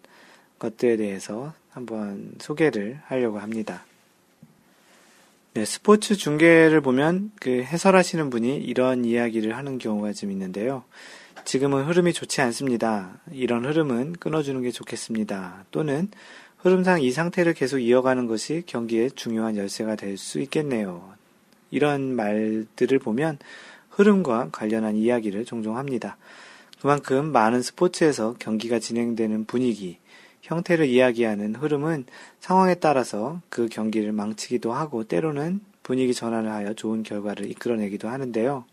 것들에 0.60 0.96
대해서 0.96 1.54
한번 1.72 2.34
소개를 2.40 3.00
하려고 3.06 3.40
합니다. 3.40 3.84
네, 5.56 5.66
스포츠 5.66 6.16
중계를 6.16 6.82
보면 6.82 7.32
그 7.40 7.50
해설하시는 7.64 8.30
분이 8.30 8.58
이런 8.58 9.06
이야기를 9.06 9.58
하는 9.58 9.80
경우가 9.80 10.14
좀 10.14 10.30
있는데요. 10.32 10.84
지금은 11.48 11.86
흐름이 11.86 12.12
좋지 12.12 12.42
않습니다. 12.42 13.22
이런 13.32 13.64
흐름은 13.64 14.18
끊어주는 14.20 14.62
게 14.64 14.70
좋겠습니다. 14.70 15.64
또는 15.72 16.10
흐름상 16.58 17.02
이 17.02 17.10
상태를 17.10 17.54
계속 17.54 17.80
이어가는 17.80 18.28
것이 18.28 18.64
경기의 18.66 19.12
중요한 19.12 19.56
열쇠가 19.56 19.96
될 19.96 20.18
수 20.18 20.42
있겠네요. 20.42 21.14
이런 21.72 22.14
말들을 22.18 23.00
보면 23.00 23.38
흐름과 23.92 24.50
관련한 24.52 24.98
이야기를 24.98 25.46
종종 25.46 25.78
합니다. 25.78 26.18
그만큼 26.82 27.32
많은 27.32 27.62
스포츠에서 27.62 28.36
경기가 28.40 28.80
진행되는 28.80 29.46
분위기, 29.46 30.00
형태를 30.42 30.88
이야기하는 30.88 31.56
흐름은 31.56 32.08
상황에 32.42 32.76
따라서 32.76 33.40
그 33.48 33.70
경기를 33.70 34.12
망치기도 34.12 34.74
하고 34.74 35.06
때로는 35.06 35.62
분위기 35.82 36.14
전환을 36.14 36.52
하여 36.52 36.74
좋은 36.74 37.04
결과를 37.04 37.50
이끌어내기도 37.50 38.10
하는데요. 38.10 38.66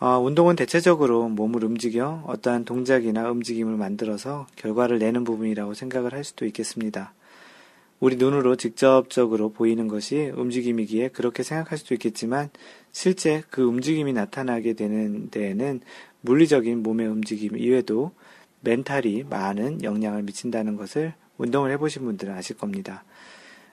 어, 0.00 0.18
운동은 0.18 0.56
대체적으로 0.56 1.28
몸을 1.28 1.64
움직여 1.64 2.24
어떠한 2.26 2.64
동작이나 2.64 3.30
움직임을 3.30 3.76
만들어서 3.76 4.46
결과를 4.56 4.98
내는 4.98 5.22
부분이라고 5.22 5.74
생각을 5.74 6.12
할 6.12 6.24
수도 6.24 6.46
있겠습니다. 6.46 7.14
우리 8.00 8.16
눈으로 8.16 8.56
직접적으로 8.56 9.52
보이는 9.52 9.86
것이 9.86 10.32
움직임이기에 10.34 11.08
그렇게 11.08 11.42
생각할 11.42 11.78
수도 11.78 11.94
있겠지만 11.94 12.50
실제 12.90 13.42
그 13.50 13.62
움직임이 13.62 14.12
나타나게 14.12 14.72
되는 14.74 15.30
데에는 15.30 15.80
물리적인 16.22 16.82
몸의 16.82 17.06
움직임 17.06 17.56
이외에도 17.56 18.10
멘탈이 18.60 19.24
많은 19.30 19.84
영향을 19.84 20.22
미친다는 20.22 20.76
것을 20.76 21.14
운동을 21.38 21.70
해보신 21.72 22.02
분들은 22.04 22.34
아실 22.34 22.56
겁니다. 22.56 23.04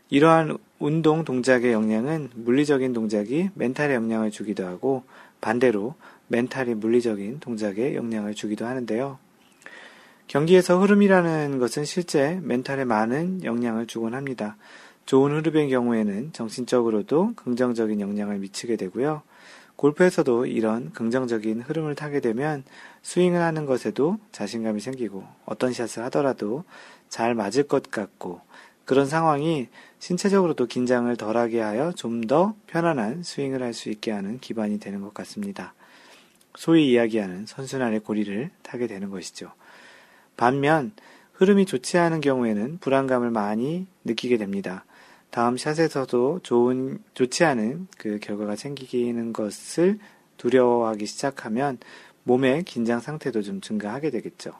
이러한 0.09 0.57
운동 0.77 1.23
동작의 1.23 1.71
영향은 1.71 2.29
물리적인 2.35 2.93
동작이 2.93 3.49
멘탈에 3.55 3.95
영향을 3.95 4.29
주기도 4.29 4.65
하고 4.65 5.03
반대로 5.41 5.95
멘탈이 6.27 6.75
물리적인 6.75 7.39
동작에 7.39 7.95
영향을 7.95 8.35
주기도 8.35 8.65
하는데요. 8.65 9.19
경기에서 10.27 10.79
흐름이라는 10.79 11.59
것은 11.59 11.83
실제 11.83 12.39
멘탈에 12.41 12.85
많은 12.85 13.43
영향을 13.43 13.85
주곤 13.85 14.13
합니다. 14.13 14.55
좋은 15.05 15.35
흐름의 15.35 15.69
경우에는 15.69 16.31
정신적으로도 16.31 17.33
긍정적인 17.35 17.99
영향을 17.99 18.37
미치게 18.37 18.77
되고요. 18.77 19.23
골프에서도 19.75 20.45
이런 20.45 20.91
긍정적인 20.93 21.61
흐름을 21.61 21.95
타게 21.95 22.19
되면 22.19 22.63
스윙을 23.01 23.41
하는 23.41 23.65
것에도 23.65 24.19
자신감이 24.31 24.79
생기고 24.79 25.25
어떤 25.45 25.73
샷을 25.73 26.03
하더라도 26.05 26.63
잘 27.09 27.33
맞을 27.33 27.63
것 27.63 27.89
같고 27.89 28.41
그런 28.85 29.07
상황이 29.07 29.69
신체적으로도 30.01 30.65
긴장을 30.65 31.15
덜하게 31.15 31.61
하여 31.61 31.91
좀 31.93 32.21
더 32.21 32.55
편안한 32.67 33.23
스윙을 33.23 33.61
할 33.61 33.73
수 33.73 33.89
있게 33.89 34.11
하는 34.11 34.39
기반이 34.39 34.79
되는 34.79 35.01
것 35.01 35.13
같습니다. 35.13 35.73
소위 36.55 36.91
이야기하는 36.91 37.45
선순환의 37.45 38.01
고리를 38.01 38.49
타게 38.63 38.87
되는 38.87 39.09
것이죠. 39.09 39.51
반면 40.37 40.91
흐름이 41.33 41.65
좋지 41.65 41.97
않은 41.97 42.21
경우에는 42.21 42.79
불안감을 42.79 43.29
많이 43.31 43.87
느끼게 44.03 44.37
됩니다. 44.37 44.85
다음 45.29 45.57
샷에서도 45.57 46.39
좋은, 46.43 46.99
좋지 47.13 47.43
않은 47.45 47.87
그 47.97 48.19
결과가 48.19 48.55
생기는 48.55 49.33
것을 49.33 49.99
두려워하기 50.37 51.05
시작하면 51.05 51.77
몸의 52.23 52.63
긴장 52.63 52.99
상태도 52.99 53.41
좀 53.41 53.61
증가하게 53.61 54.09
되겠죠. 54.09 54.51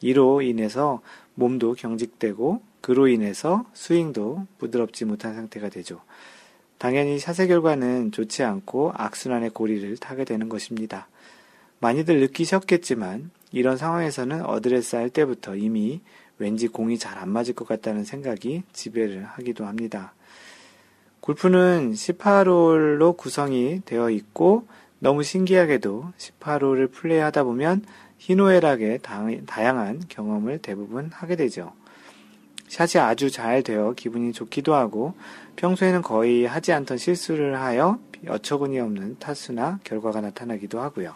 이로 0.00 0.42
인해서 0.42 1.00
몸도 1.40 1.72
경직되고 1.72 2.60
그로 2.82 3.08
인해서 3.08 3.64
스윙도 3.72 4.46
부드럽지 4.58 5.06
못한 5.06 5.34
상태가 5.34 5.70
되죠. 5.70 6.02
당연히 6.78 7.18
샷의 7.18 7.48
결과는 7.48 8.12
좋지 8.12 8.42
않고 8.42 8.92
악순환의 8.94 9.50
고리를 9.50 9.96
타게 9.96 10.24
되는 10.24 10.48
것입니다. 10.48 11.08
많이들 11.78 12.20
느끼셨겠지만 12.20 13.30
이런 13.52 13.76
상황에서는 13.78 14.44
어드레스 14.44 14.96
할 14.96 15.08
때부터 15.08 15.56
이미 15.56 16.00
왠지 16.38 16.68
공이 16.68 16.98
잘 16.98 17.18
안 17.18 17.30
맞을 17.30 17.54
것 17.54 17.66
같다는 17.66 18.04
생각이 18.04 18.62
지배를 18.72 19.24
하기도 19.24 19.66
합니다. 19.66 20.14
골프는 21.20 21.92
18홀로 21.92 23.16
구성이 23.16 23.82
되어 23.84 24.10
있고 24.10 24.66
너무 24.98 25.22
신기하게도 25.22 26.12
18홀을 26.18 26.92
플레이하다 26.92 27.44
보면 27.44 27.84
희노애락의 28.20 29.00
다양한 29.46 30.02
경험을 30.08 30.58
대부분 30.58 31.10
하게 31.12 31.36
되죠. 31.36 31.72
샷이 32.68 33.02
아주 33.02 33.30
잘 33.30 33.62
되어 33.62 33.94
기분이 33.96 34.32
좋기도 34.32 34.74
하고 34.74 35.14
평소에는 35.56 36.02
거의 36.02 36.46
하지 36.46 36.72
않던 36.72 36.98
실수를 36.98 37.58
하여 37.60 37.98
어처구니 38.28 38.78
없는 38.78 39.18
타수나 39.18 39.80
결과가 39.82 40.20
나타나기도 40.20 40.80
하고요. 40.80 41.14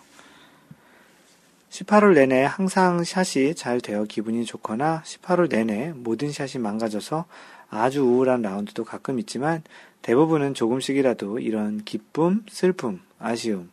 18홀 1.68 2.14
내내 2.14 2.44
항상 2.44 3.04
샷이 3.04 3.54
잘 3.54 3.80
되어 3.80 4.04
기분이 4.04 4.44
좋거나 4.44 5.02
18홀 5.04 5.50
내내 5.50 5.92
모든 5.94 6.32
샷이 6.32 6.62
망가져서 6.62 7.26
아주 7.68 8.02
우울한 8.02 8.42
라운드도 8.42 8.84
가끔 8.84 9.18
있지만 9.18 9.62
대부분은 10.02 10.54
조금씩이라도 10.54 11.38
이런 11.38 11.84
기쁨, 11.84 12.44
슬픔, 12.48 13.00
아쉬움, 13.18 13.70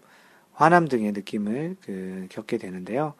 화남 0.61 0.87
등의 0.87 1.11
느낌을 1.13 1.77
그 1.81 2.27
겪게 2.29 2.57
되는데요. 2.57 3.15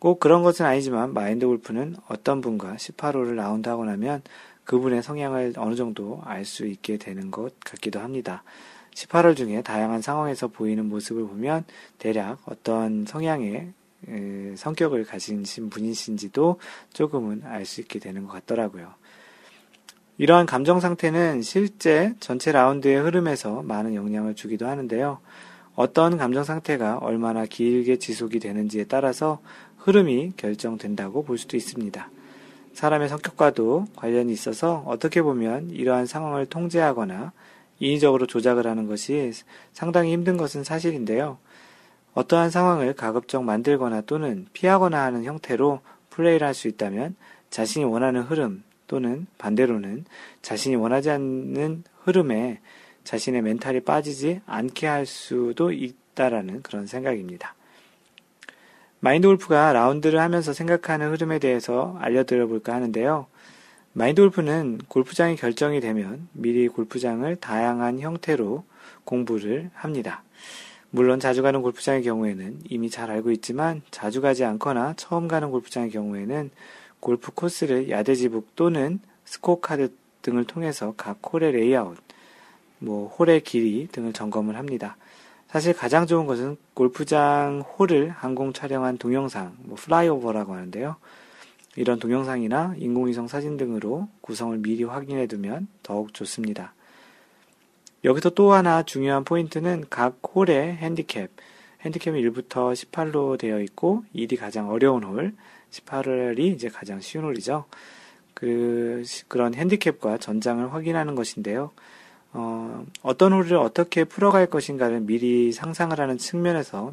꼭 0.00 0.18
그런 0.18 0.42
것은 0.42 0.66
아니지만 0.66 1.14
마인드 1.14 1.46
골프는 1.46 1.94
어떤 2.08 2.40
분과 2.40 2.76
18홀을 2.76 3.34
라운드하고 3.34 3.84
나면 3.84 4.22
그분의 4.64 5.02
성향을 5.02 5.54
어느 5.56 5.74
정도 5.74 6.20
알 6.24 6.44
수 6.44 6.66
있게 6.66 6.96
되는 6.96 7.30
것 7.30 7.58
같기도 7.60 8.00
합니다. 8.00 8.42
18월 8.94 9.36
중에 9.36 9.62
다양한 9.62 10.02
상황에서 10.02 10.48
보이는 10.48 10.88
모습을 10.88 11.26
보면 11.26 11.64
대략 11.98 12.38
어떤 12.46 13.06
성향의 13.06 13.72
성격을 14.56 15.04
가진 15.04 15.44
분이신지도 15.44 16.58
조금은 16.92 17.42
알 17.44 17.64
수 17.66 17.80
있게 17.80 17.98
되는 17.98 18.26
것 18.26 18.32
같더라고요. 18.32 18.94
이러한 20.18 20.46
감정 20.46 20.80
상태는 20.80 21.42
실제 21.42 22.14
전체 22.20 22.50
라운드의 22.52 23.00
흐름에서 23.00 23.62
많은 23.62 23.94
영향을 23.94 24.34
주기도 24.34 24.66
하는데요. 24.66 25.20
어떤 25.74 26.16
감정 26.18 26.44
상태가 26.44 26.98
얼마나 26.98 27.46
길게 27.46 27.96
지속이 27.96 28.38
되는지에 28.40 28.84
따라서 28.84 29.40
흐름이 29.78 30.34
결정된다고 30.36 31.24
볼 31.24 31.38
수도 31.38 31.56
있습니다. 31.56 32.10
사람의 32.74 33.08
성격과도 33.08 33.86
관련이 33.96 34.32
있어서 34.32 34.82
어떻게 34.86 35.22
보면 35.22 35.70
이러한 35.70 36.06
상황을 36.06 36.46
통제하거나 36.46 37.32
인위적으로 37.78 38.26
조작을 38.26 38.66
하는 38.66 38.86
것이 38.86 39.32
상당히 39.72 40.12
힘든 40.12 40.36
것은 40.36 40.64
사실인데요. 40.64 41.38
어떠한 42.14 42.50
상황을 42.50 42.94
가급적 42.94 43.42
만들거나 43.44 44.02
또는 44.02 44.46
피하거나 44.52 45.02
하는 45.02 45.24
형태로 45.24 45.80
플레이를 46.10 46.46
할 46.46 46.54
수 46.54 46.68
있다면 46.68 47.16
자신이 47.50 47.84
원하는 47.84 48.22
흐름 48.22 48.62
또는 48.86 49.26
반대로는 49.38 50.04
자신이 50.42 50.76
원하지 50.76 51.10
않는 51.10 51.84
흐름에 52.02 52.60
자신의 53.04 53.42
멘탈이 53.42 53.80
빠지지 53.80 54.40
않게 54.46 54.86
할 54.86 55.06
수도 55.06 55.72
있다라는 55.72 56.62
그런 56.62 56.86
생각입니다. 56.86 57.54
마인드 59.00 59.26
골프가 59.26 59.72
라운드를 59.72 60.20
하면서 60.20 60.52
생각하는 60.52 61.10
흐름에 61.12 61.38
대해서 61.38 61.96
알려드려 62.00 62.46
볼까 62.46 62.74
하는데요. 62.74 63.26
마인드 63.92 64.20
골프는 64.20 64.78
골프장이 64.88 65.36
결정이 65.36 65.80
되면 65.80 66.28
미리 66.32 66.68
골프장을 66.68 67.34
다양한 67.36 68.00
형태로 68.00 68.64
공부를 69.04 69.70
합니다. 69.74 70.22
물론 70.90 71.18
자주 71.18 71.42
가는 71.42 71.62
골프장의 71.62 72.02
경우에는 72.02 72.60
이미 72.68 72.90
잘 72.90 73.10
알고 73.10 73.30
있지만 73.32 73.82
자주 73.90 74.20
가지 74.20 74.44
않거나 74.44 74.94
처음 74.96 75.28
가는 75.28 75.50
골프장의 75.50 75.90
경우에는 75.90 76.50
골프 77.00 77.32
코스를 77.32 77.90
yardage 77.90 78.31
book 78.31 78.54
또는 78.56 79.00
스코어 79.24 79.60
카드 79.60 79.92
등을 80.22 80.44
통해서 80.44 80.92
각 80.96 81.18
홀의 81.32 81.52
레이아웃, 81.52 81.96
뭐 82.80 83.08
홀의 83.08 83.42
길이 83.42 83.86
등을 83.92 84.12
점검을 84.12 84.56
합니다. 84.56 84.96
사실 85.48 85.72
가장 85.72 86.06
좋은 86.06 86.26
것은 86.26 86.56
골프장 86.74 87.62
홀을 87.78 88.10
항공 88.10 88.52
촬영한 88.52 88.98
동영상, 88.98 89.56
뭐 89.62 89.76
flyover라고 89.76 90.54
하는데요. 90.54 90.96
이런 91.76 91.98
동영상이나 91.98 92.74
인공위성 92.78 93.28
사진 93.28 93.56
등으로 93.56 94.08
구성을 94.20 94.58
미리 94.58 94.84
확인해 94.84 95.26
두면 95.26 95.68
더욱 95.82 96.12
좋습니다. 96.14 96.74
여기서 98.04 98.30
또 98.30 98.52
하나 98.52 98.82
중요한 98.82 99.24
포인트는 99.24 99.84
각 99.90 100.18
홀의 100.34 100.76
핸디캡, 100.76 101.28
핸디캡이 101.82 102.22
1부터 102.22 102.72
18로 102.72 103.38
되어 103.38 103.60
있고 103.60 104.04
1이 104.14 104.38
가장 104.38 104.70
어려운 104.70 105.04
홀, 105.04 105.34
18홀이 105.70 106.54
이제 106.54 106.68
가장 106.68 107.00
쉬운 107.00 107.24
홀이죠. 107.24 107.66
그, 108.34 109.02
그런 109.28 109.54
핸디캡과 109.54 110.18
전장을 110.18 110.72
확인하는 110.72 111.14
것인데요. 111.14 111.72
어, 112.32 112.84
어떤 113.02 113.32
홀을 113.32 113.54
어떻게 113.56 114.04
풀어갈 114.04 114.46
것인가를 114.46 115.00
미리 115.00 115.52
상상을 115.52 115.98
하는 115.98 116.18
측면에서 116.18 116.92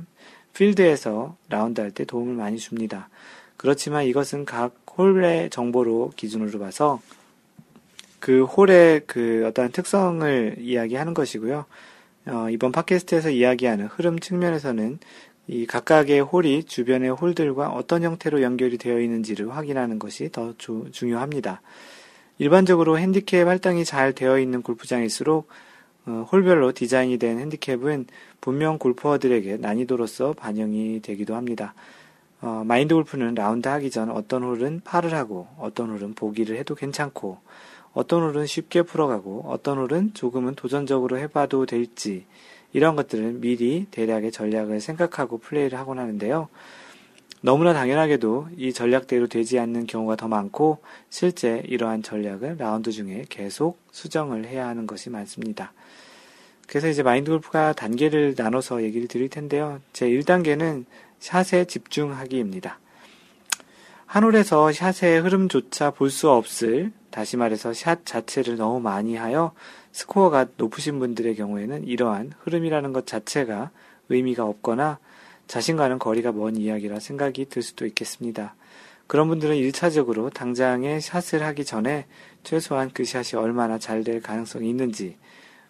필드에서 0.53 1.35
라운드 1.49 1.81
할 1.81 1.91
때 1.91 2.05
도움을 2.05 2.33
많이 2.33 2.57
줍니다. 2.57 3.09
그렇지만 3.57 4.05
이것은 4.05 4.45
각 4.45 4.75
홀의 4.97 5.51
정보로 5.51 6.13
기준으로 6.15 6.59
봐서 6.59 6.99
그 8.19 8.45
홀의 8.45 9.01
그 9.05 9.45
어떠한 9.47 9.71
특성을 9.71 10.55
이야기하는 10.59 11.13
것이고요. 11.13 11.65
어, 12.27 12.49
이번 12.49 12.71
팟캐스트에서 12.71 13.29
이야기하는 13.29 13.85
흐름 13.85 14.19
측면에서는 14.19 14.99
이 15.49 15.65
각각의 15.65 16.19
홀이 16.21 16.63
주변의 16.65 17.11
홀들과 17.11 17.69
어떤 17.69 18.03
형태로 18.03 18.41
연결이 18.41 18.77
되어 18.77 18.99
있는지를 18.99 19.55
확인하는 19.55 19.97
것이 19.97 20.29
더 20.31 20.53
주, 20.57 20.85
중요합니다. 20.91 21.61
일반적으로 22.39 22.99
핸디캡 22.99 23.41
할당이 23.41 23.83
잘 23.83 24.13
되어 24.13 24.39
있는 24.39 24.61
골프장일수록 24.61 25.47
어, 26.05 26.27
홀별로 26.31 26.71
디자인이 26.71 27.17
된 27.17 27.39
핸디캡은 27.39 28.05
분명 28.39 28.77
골퍼들에게 28.77 29.57
난이도로서 29.57 30.33
반영이 30.33 31.01
되기도 31.01 31.35
합니다. 31.35 31.73
어, 32.41 32.63
마인드 32.65 32.93
골프는 32.93 33.33
라운드 33.33 33.67
하기 33.67 33.89
전 33.89 34.11
어떤 34.11 34.43
홀은 34.43 34.81
파를 34.83 35.13
하고 35.15 35.47
어떤 35.57 35.89
홀은 35.89 36.13
보기를 36.13 36.57
해도 36.57 36.75
괜찮고 36.75 37.39
어떤 37.93 38.21
홀은 38.21 38.45
쉽게 38.45 38.83
풀어가고 38.83 39.45
어떤 39.47 39.79
홀은 39.79 40.13
조금은 40.13 40.53
도전적으로 40.55 41.17
해봐도 41.17 41.65
될지 41.65 42.25
이런 42.71 42.95
것들은 42.95 43.41
미리 43.41 43.87
대략의 43.89 44.31
전략을 44.31 44.79
생각하고 44.79 45.39
플레이를 45.39 45.79
하곤 45.79 45.97
하는데요. 45.97 46.47
너무나 47.41 47.73
당연하게도 47.73 48.49
이 48.57 48.73
전략대로 48.73 49.27
되지 49.27 49.59
않는 49.59 49.85
경우가 49.85 50.15
더 50.15 50.27
많고 50.27 50.79
실제 51.09 51.61
이러한 51.67 52.01
전략을 52.01 52.57
라운드 52.57 52.91
중에 52.91 53.25
계속 53.29 53.79
수정을 53.91 54.45
해야 54.45 54.67
하는 54.67 54.87
것이 54.87 55.09
많습니다. 55.09 55.71
그래서 56.67 56.87
이제 56.89 57.03
마인드 57.03 57.31
골프가 57.31 57.73
단계를 57.73 58.35
나눠서 58.37 58.83
얘기를 58.83 59.07
드릴 59.07 59.29
텐데요. 59.29 59.79
제 59.93 60.09
1단계는 60.09 60.85
샷에 61.19 61.65
집중하기입니다. 61.65 62.79
한 64.05 64.23
홀에서 64.23 64.71
샷의 64.71 65.19
흐름조차 65.21 65.91
볼 65.91 66.09
수 66.09 66.29
없을, 66.29 66.91
다시 67.11 67.37
말해서 67.37 67.73
샷 67.73 68.05
자체를 68.05 68.57
너무 68.57 68.79
많이 68.79 69.15
하여 69.15 69.53
스코어가 69.91 70.47
높으신 70.57 70.99
분들의 70.99 71.35
경우에는 71.35 71.85
이러한 71.85 72.33
흐름이라는 72.39 72.93
것 72.93 73.05
자체가 73.05 73.71
의미가 74.09 74.45
없거나 74.45 74.99
자신과는 75.47 75.99
거리가 75.99 76.31
먼 76.31 76.55
이야기라 76.57 76.99
생각이 76.99 77.45
들 77.45 77.61
수도 77.61 77.85
있겠습니다. 77.85 78.55
그런 79.07 79.29
분들은 79.29 79.55
1차적으로 79.55 80.33
당장에 80.33 80.99
샷을 80.99 81.41
하기 81.43 81.63
전에 81.63 82.05
최소한 82.43 82.91
그 82.93 83.05
샷이 83.05 83.41
얼마나 83.41 83.77
잘 83.79 84.03
될 84.03 84.21
가능성이 84.21 84.69
있는지, 84.69 85.17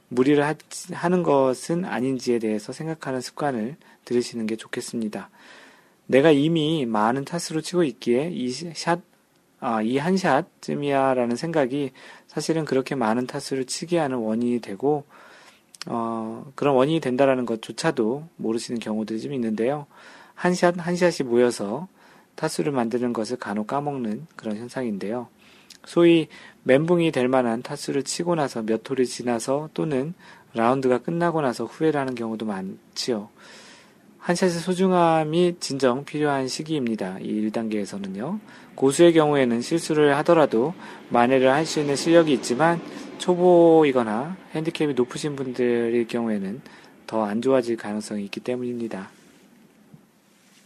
무리를 0.10 0.44
하, 0.44 0.56
하는 0.92 1.22
것은 1.22 1.86
아닌지에 1.86 2.40
대해서 2.40 2.74
생각하는 2.74 3.22
습관을 3.22 3.76
들으시는 4.06 4.48
게 4.48 4.56
좋겠습니다. 4.56 5.30
내가 6.08 6.32
이미 6.32 6.86
많은 6.86 7.26
타수로 7.26 7.62
치고 7.62 7.84
있기에 7.84 8.32
이 8.34 8.50
샷, 8.74 9.02
아, 9.60 9.82
이 9.82 9.98
한 9.98 10.18
샷쯤이야 10.18 11.14
라는 11.14 11.36
생각이 11.36 11.92
사실은 12.28 12.66
그렇게 12.66 12.96
많은 12.96 13.28
타수를 13.28 13.66
치게 13.66 14.00
하는 14.00 14.18
원인이 14.18 14.62
되고, 14.62 15.06
어, 15.86 16.52
그런 16.56 16.76
원인이 16.76 17.00
된다라는 17.00 17.46
것조차도 17.46 18.28
모르시는 18.38 18.80
경우들이 18.80 19.22
좀 19.22 19.34
있는데요. 19.34 19.86
한 20.34 20.54
샷, 20.54 20.76
한 20.78 20.96
샷이 20.96 21.28
모여서 21.28 21.88
타수를 22.36 22.72
만드는 22.72 23.14
것을 23.14 23.38
간혹 23.38 23.68
까먹는 23.68 24.28
그런 24.36 24.58
현상인데요. 24.58 25.28
소위 25.86 26.28
멘붕이 26.64 27.12
될 27.12 27.28
만한 27.28 27.62
타수를 27.62 28.04
치고 28.04 28.36
나서 28.36 28.62
몇 28.62 28.82
홀이 28.88 29.06
지나서 29.06 29.70
또는 29.74 30.14
라운드가 30.54 31.00
끝나고 31.00 31.42
나서 31.42 31.66
후회를 31.66 32.00
하는 32.00 32.14
경우도 32.14 32.46
많지요. 32.46 33.30
한 34.20 34.36
샷의 34.36 34.52
소중함이 34.60 35.56
진정 35.62 36.04
필요한 36.04 36.50
시기입니다. 36.50 37.18
이 37.22 37.50
1단계에서는요. 37.50 38.40
고수의 38.76 39.14
경우에는 39.14 39.62
실수를 39.62 40.18
하더라도 40.18 40.74
만회를 41.10 41.52
할 41.52 41.66
수 41.66 41.80
있는 41.80 41.96
실력이 41.96 42.34
있지만 42.34 42.82
초보이거나 43.18 44.38
핸디캡이 44.53 44.93
높으신 44.93 45.36
분들의 45.36 46.07
경우에는 46.07 46.61
더 47.07 47.24
안 47.24 47.41
좋아질 47.41 47.78
가능성이 47.78 48.26
있기 48.26 48.41
때문입니다. 48.41 49.09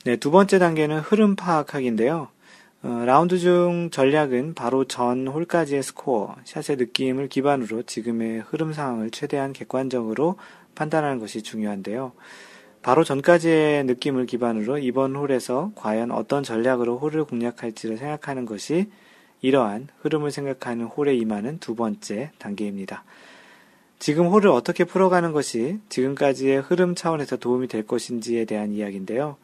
네, 0.06 0.16
두 0.16 0.32
번째 0.32 0.58
단계는 0.58 1.00
흐름 1.00 1.36
파악하기인데요. 1.36 2.30
어, 2.84 3.04
라운드 3.06 3.38
중 3.38 3.90
전략은 3.92 4.56
바로 4.56 4.86
전 4.86 5.28
홀까지의 5.28 5.84
스코어, 5.84 6.36
샷의 6.44 6.78
느낌을 6.78 7.28
기반으로 7.28 7.84
지금의 7.84 8.40
흐름 8.42 8.74
상황을 8.74 9.12
최대한 9.12 9.54
객관적으로 9.54 10.38
판단하는 10.74 11.20
것이 11.20 11.44
중요한데요. 11.44 12.14
바로 12.82 13.04
전까지의 13.04 13.84
느낌을 13.84 14.26
기반으로 14.26 14.80
이번 14.80 15.16
홀에서 15.16 15.72
과연 15.76 16.10
어떤 16.10 16.42
전략으로 16.42 16.98
홀을 16.98 17.26
공략할지를 17.26 17.98
생각하는 17.98 18.48
것이 18.48 18.90
이러한 19.42 19.88
흐름을 20.02 20.32
생각하는 20.32 20.86
홀에 20.86 21.16
임하는 21.16 21.60
두 21.60 21.76
번째 21.76 22.32
단계입니다. 22.38 23.04
지금 24.00 24.28
홀을 24.28 24.48
어떻게 24.50 24.84
풀어가는 24.84 25.32
것이 25.32 25.80
지금까지의 25.90 26.62
흐름 26.62 26.96
차원에서 26.96 27.38
도움이 27.38 27.68
될 27.68 27.86
것인지에 27.86 28.46
대한 28.46 28.72
이야기인데요. 28.72 29.38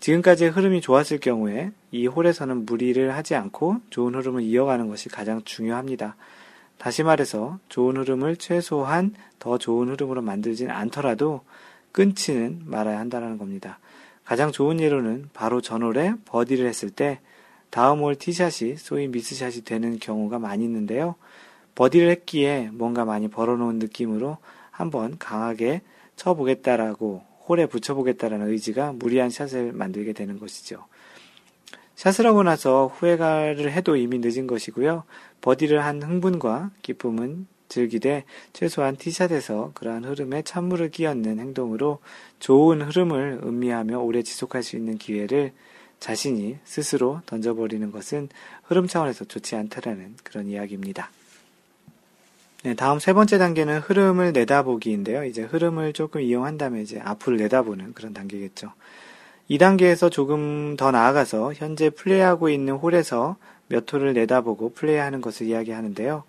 지금까지의 0.00 0.50
흐름이 0.50 0.80
좋았을 0.80 1.18
경우에 1.20 1.70
이 1.90 2.06
홀에서는 2.06 2.64
무리를 2.64 3.14
하지 3.14 3.34
않고 3.34 3.76
좋은 3.90 4.14
흐름을 4.14 4.42
이어가는 4.42 4.88
것이 4.88 5.08
가장 5.08 5.42
중요합니다. 5.44 6.16
다시 6.78 7.02
말해서 7.02 7.58
좋은 7.68 7.96
흐름을 7.98 8.36
최소한 8.36 9.14
더 9.38 9.58
좋은 9.58 9.90
흐름으로 9.90 10.22
만들진 10.22 10.70
않더라도 10.70 11.42
끊지는 11.92 12.62
말아야 12.64 12.98
한다는 12.98 13.38
겁니다. 13.38 13.78
가장 14.24 14.50
좋은 14.50 14.80
예로는 14.80 15.28
바로 15.32 15.60
전홀에 15.60 16.14
버디를 16.24 16.66
했을 16.66 16.90
때 16.90 17.20
다음 17.72 18.00
홀 18.00 18.16
티샷이 18.16 18.76
소위 18.76 19.08
미스샷이 19.08 19.62
되는 19.64 19.98
경우가 19.98 20.38
많이 20.38 20.62
있는데요. 20.62 21.14
버디를 21.74 22.10
했기에 22.10 22.68
뭔가 22.70 23.06
많이 23.06 23.28
벌어놓은 23.28 23.78
느낌으로 23.78 24.36
한번 24.70 25.16
강하게 25.18 25.80
쳐보겠다라고 26.16 27.22
홀에 27.48 27.64
붙여보겠다라는 27.64 28.50
의지가 28.50 28.92
무리한 28.92 29.30
샷을 29.30 29.72
만들게 29.72 30.12
되는 30.12 30.38
것이죠. 30.38 30.84
샷을 31.94 32.26
하고 32.26 32.42
나서 32.42 32.88
후회가를 32.88 33.72
해도 33.72 33.96
이미 33.96 34.18
늦은 34.18 34.46
것이고요. 34.46 35.04
버디를 35.40 35.82
한 35.82 36.02
흥분과 36.02 36.72
기쁨은 36.82 37.46
즐기되 37.70 38.24
최소한 38.52 38.96
티샷에서 38.96 39.70
그러한 39.72 40.04
흐름에 40.04 40.42
찬물을 40.42 40.90
끼얹는 40.90 41.38
행동으로 41.38 42.00
좋은 42.38 42.82
흐름을 42.82 43.40
음미하며 43.42 43.98
오래 43.98 44.22
지속할 44.22 44.62
수 44.62 44.76
있는 44.76 44.98
기회를 44.98 45.52
자신이 46.02 46.58
스스로 46.64 47.20
던져버리는 47.26 47.92
것은 47.92 48.28
흐름 48.64 48.88
차원에서 48.88 49.24
좋지 49.24 49.54
않다라는 49.54 50.16
그런 50.24 50.48
이야기입니다. 50.48 51.10
네, 52.64 52.74
다음 52.74 52.98
세 52.98 53.12
번째 53.12 53.38
단계는 53.38 53.78
흐름을 53.78 54.32
내다보기인데요. 54.32 55.24
이제 55.24 55.42
흐름을 55.42 55.92
조금 55.92 56.20
이용한 56.20 56.58
다음에 56.58 56.82
이제 56.82 56.98
앞을 56.98 57.36
내다보는 57.36 57.94
그런 57.94 58.12
단계겠죠. 58.12 58.72
이 59.46 59.58
단계에서 59.58 60.10
조금 60.10 60.76
더 60.76 60.90
나아가서 60.90 61.54
현재 61.54 61.88
플레이하고 61.88 62.48
있는 62.48 62.74
홀에서 62.74 63.36
몇 63.68 63.90
홀을 63.92 64.12
내다보고 64.14 64.72
플레이하는 64.72 65.20
것을 65.20 65.46
이야기하는데요. 65.46 66.24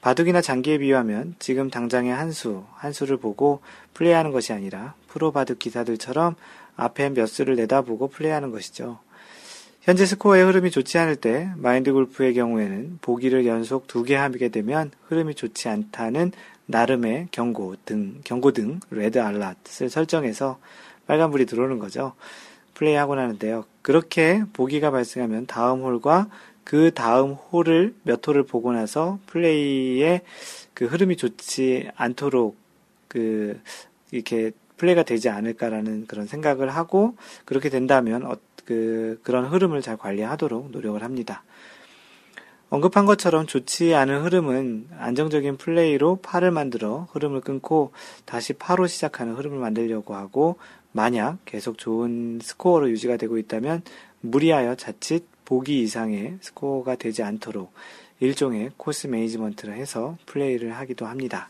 바둑이나 0.00 0.40
장기에 0.40 0.78
비유하면 0.78 1.34
지금 1.38 1.68
당장의 1.68 2.14
한 2.14 2.32
수, 2.32 2.64
한 2.76 2.94
수를 2.94 3.18
보고 3.18 3.60
플레이하는 3.92 4.32
것이 4.32 4.54
아니라 4.54 4.94
프로 5.06 5.32
바둑 5.32 5.58
기사들처럼 5.58 6.34
앞에 6.76 7.10
몇 7.10 7.26
수를 7.26 7.56
내다보고 7.56 8.08
플레이하는 8.08 8.52
것이죠. 8.52 9.00
현재 9.80 10.04
스코어의 10.04 10.44
흐름이 10.44 10.70
좋지 10.70 10.98
않을 10.98 11.16
때 11.16 11.50
마인드 11.56 11.92
골프의 11.92 12.34
경우에는 12.34 12.98
보기를 13.00 13.46
연속 13.46 13.86
두 13.86 14.04
개 14.04 14.16
하게 14.16 14.48
되면 14.48 14.90
흐름이 15.08 15.34
좋지 15.34 15.68
않다는 15.68 16.32
나름의 16.66 17.28
경고 17.30 17.74
등, 17.84 18.20
경고 18.24 18.52
등 18.52 18.80
red 18.90 19.18
alert을 19.18 19.88
설정해서 19.88 20.58
빨간불이 21.06 21.46
들어오는 21.46 21.78
거죠. 21.78 22.12
플레이하고 22.74 23.14
나는데요. 23.14 23.64
그렇게 23.80 24.42
보기가 24.52 24.90
발생하면 24.90 25.46
다음 25.46 25.80
홀과 25.80 26.28
그 26.64 26.92
다음 26.92 27.32
홀을 27.32 27.94
몇 28.02 28.26
홀을 28.26 28.42
보고 28.42 28.72
나서 28.72 29.18
플레이의 29.26 30.20
그 30.74 30.84
흐름이 30.84 31.16
좋지 31.16 31.88
않도록 31.96 32.56
그 33.08 33.58
이렇게 34.10 34.50
플레이가 34.76 35.02
되지 35.02 35.30
않을까라는 35.30 36.06
그런 36.06 36.26
생각을 36.26 36.68
하고 36.68 37.16
그렇게 37.46 37.70
된다면 37.70 38.24
어, 38.26 38.36
그 38.68 39.18
그런 39.22 39.46
흐름을 39.46 39.80
잘 39.80 39.96
관리하도록 39.96 40.72
노력을 40.72 41.02
합니다. 41.02 41.42
언급한 42.68 43.06
것처럼 43.06 43.46
좋지 43.46 43.94
않은 43.94 44.24
흐름은 44.24 44.88
안정적인 44.98 45.56
플레이로 45.56 46.16
파를 46.16 46.50
만들어 46.50 47.08
흐름을 47.12 47.40
끊고 47.40 47.92
다시 48.26 48.52
파로 48.52 48.86
시작하는 48.86 49.32
흐름을 49.36 49.58
만들려고 49.58 50.16
하고 50.16 50.56
만약 50.92 51.38
계속 51.46 51.78
좋은 51.78 52.40
스코어로 52.42 52.90
유지가 52.90 53.16
되고 53.16 53.38
있다면 53.38 53.80
무리하여 54.20 54.74
자칫 54.74 55.24
보기 55.46 55.80
이상의 55.80 56.36
스코어가 56.42 56.96
되지 56.96 57.22
않도록 57.22 57.72
일종의 58.20 58.72
코스 58.76 59.06
매니지먼트를 59.06 59.76
해서 59.76 60.18
플레이를 60.26 60.76
하기도 60.76 61.06
합니다. 61.06 61.48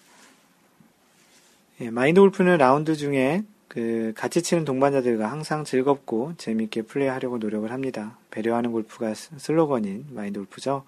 예, 1.80 1.90
마인드 1.90 2.20
골프는 2.20 2.58
라운드 2.58 2.94
중에 2.94 3.42
그 3.68 4.12
같이 4.16 4.42
치는 4.42 4.64
동반자들과 4.64 5.30
항상 5.30 5.64
즐겁고 5.64 6.32
재밌게 6.38 6.82
플레이하려고 6.82 7.38
노력을 7.38 7.70
합니다. 7.70 8.16
배려하는 8.30 8.72
골프가 8.72 9.12
슬로건인 9.14 10.06
마인드 10.10 10.40
골프죠. 10.40 10.84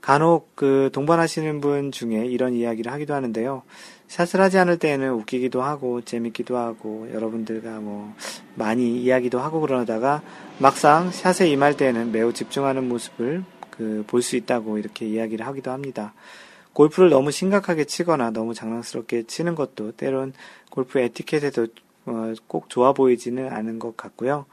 간혹 0.00 0.54
그 0.54 0.90
동반하시는 0.92 1.60
분 1.60 1.90
중에 1.90 2.26
이런 2.26 2.54
이야기를 2.54 2.92
하기도 2.92 3.14
하는데요. 3.14 3.62
샷을 4.06 4.40
하지 4.40 4.58
않을 4.58 4.78
때에는 4.78 5.12
웃기기도 5.12 5.62
하고 5.62 6.00
재밌기도 6.02 6.56
하고 6.56 7.08
여러분들과 7.12 7.80
뭐 7.80 8.14
많이 8.54 9.02
이야기도 9.02 9.40
하고 9.40 9.60
그러다가 9.60 10.22
막상 10.58 11.10
샷에 11.10 11.48
임할 11.48 11.76
때에는 11.76 12.12
매우 12.12 12.32
집중하는 12.32 12.88
모습을 12.88 13.44
그 13.70 14.04
볼 14.06 14.22
수 14.22 14.36
있다고 14.36 14.78
이렇게 14.78 15.06
이야기를 15.06 15.46
하기도 15.46 15.70
합니다. 15.70 16.12
골프를 16.78 17.10
너무 17.10 17.32
심각하게 17.32 17.86
치거나 17.86 18.30
너무 18.30 18.54
장난스럽게 18.54 19.24
치는 19.24 19.56
것도 19.56 19.90
때론 19.96 20.32
골프 20.70 21.00
에티켓에도 21.00 21.66
어, 22.06 22.32
꼭 22.46 22.70
좋아 22.70 22.92
보이지는 22.92 23.52
않은 23.52 23.80
것 23.80 23.96
같고요. 23.96 24.46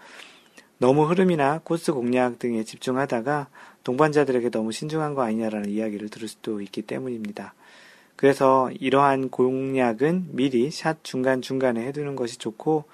너무 0.80 1.04
흐름이나 1.04 1.62
코스 1.64 1.94
공략 1.94 2.40
등에 2.40 2.64
집중하다가 2.64 3.48
동반자들에게 3.84 4.50
너무 4.50 4.72
신중한 4.72 5.14
거 5.14 5.22
아니냐라는 5.22 5.70
이야기를 5.70 6.10
들을 6.10 6.28
수도 6.28 6.62
있기 6.62 6.82
때문입니다. 6.82 7.54
그래서 8.16 8.72
이러한 8.80 9.30
공략은 9.30 10.30
미리 10.32 10.72
샷 10.72 11.04
중간중간에 11.04 11.86
해두는 11.86 12.16
것이 12.16 12.40
좋고 12.40 12.86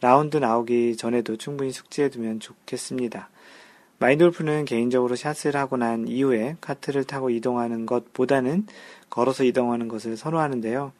라운드 0.00 0.36
나오기 0.36 0.96
전에도 0.96 1.36
충분히 1.36 1.70
숙지해두면 1.70 2.40
좋겠습니다. 2.40 3.28
마인돌프는 4.00 4.64
개인적으로 4.64 5.14
샷을 5.14 5.56
하고 5.56 5.76
난 5.76 6.08
이후에 6.08 6.56
카트를 6.62 7.04
타고 7.04 7.28
이동하는 7.28 7.84
것보다는 7.84 8.66
걸어서 9.10 9.44
이동하는 9.44 9.88
것을 9.88 10.16
선호하는데요. 10.16 10.92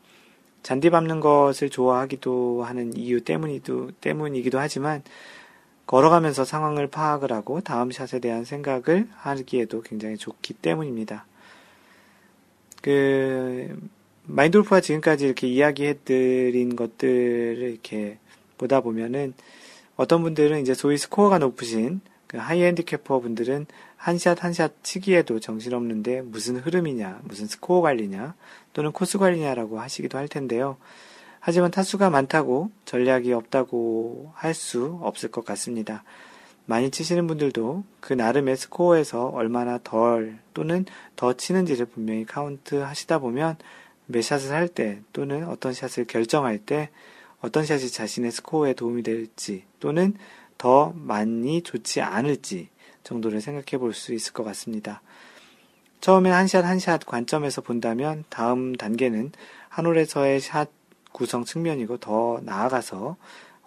잔디 0.63 0.91
밟는 0.91 1.21
것을 1.21 1.71
좋아하기도 1.71 2.63
하는 2.63 2.95
이유 2.95 3.23
때문이도, 3.23 3.93
때문이기도 4.03 4.59
하지만 4.59 5.03
걸어가면서 5.87 6.45
상황을 6.45 6.89
파악을 6.89 7.33
하고 7.33 7.63
다음 7.63 7.91
샷에 7.91 8.21
대한 8.21 8.45
생각을 8.45 9.09
하기에도 9.15 9.81
굉장히 9.81 10.19
좋기 10.19 10.53
때문입니다. 10.55 11.25
그, 12.83 13.81
마인드 14.25 14.52
골프가 14.52 14.83
지금까지 14.83 15.25
이렇게 15.25 15.49
이야기해드린 15.49 16.77
것들을 16.77 17.63
이렇게 17.63 18.19
보다 18.59 18.83
보면은 18.83 19.33
어떤 19.97 20.23
분들은 20.23 20.61
이제 20.61 20.75
소위 20.75 20.99
스코어가 20.99 21.39
높으신 21.39 22.03
그 22.31 22.37
high 22.37 22.63
handicapper 22.63 23.19
분들은 23.19 23.67
한 23.97 24.17
샷 24.17 24.45
한 24.45 24.53
샷 24.53 24.85
치기에도 24.85 25.41
정신없는데 25.41 26.23
무슨 26.23 26.59
흐름이냐, 26.59 27.23
무슨 27.25 27.49
스코어 27.49 27.81
관리냐, 27.81 28.35
또는 28.73 28.93
코스 28.93 29.19
관리냐라고 29.19 29.81
하시기도 29.81 30.17
할 30.17 30.29
텐데요. 30.29 30.77
하지만 31.41 31.73
타수가 31.73 32.09
많다고 32.09 32.71
전략이 32.85 33.33
없다고 33.33 34.31
할 34.37 34.55
수 34.55 35.01
없을 35.03 35.33
것 35.33 35.45
같습니다. 35.45 36.05
많이 36.67 36.93
치시는 36.93 37.27
분들도 37.27 37.83
그 37.99 38.13
나름의 38.13 38.57
스코어에서 38.59 39.27
얼마나 39.31 39.81
덜 39.83 40.39
또는 40.55 40.85
더 41.17 41.33
치는지를 41.33 41.87
분명히 41.87 42.25
카운트 42.25 42.77
하시다 42.77 43.19
보면 43.19 43.57
몇 44.07 44.23
샷을 44.23 44.53
할 44.53 44.69
때 44.69 45.01
또는 45.13 45.49
어떤 45.49 45.73
샷을 45.73 46.05
결정할 46.05 46.59
때 46.59 46.91
어떤 47.41 47.65
샷이 47.65 47.89
자신의 47.89 48.31
스코어에 48.31 48.75
도움이 48.75 49.03
될지 49.03 49.65
또는 49.81 50.15
더 50.61 50.93
많이 50.95 51.63
좋지 51.63 52.03
않을지 52.03 52.69
정도를 53.03 53.41
생각해 53.41 53.79
볼 53.79 53.95
수 53.95 54.13
있을 54.13 54.35
것 54.35 54.45
같습니다. 54.45 55.01
처음에 56.03 56.29
한샷 56.29 56.67
한샷 56.67 57.07
관점에서 57.07 57.63
본다면 57.63 58.25
다음 58.29 58.75
단계는 58.75 59.33
한 59.71 59.87
홀에서의 59.87 60.41
샷 60.41 60.69
구성 61.13 61.47
측면이고 61.47 61.97
더 61.97 62.41
나아가서 62.43 63.17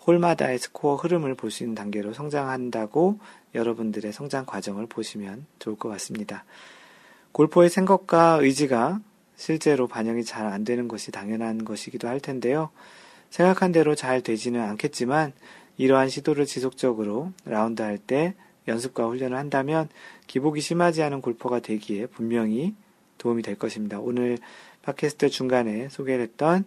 홀마다의 0.06 0.60
스코어 0.60 0.98
흐름을 0.98 1.34
볼 1.34 1.50
수 1.50 1.64
있는 1.64 1.74
단계로 1.74 2.14
성장한다고 2.14 3.18
여러분들의 3.56 4.14
성장 4.14 4.46
과정을 4.46 4.86
보시면 4.86 5.48
좋을 5.58 5.76
것 5.76 5.90
같습니다. 5.90 6.46
골퍼의 7.32 7.72
생각과 7.72 8.38
의지가 8.40 9.00
실제로 9.36 9.88
반영이 9.88 10.26
잘 10.26 10.46
안 10.46 10.64
되는 10.64 10.88
것이 10.88 11.10
당연한 11.10 11.66
것이기도 11.66 12.08
할 12.08 12.20
텐데요. 12.20 12.70
생각한 13.32 13.72
대로 13.72 13.96
잘 13.96 14.22
되지는 14.22 14.62
않겠지만 14.62 15.34
이러한 15.78 16.10
시도를 16.10 16.46
지속적으로 16.46 17.32
라운드 17.46 17.82
할 17.82 17.98
때 17.98 18.36
연습과 18.68 19.08
훈련을 19.08 19.38
한다면 19.38 19.90
기복이 20.28 20.62
심하지 20.62 21.04
않은 21.04 21.22
골퍼가 21.22 21.60
되기에 21.60 22.08
분명히 22.08 22.76
도움이 23.18 23.42
될 23.44 23.56
것입니다. 23.56 24.00
오늘 24.00 24.38
팟캐스트 24.84 25.30
중간에 25.30 25.90
소개를 25.90 26.24
했던 26.24 26.66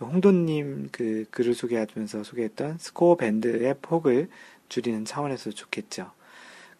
홍도님 0.00 0.88
그 0.92 1.24
글을 1.30 1.54
소개하면서 1.54 2.22
소개했던 2.22 2.78
스코어 2.78 3.16
밴드의 3.16 3.74
폭을 3.82 4.28
줄이는 4.68 5.04
차원에서 5.04 5.50
좋겠죠. 5.50 6.10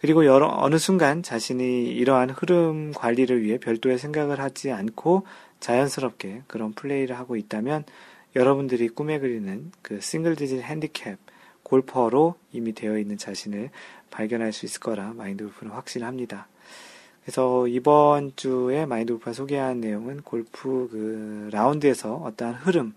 그리고 0.01 0.25
여러, 0.25 0.47
어느 0.47 0.79
순간 0.79 1.23
자신이 1.23 1.87
이러한 1.89 2.31
흐름 2.31 2.93
관리를 2.93 3.43
위해 3.43 3.59
별도의 3.59 3.99
생각을 3.99 4.39
하지 4.39 4.71
않고 4.71 5.27
자연스럽게 5.59 6.43
그런 6.47 6.73
플레이를 6.73 7.19
하고 7.19 7.37
있다면 7.37 7.85
여러분들이 8.37 8.89
꿈에 8.89 9.19
그리는 9.19 9.73
그 9.83 10.01
싱글 10.01 10.37
디짓 10.37 10.63
핸디캡 10.63 11.17
골퍼로 11.69 12.35
이미 12.53 12.73
되어 12.73 12.99
있는 12.99 13.19
자신을 13.19 13.71
발견할 14.11 14.53
수 14.53 14.67
있을 14.67 14.81
거라 14.81 15.13
마인드 15.15 15.45
골프는 15.45 15.73
확신합니다. 15.73 16.49
그래서 17.23 17.69
이번 17.69 18.33
주에 18.37 18.87
마인드 18.87 19.13
골프가 19.13 19.33
소개한 19.33 19.81
내용은 19.81 20.23
골프 20.23 20.89
그 20.91 21.51
라운드에서 21.53 22.15
어떠한 22.15 22.55
흐름, 22.55 22.95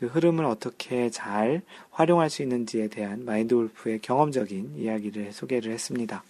그 0.00 0.06
흐름을 0.06 0.44
어떻게 0.44 1.08
잘 1.10 1.62
활용할 1.90 2.30
수 2.30 2.42
있는지에 2.42 2.88
대한 2.88 3.24
마인드 3.24 3.54
골프의 3.54 4.00
경험적인 4.00 4.74
이야기를 4.76 5.32
소개를 5.32 5.70
했습니다. 5.72 6.24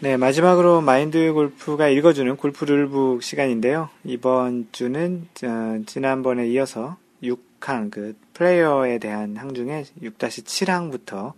네, 0.00 0.16
마지막으로 0.16 0.80
마인드 0.80 1.32
골프가 1.32 1.88
읽어주는 1.88 2.36
골프 2.36 2.64
룰북 2.64 3.22
시간인데요. 3.22 3.88
이번 4.04 4.68
주는 4.72 5.28
어, 5.44 5.82
지난번에 5.86 6.48
이어서 6.48 6.96
6항, 7.62 7.90
그 7.90 8.16
플레이어에 8.34 8.98
대한 8.98 9.36
항 9.36 9.54
중에 9.54 9.84
6-7항부터 10.02 11.32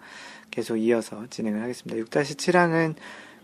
계속 0.50 0.76
이어서 0.76 1.26
진행을 1.30 1.62
하겠습니다. 1.62 2.04
6-7항은 2.04 2.94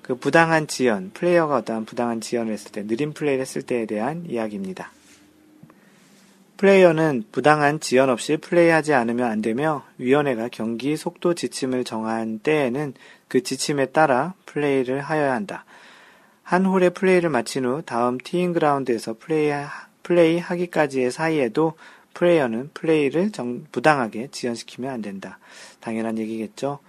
그 0.03 0.15
부당한 0.17 0.67
지연, 0.67 1.11
플레이어가 1.13 1.57
어떠한 1.59 1.85
부당한 1.85 2.21
지연을 2.21 2.53
했을 2.53 2.73
때, 2.73 2.87
느린 2.87 3.13
플레이를 3.13 3.43
했을 3.43 3.63
때에 3.63 3.87
대한 3.87 4.25
이야기입니다. 4.27 4.91
플레이어는 6.57 7.25
부당한 7.33 7.81
지연 7.81 8.11
없이 8.11 8.37
플레이하지 8.37 8.93
않으면 8.93 9.31
안 9.31 9.41
되며 9.41 9.85
위원회가 9.99 10.49
경기 10.53 10.97
속도 10.97 11.35
지침을 11.35 11.85
정한 11.85 12.39
때에는 12.39 12.95
그 13.29 13.43
지침에 13.43 13.87
따라 13.87 14.35
플레이를 14.47 15.01
하여야 15.01 15.33
한다. 15.33 15.65
한 16.43 16.67
홀의 16.67 16.91
플레이를 16.91 17.31
마친 17.31 17.65
후 17.65 17.83
다음 17.87 18.19
티잉 18.19 18.53
그라운드에서 18.53 19.17
플레이, 19.19 19.53
플레이 20.03 20.39
하기까지의 20.39 21.13
사이에도 21.13 21.75
플레이어는 22.21 22.73
플레이를 22.75 23.33
정, 23.33 23.65
부당하게 23.73 24.29
지연시키면 24.31 24.91
안 24.93 25.01
된다. 25.01 25.39
당연한 25.81 26.19
얘기겠죠. 26.19 26.81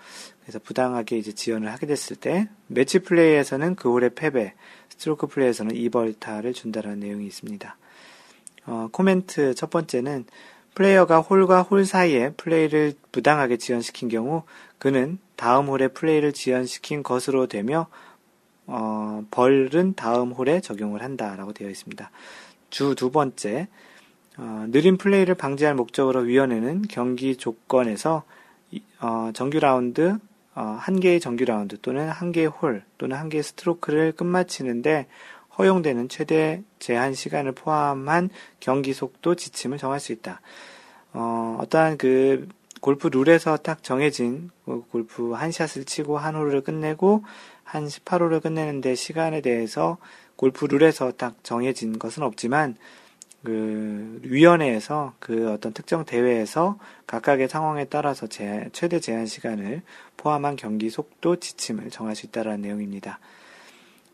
그래서 0.42 0.60
부당하게 0.60 1.18
이제 1.18 1.32
지연을 1.32 1.72
하게 1.72 1.88
됐을 1.88 2.18
때 2.18 2.50
매치 2.68 3.00
플레이에서는 3.00 3.76
그 3.76 3.90
홀의 3.90 4.10
패배, 4.14 4.54
스트로크 4.90 5.28
플레이에서는 5.28 5.74
2벌타를 5.74 6.54
준다는 6.54 7.00
내용이 7.00 7.26
있습니다. 7.28 7.78
어, 8.66 8.90
코멘트 8.92 9.56
첫 9.56 9.70
번째는 9.70 10.26
플레이어가 10.76 11.22
홀과 11.22 11.62
홀 11.62 11.86
사이에 11.86 12.34
플레이를 12.34 12.94
부당하게 13.14 13.56
지연시킨 13.56 14.10
경우 14.10 14.44
그는 14.80 15.18
다음 15.38 15.68
홀에 15.68 15.88
플레이를 15.88 16.34
지연시킨 16.34 17.04
것으로 17.04 17.48
되며 17.48 17.88
어, 18.68 19.24
벌은 19.32 19.94
다음 19.96 20.34
홀에 20.34 20.60
적용을 20.60 21.02
한다라고 21.02 21.54
되어 21.54 21.70
있습니다. 21.70 22.12
주 22.70 22.96
두 22.96 23.12
번째 23.12 23.70
어, 24.38 24.66
느린 24.70 24.98
플레이를 24.98 25.36
방지할 25.36 25.76
목적으로 25.76 26.22
위원회는 26.22 26.84
경기 26.90 27.36
조건에서 27.36 28.24
어, 29.00 29.32
정규 29.34 29.60
라운드 29.60 30.18
어, 30.56 30.78
한 30.80 31.00
개의 31.00 31.20
정규 31.20 31.46
라운드 31.46 31.80
또는 31.82 32.10
한 32.10 32.32
개의 32.32 32.48
홀 32.48 32.84
또는 32.98 33.18
한 33.18 33.30
개의 33.30 33.44
스트로크를 33.44 34.14
끝마치는데 34.14 35.08
허용되는 35.58 36.10
최대 36.10 36.64
제한 36.80 37.14
시간을 37.14 37.52
포함한 37.54 38.30
경기 38.60 38.94
속도 38.94 39.36
지침을 39.36 39.78
정할 39.78 40.00
수 40.00 40.12
있다. 40.12 40.42
어, 41.14 41.58
어떠한 41.62 41.98
그 41.98 42.48
골프 42.80 43.08
룰에서 43.08 43.58
딱 43.58 43.84
정해진 43.84 44.50
그 44.66 44.84
골프 44.90 45.34
한 45.34 45.52
샷을 45.52 45.86
치고 45.86 46.18
한 46.18 46.36
홀을 46.36 46.62
끝내고 46.62 47.24
한 47.64 47.86
18홀을 47.86 48.42
끝내는데 48.42 48.96
시간에 48.96 49.42
대해서 49.42 49.98
골프 50.36 50.66
룰에서 50.66 51.12
딱 51.12 51.36
정해진 51.44 52.00
것은 52.00 52.24
없지만 52.24 52.76
그 53.44 54.20
위원회에서 54.24 55.14
그 55.20 55.52
어떤 55.52 55.74
특정 55.74 56.06
대회에서 56.06 56.78
각각의 57.08 57.48
상황에 57.48 57.86
따라서 57.86 58.28
제, 58.28 58.70
최대 58.72 59.00
제한 59.00 59.26
시간을 59.26 59.82
포함한 60.18 60.56
경기 60.56 60.90
속도 60.90 61.38
지침을 61.38 61.90
정할 61.90 62.16
수 62.16 62.28
있다는 62.28 62.62
내용입니다. 62.62 63.20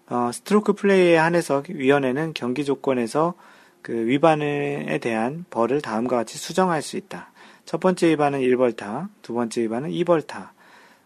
어, 0.10 0.32
스트로크 0.32 0.74
플레이에 0.74 1.18
한해서 1.18 1.64
위원회는 1.68 2.34
경기 2.34 2.64
조건에서 2.64 3.34
그 3.82 4.06
위반에 4.06 4.98
대한 5.00 5.46
벌을 5.50 5.82
다음과 5.82 6.16
같이 6.16 6.38
수정할 6.38 6.82
수 6.82 6.96
있다. 6.98 7.32
첫 7.66 7.80
번째 7.80 8.08
위반은 8.10 8.40
1벌타, 8.40 9.10
두 9.22 9.34
번째 9.34 9.62
위반은 9.62 9.90
2벌타. 9.90 10.50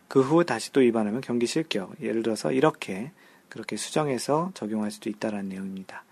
그 0.07 0.21
후 0.21 0.43
다시 0.45 0.71
또 0.73 0.81
위반하면 0.81 1.21
경기 1.21 1.47
실격. 1.47 1.93
예를 2.01 2.21
들어서 2.21 2.51
이렇게 2.51 3.11
그렇게 3.49 3.77
수정해서 3.77 4.51
적용할 4.53 4.91
수도 4.91 5.09
있다는 5.09 5.49
내용입니다. 5.49 6.03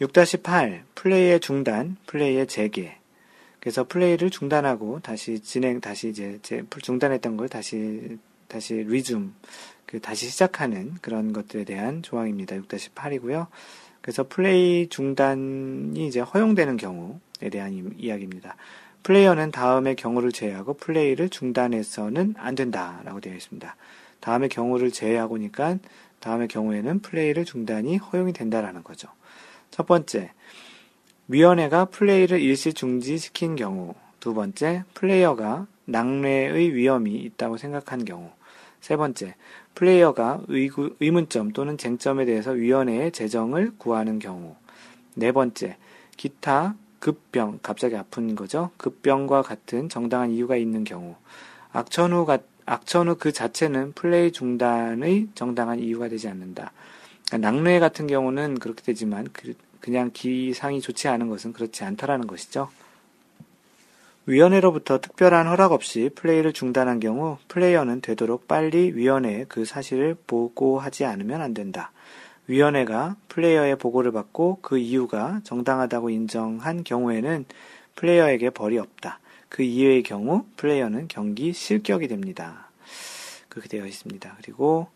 6-8 0.00 0.82
플레이의 0.94 1.40
중단, 1.40 1.96
플레이의 2.06 2.46
재개. 2.46 2.96
그래서 3.60 3.84
플레이를 3.84 4.30
중단하고 4.30 5.00
다시 5.00 5.40
진행, 5.40 5.80
다시 5.80 6.08
이제 6.08 6.38
중단했던 6.42 7.36
걸 7.36 7.48
다시 7.48 8.18
다시 8.48 8.74
리줌 8.74 9.34
그 9.84 10.00
다시 10.00 10.30
시작하는 10.30 10.94
그런 11.02 11.32
것들에 11.32 11.64
대한 11.64 12.02
조항입니다. 12.02 12.56
6-8이고요. 12.56 13.48
그래서 14.00 14.26
플레이 14.26 14.88
중단이 14.88 16.06
이제 16.06 16.20
허용되는 16.20 16.78
경우에 16.78 17.50
대한 17.50 17.94
이야기입니다. 17.98 18.56
플레이어는 19.02 19.50
다음의 19.50 19.96
경우를 19.96 20.32
제외하고 20.32 20.74
플레이를 20.74 21.28
중단해서는 21.28 22.34
안 22.38 22.54
된다라고 22.54 23.20
되어 23.20 23.34
있습니다. 23.34 23.76
다음의 24.20 24.48
경우를 24.48 24.90
제외하고니까 24.90 25.78
다음의 26.20 26.48
경우에는 26.48 27.00
플레이를 27.00 27.44
중단이 27.44 27.98
허용이 27.98 28.32
된다라는 28.32 28.82
거죠. 28.84 29.08
첫 29.70 29.86
번째, 29.86 30.32
위원회가 31.28 31.86
플레이를 31.86 32.40
일시 32.40 32.72
중지시킨 32.72 33.56
경우. 33.56 33.94
두 34.18 34.34
번째, 34.34 34.84
플레이어가 34.94 35.66
낙뢰의 35.86 36.74
위험이 36.74 37.16
있다고 37.16 37.56
생각한 37.56 38.04
경우. 38.04 38.30
세 38.80 38.96
번째, 38.96 39.34
플레이어가 39.74 40.42
의구, 40.48 40.94
의문점 41.00 41.52
또는 41.52 41.78
쟁점에 41.78 42.24
대해서 42.24 42.50
위원회의 42.50 43.12
재정을 43.12 43.72
구하는 43.78 44.18
경우. 44.18 44.56
네 45.14 45.32
번째, 45.32 45.76
기타 46.16 46.74
급병, 46.98 47.58
갑자기 47.62 47.96
아픈 47.96 48.34
거죠. 48.34 48.70
급병과 48.76 49.42
같은 49.42 49.88
정당한 49.88 50.30
이유가 50.30 50.56
있는 50.56 50.84
경우. 50.84 51.16
악천 51.72 52.12
후, 52.12 52.26
악천 52.66 53.08
후 53.08 53.14
그 53.16 53.32
자체는 53.32 53.92
플레이 53.92 54.32
중단의 54.32 55.28
정당한 55.34 55.78
이유가 55.78 56.08
되지 56.08 56.28
않는다. 56.28 56.72
낙뢰 57.38 57.78
같은 57.78 58.06
경우는 58.06 58.58
그렇게 58.58 58.82
되지만 58.82 59.28
그, 59.32 59.54
그냥 59.80 60.10
기상이 60.12 60.80
좋지 60.80 61.08
않은 61.08 61.28
것은 61.28 61.52
그렇지 61.52 61.84
않다라는 61.84 62.26
것이죠. 62.26 62.68
위원회로부터 64.26 65.00
특별한 65.00 65.48
허락 65.48 65.72
없이 65.72 66.10
플레이를 66.14 66.52
중단한 66.52 67.00
경우 67.00 67.38
플레이어는 67.48 68.00
되도록 68.00 68.46
빨리 68.46 68.92
위원회에 68.94 69.46
그 69.48 69.64
사실을 69.64 70.16
보고하지 70.26 71.04
않으면 71.04 71.40
안 71.40 71.54
된다. 71.54 71.90
위원회가 72.46 73.16
플레이어의 73.28 73.76
보고를 73.76 74.12
받고 74.12 74.58
그 74.60 74.78
이유가 74.78 75.40
정당하다고 75.44 76.10
인정한 76.10 76.84
경우에는 76.84 77.44
플레이어에게 77.96 78.50
벌이 78.50 78.78
없다. 78.78 79.20
그 79.48 79.62
이외의 79.62 80.02
경우 80.02 80.44
플레이어는 80.56 81.08
경기 81.08 81.52
실격이 81.52 82.08
됩니다. 82.08 82.68
그렇게 83.48 83.68
되어 83.68 83.86
있습니다. 83.86 84.36
그리고 84.42 84.88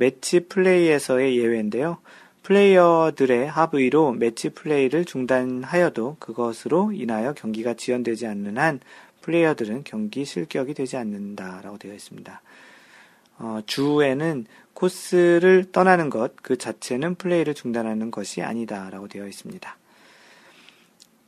매치 0.00 0.40
플레이에서의 0.40 1.36
예외인데요. 1.36 1.98
플레이어들의 2.42 3.46
합의로 3.46 4.12
매치 4.12 4.48
플레이를 4.48 5.04
중단하여도 5.04 6.16
그것으로 6.18 6.92
인하여 6.92 7.34
경기가 7.34 7.74
지연되지 7.74 8.26
않는 8.26 8.56
한 8.56 8.80
플레이어들은 9.20 9.84
경기 9.84 10.24
실격이 10.24 10.72
되지 10.72 10.96
않는다라고 10.96 11.76
되어 11.76 11.92
있습니다. 11.92 12.40
어, 13.40 13.60
주에는 13.66 14.46
코스를 14.72 15.70
떠나는 15.70 16.08
것 16.08 16.32
그 16.42 16.56
자체는 16.56 17.16
플레이를 17.16 17.52
중단하는 17.52 18.10
것이 18.10 18.40
아니다라고 18.40 19.06
되어 19.06 19.28
있습니다. 19.28 19.76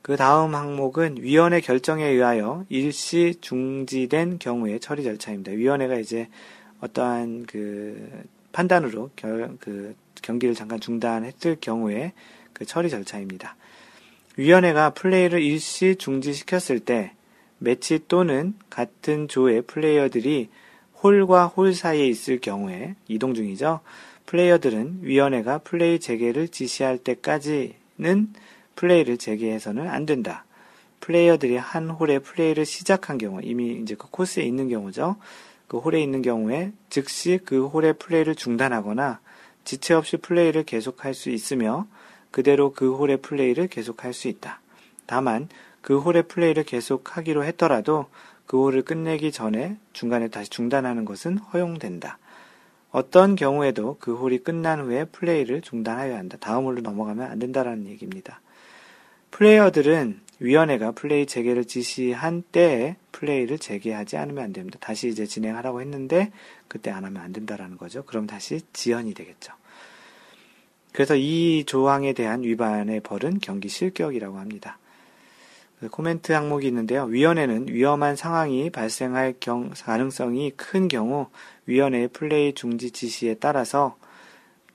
그 0.01 0.17
다음 0.17 0.55
항목은 0.55 1.17
위원회 1.21 1.61
결정에 1.61 2.07
의하여 2.07 2.65
일시 2.69 3.35
중지된 3.39 4.39
경우의 4.39 4.79
처리 4.79 5.03
절차입니다. 5.03 5.51
위원회가 5.51 5.95
이제 5.97 6.27
어떠한 6.81 7.45
그 7.45 8.23
판단으로 8.53 9.09
결, 9.17 9.57
그 9.59 9.95
경기를 10.21 10.55
잠깐 10.55 10.79
중단했을 10.79 11.57
경우에 11.59 12.13
그 12.53 12.65
처리 12.65 12.89
절차입니다. 12.89 13.57
위원회가 14.37 14.91
플레이를 14.91 15.41
일시 15.41 15.95
중지시켰을 15.97 16.79
때 16.79 17.11
매치 17.57 17.99
또는 18.07 18.53
같은 18.69 19.27
조의 19.27 19.63
플레이어들이 19.63 20.49
홀과 21.01 21.47
홀 21.47 21.73
사이에 21.73 22.07
있을 22.07 22.39
경우에 22.39 22.95
이동 23.07 23.33
중이죠. 23.33 23.81
플레이어들은 24.25 24.99
위원회가 25.01 25.59
플레이 25.59 25.99
재개를 25.99 26.47
지시할 26.47 26.97
때까지는 26.97 28.33
플레이를 28.75 29.17
재개해서는 29.17 29.87
안 29.89 30.05
된다. 30.05 30.45
플레이어들이 31.01 31.57
한 31.57 31.89
홀에 31.89 32.19
플레이를 32.19 32.65
시작한 32.65 33.17
경우, 33.17 33.41
이미 33.43 33.73
이제 33.81 33.95
그 33.95 34.07
코스에 34.09 34.43
있는 34.43 34.69
경우죠. 34.69 35.17
그 35.67 35.77
홀에 35.79 36.01
있는 36.01 36.21
경우에 36.21 36.71
즉시 36.89 37.39
그 37.43 37.67
홀의 37.67 37.93
플레이를 37.93 38.35
중단하거나 38.35 39.19
지체 39.63 39.93
없이 39.93 40.17
플레이를 40.17 40.63
계속할 40.63 41.13
수 41.13 41.29
있으며 41.29 41.87
그대로 42.31 42.71
그 42.73 42.95
홀의 42.95 43.17
플레이를 43.17 43.67
계속할 43.67 44.13
수 44.13 44.27
있다. 44.27 44.61
다만 45.05 45.49
그 45.81 45.99
홀의 45.99 46.23
플레이를 46.27 46.63
계속하기로 46.63 47.43
했더라도 47.45 48.07
그 48.45 48.57
홀을 48.57 48.83
끝내기 48.83 49.31
전에 49.31 49.77
중간에 49.93 50.27
다시 50.27 50.49
중단하는 50.49 51.05
것은 51.05 51.37
허용된다. 51.37 52.17
어떤 52.91 53.35
경우에도 53.35 53.97
그 53.99 54.13
홀이 54.13 54.39
끝난 54.39 54.79
후에 54.79 55.05
플레이를 55.05 55.61
중단하여야 55.61 56.17
한다. 56.17 56.37
다음 56.39 56.65
홀로 56.65 56.81
넘어가면 56.81 57.29
안 57.29 57.39
된다라는 57.39 57.87
얘기입니다. 57.87 58.41
플레이어들은 59.31 60.21
위원회가 60.43 60.91
플레이 60.91 61.25
재개를 61.25 61.63
지시한 61.63 62.43
때에 62.51 62.97
플레이를 63.13 63.57
재개하지 63.57 64.17
않으면 64.17 64.43
안 64.43 64.51
됩니다. 64.51 64.77
다시 64.81 65.07
이제 65.07 65.25
진행하라고 65.25 65.79
했는데 65.79 66.33
그때 66.67 66.91
안 66.91 67.05
하면 67.05 67.23
안 67.23 67.31
된다라는 67.31 67.77
거죠. 67.77 68.03
그럼 68.03 68.27
다시 68.27 68.59
지연이 68.73 69.13
되겠죠. 69.13 69.53
그래서 70.91 71.15
이 71.15 71.63
조항에 71.65 72.11
대한 72.11 72.43
위반의 72.43 72.99
벌은 72.99 73.39
경기 73.39 73.69
실격이라고 73.69 74.37
합니다. 74.37 74.77
그 75.79 75.87
코멘트 75.87 76.33
항목이 76.33 76.67
있는데요. 76.67 77.05
위원회는 77.05 77.69
위험한 77.69 78.17
상황이 78.17 78.69
발생할 78.69 79.35
경, 79.39 79.69
가능성이 79.69 80.51
큰 80.57 80.89
경우 80.89 81.27
위원회의 81.67 82.09
플레이 82.09 82.53
중지 82.53 82.91
지시에 82.91 83.35
따라서 83.35 83.97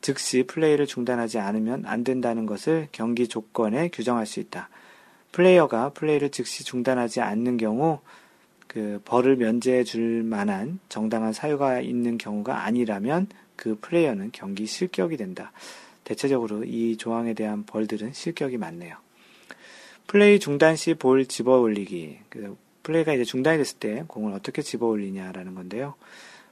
즉시 0.00 0.44
플레이를 0.44 0.86
중단하지 0.86 1.38
않으면 1.38 1.84
안 1.84 2.04
된다는 2.04 2.46
것을 2.46 2.88
경기 2.90 3.28
조건에 3.28 3.90
규정할 3.92 4.24
수 4.24 4.40
있다. 4.40 4.70
플레이어가 5.38 5.90
플레이를 5.90 6.30
즉시 6.30 6.64
중단하지 6.64 7.20
않는 7.20 7.58
경우 7.58 8.00
그 8.66 9.00
벌을 9.04 9.36
면제해 9.36 9.84
줄 9.84 10.24
만한 10.24 10.80
정당한 10.88 11.32
사유가 11.32 11.80
있는 11.80 12.18
경우가 12.18 12.64
아니라면 12.64 13.28
그 13.54 13.78
플레이어는 13.80 14.30
경기 14.32 14.66
실격이 14.66 15.16
된다. 15.16 15.52
대체적으로 16.02 16.64
이 16.64 16.96
조항에 16.96 17.34
대한 17.34 17.64
벌들은 17.64 18.14
실격이 18.14 18.58
많네요. 18.58 18.96
플레이 20.08 20.40
중단 20.40 20.74
시 20.74 20.94
볼 20.94 21.24
집어 21.26 21.60
올리기. 21.60 22.18
그 22.30 22.56
플레이가 22.82 23.12
이제 23.12 23.22
중단이 23.22 23.58
됐을 23.58 23.78
때 23.78 24.02
공을 24.08 24.32
어떻게 24.32 24.60
집어 24.60 24.86
올리냐라는 24.86 25.54
건데요. 25.54 25.94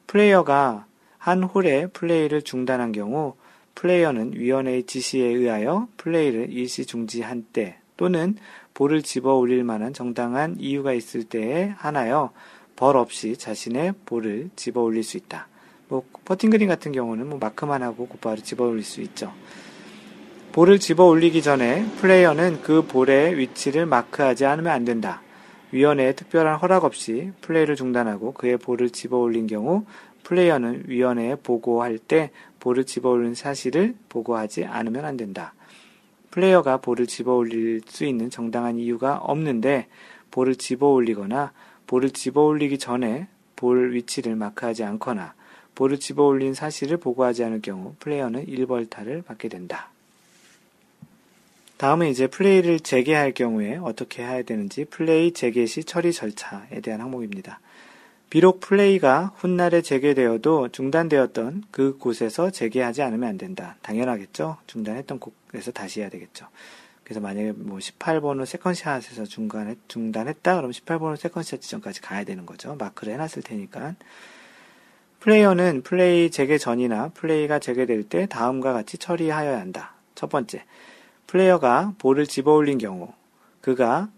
플레이어가 0.07 0.87
한 1.19 1.43
홀에 1.43 1.89
플레이를 1.89 2.43
중단한 2.43 2.93
경우 2.93 3.35
플레이어는 3.75 4.35
위원회의 4.35 4.85
지시에 4.85 5.27
의하여 5.27 5.89
플레이를 5.97 6.53
일시 6.53 6.87
중지한 6.87 7.47
때 7.53 7.81
또는 7.97 8.37
볼을 8.75 9.03
집어 9.03 9.35
올릴 9.35 9.65
만한 9.65 9.93
정당한 9.93 10.57
이유가 10.59 10.93
있을 10.93 11.25
때에 11.25 11.73
한하여 11.77 12.31
벌 12.77 12.97
없이 12.97 13.37
자신의 13.37 13.95
볼을 14.05 14.51
집어 14.55 14.83
올릴 14.83 15.03
수 15.03 15.17
있다. 15.17 15.49
뭐 15.89 16.03
퍼팅 16.25 16.51
그린 16.51 16.69
같은 16.69 16.93
경우는 16.93 17.29
뭐 17.29 17.39
마크만 17.39 17.83
하고 17.83 18.07
곧바로 18.07 18.37
집어 18.37 18.65
올릴 18.65 18.85
수 18.85 19.01
있죠. 19.03 19.33
볼을 20.53 20.79
집어 20.79 21.05
올리기 21.05 21.43
전에 21.43 21.87
플레이어는 22.01 22.63
그 22.63 22.83
볼의 22.87 23.39
위치를 23.39 23.87
마크하지 23.87 24.47
않으면 24.47 24.73
안 24.73 24.85
된다. 24.85 25.23
위원회의 25.73 26.17
특별한 26.17 26.57
허락 26.57 26.85
없이 26.85 27.33
플레이를 27.43 27.77
중단하고 27.77 28.33
그의 28.33 28.57
볼을 28.57 28.91
집어 28.91 29.19
올린 29.19 29.47
경우 29.47 29.85
플레이어는 30.23 30.85
위원회에 30.87 31.37
보고할 31.37 31.99
때 31.99 32.31
볼을 32.59 32.85
집어 32.85 33.11
올린 33.11 33.35
사실을 33.35 33.95
보고하지 34.09 34.65
않으면 34.65 35.05
안 35.05 35.17
된다. 35.17 35.55
플레이어가 36.37 36.77
볼을 36.77 37.07
집어 37.07 37.33
올릴 37.33 37.81
수 37.89 38.05
있는 38.05 38.29
정당한 38.29 38.79
이유가 38.79 39.17
없는데 39.17 39.87
볼을 40.31 40.57
집어 40.57 40.89
올리거나 40.89 41.53
볼을 41.87 42.11
집어 42.11 42.43
올리기 42.43 42.79
전에 42.79 43.27
볼 43.57 43.95
위치를 43.95 44.37
마크하지 44.37 44.85
않거나 44.85 45.33
볼을 45.75 45.99
집어 45.99 46.25
올린 46.25 46.53
사실을 46.53 46.99
보고하지 46.99 47.43
않을 47.45 47.63
경우 47.63 47.95
플레이어는 48.01 48.45
1벌타를 48.45 49.25
받게 49.25 49.49
된다. 49.49 49.89
다음은 51.79 52.09
이제 52.09 52.27
플레이를 52.27 52.81
재개할 52.81 53.33
경우에 53.33 53.77
어떻게 53.77 54.23
해야 54.23 54.43
되는지 54.43 54.85
플레이 54.85 55.33
재개 55.33 55.65
시 55.65 55.85
처리 55.85 56.13
절차에 56.13 56.83
대한 56.83 57.01
항목입니다. 57.01 57.61
비록 58.29 58.61
플레이가 58.61 59.33
훗날에 59.37 59.83
재개되어도 59.83 60.71
중단되었던 60.71 61.65
그 61.71 61.97
곳에서 61.97 62.51
재개하지 62.51 63.03
않으면 63.03 63.29
안 63.29 63.39
된다. 63.39 63.77
당연하겠죠? 63.83 64.57
중단했던 64.67 65.21
곳에서 65.21 65.71
다시 65.71 66.01
해야 66.01 66.09
되겠죠. 66.09 66.49
그래서 67.05 67.21
만약에 67.21 67.53
뭐 67.53 67.79
18번 67.79 68.45
홀 68.45 68.59
second 68.59 68.88
shot에서 68.88 69.27
중간에 69.27 69.77
중단했다 69.87 70.57
그러면 70.57 70.73
18번 70.73 71.17
홀 71.17 71.27
second 71.27 71.47
shot 71.47 71.61
지점까지 71.61 72.01
가야 72.01 72.25
되는 72.25 72.45
거죠. 72.45 72.75
마크를 72.75 73.13
해놨을 73.13 73.43
테니까. 73.45 73.95
플레이어는 75.21 75.83
플레이 75.83 76.31
재개 76.31 76.59
전이나 76.59 77.11
플레이가 77.15 77.61
재개될 77.61 78.05
때 78.05 78.27
다음과 78.27 78.73
같이 78.73 78.99
처리하여야 78.99 79.59
한다. 79.59 79.95
첫 80.17 80.29
번째, 80.29 80.65
플레이어가 81.27 81.95
볼을 81.99 82.27
집어 82.27 82.55
올린 82.55 82.79
경우, 82.79 83.13
그가 83.61 84.09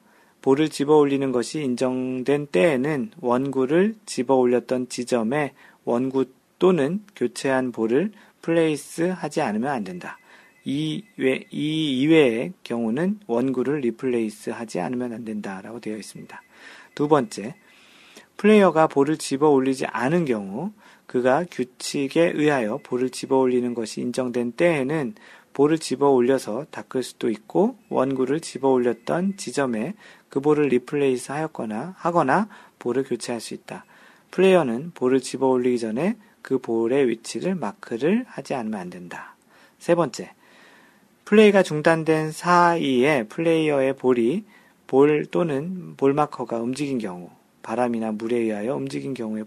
볼을 0.42 0.68
집어 0.68 0.96
올리는 0.96 1.32
것이 1.32 1.62
인정된 1.62 2.48
때에는 2.48 3.10
원구를 3.20 3.96
집어 4.06 4.34
올렸던 4.34 4.88
지점에 4.88 5.54
원구 5.84 6.26
또는 6.58 7.02
교체한 7.16 7.72
볼을 7.72 8.12
place 8.42 9.02
하지 9.02 9.40
않으면 9.40 9.70
안 9.70 9.84
된다. 9.84 10.18
이, 10.64 11.04
외, 11.16 11.44
이 11.50 12.00
이외의 12.00 12.52
경우는 12.62 13.20
원구를 13.26 13.80
replace 13.80 14.50
하지 14.50 14.80
않으면 14.80 15.12
안 15.12 15.24
된다 15.24 15.60
라고 15.62 15.80
되어 15.80 15.96
있습니다. 15.96 16.42
두 16.94 17.08
번째, 17.08 17.54
플레이어가 18.36 18.86
볼을 18.86 19.16
집어 19.16 19.48
올리지 19.48 19.86
않은 19.86 20.24
경우 20.24 20.72
그가 21.06 21.44
규칙에 21.50 22.32
의하여 22.34 22.80
볼을 22.82 23.10
집어 23.10 23.38
올리는 23.38 23.72
것이 23.72 24.02
인정된 24.02 24.52
때에는 24.52 25.14
볼을 25.54 25.78
집어 25.78 26.10
올려서 26.10 26.66
닦을 26.70 27.02
수도 27.02 27.30
있고 27.30 27.78
원구를 27.88 28.40
집어 28.40 28.68
올렸던 28.68 29.38
지점에 29.38 29.94
그 30.28 30.40
볼을 30.40 30.68
replace 30.68 31.32
하였거나 31.32 31.94
하거나 31.98 32.48
볼을 32.78 33.04
교체할 33.04 33.40
수 33.40 33.54
있다. 33.54 33.84
플레이어는 34.30 34.92
볼을 34.94 35.20
집어 35.20 35.46
올리기 35.46 35.78
전에 35.78 36.16
그 36.42 36.58
볼의 36.58 37.08
위치를 37.08 37.54
마크를 37.54 38.24
하지 38.28 38.54
않으면 38.54 38.80
안 38.80 38.90
된다. 38.90 39.34
세 39.78 39.94
번째, 39.94 40.32
플레이가 41.24 41.62
중단된 41.62 42.32
사이에 42.32 43.24
플레이어의 43.24 43.96
볼이 43.96 44.44
볼 44.86 45.26
또는 45.26 45.94
볼 45.96 46.14
마커가 46.14 46.58
움직인 46.58 46.98
경우, 46.98 47.30
바람이나 47.62 48.12
물에 48.12 48.36
의하여 48.36 48.74
움직인 48.74 49.12
경우를 49.12 49.46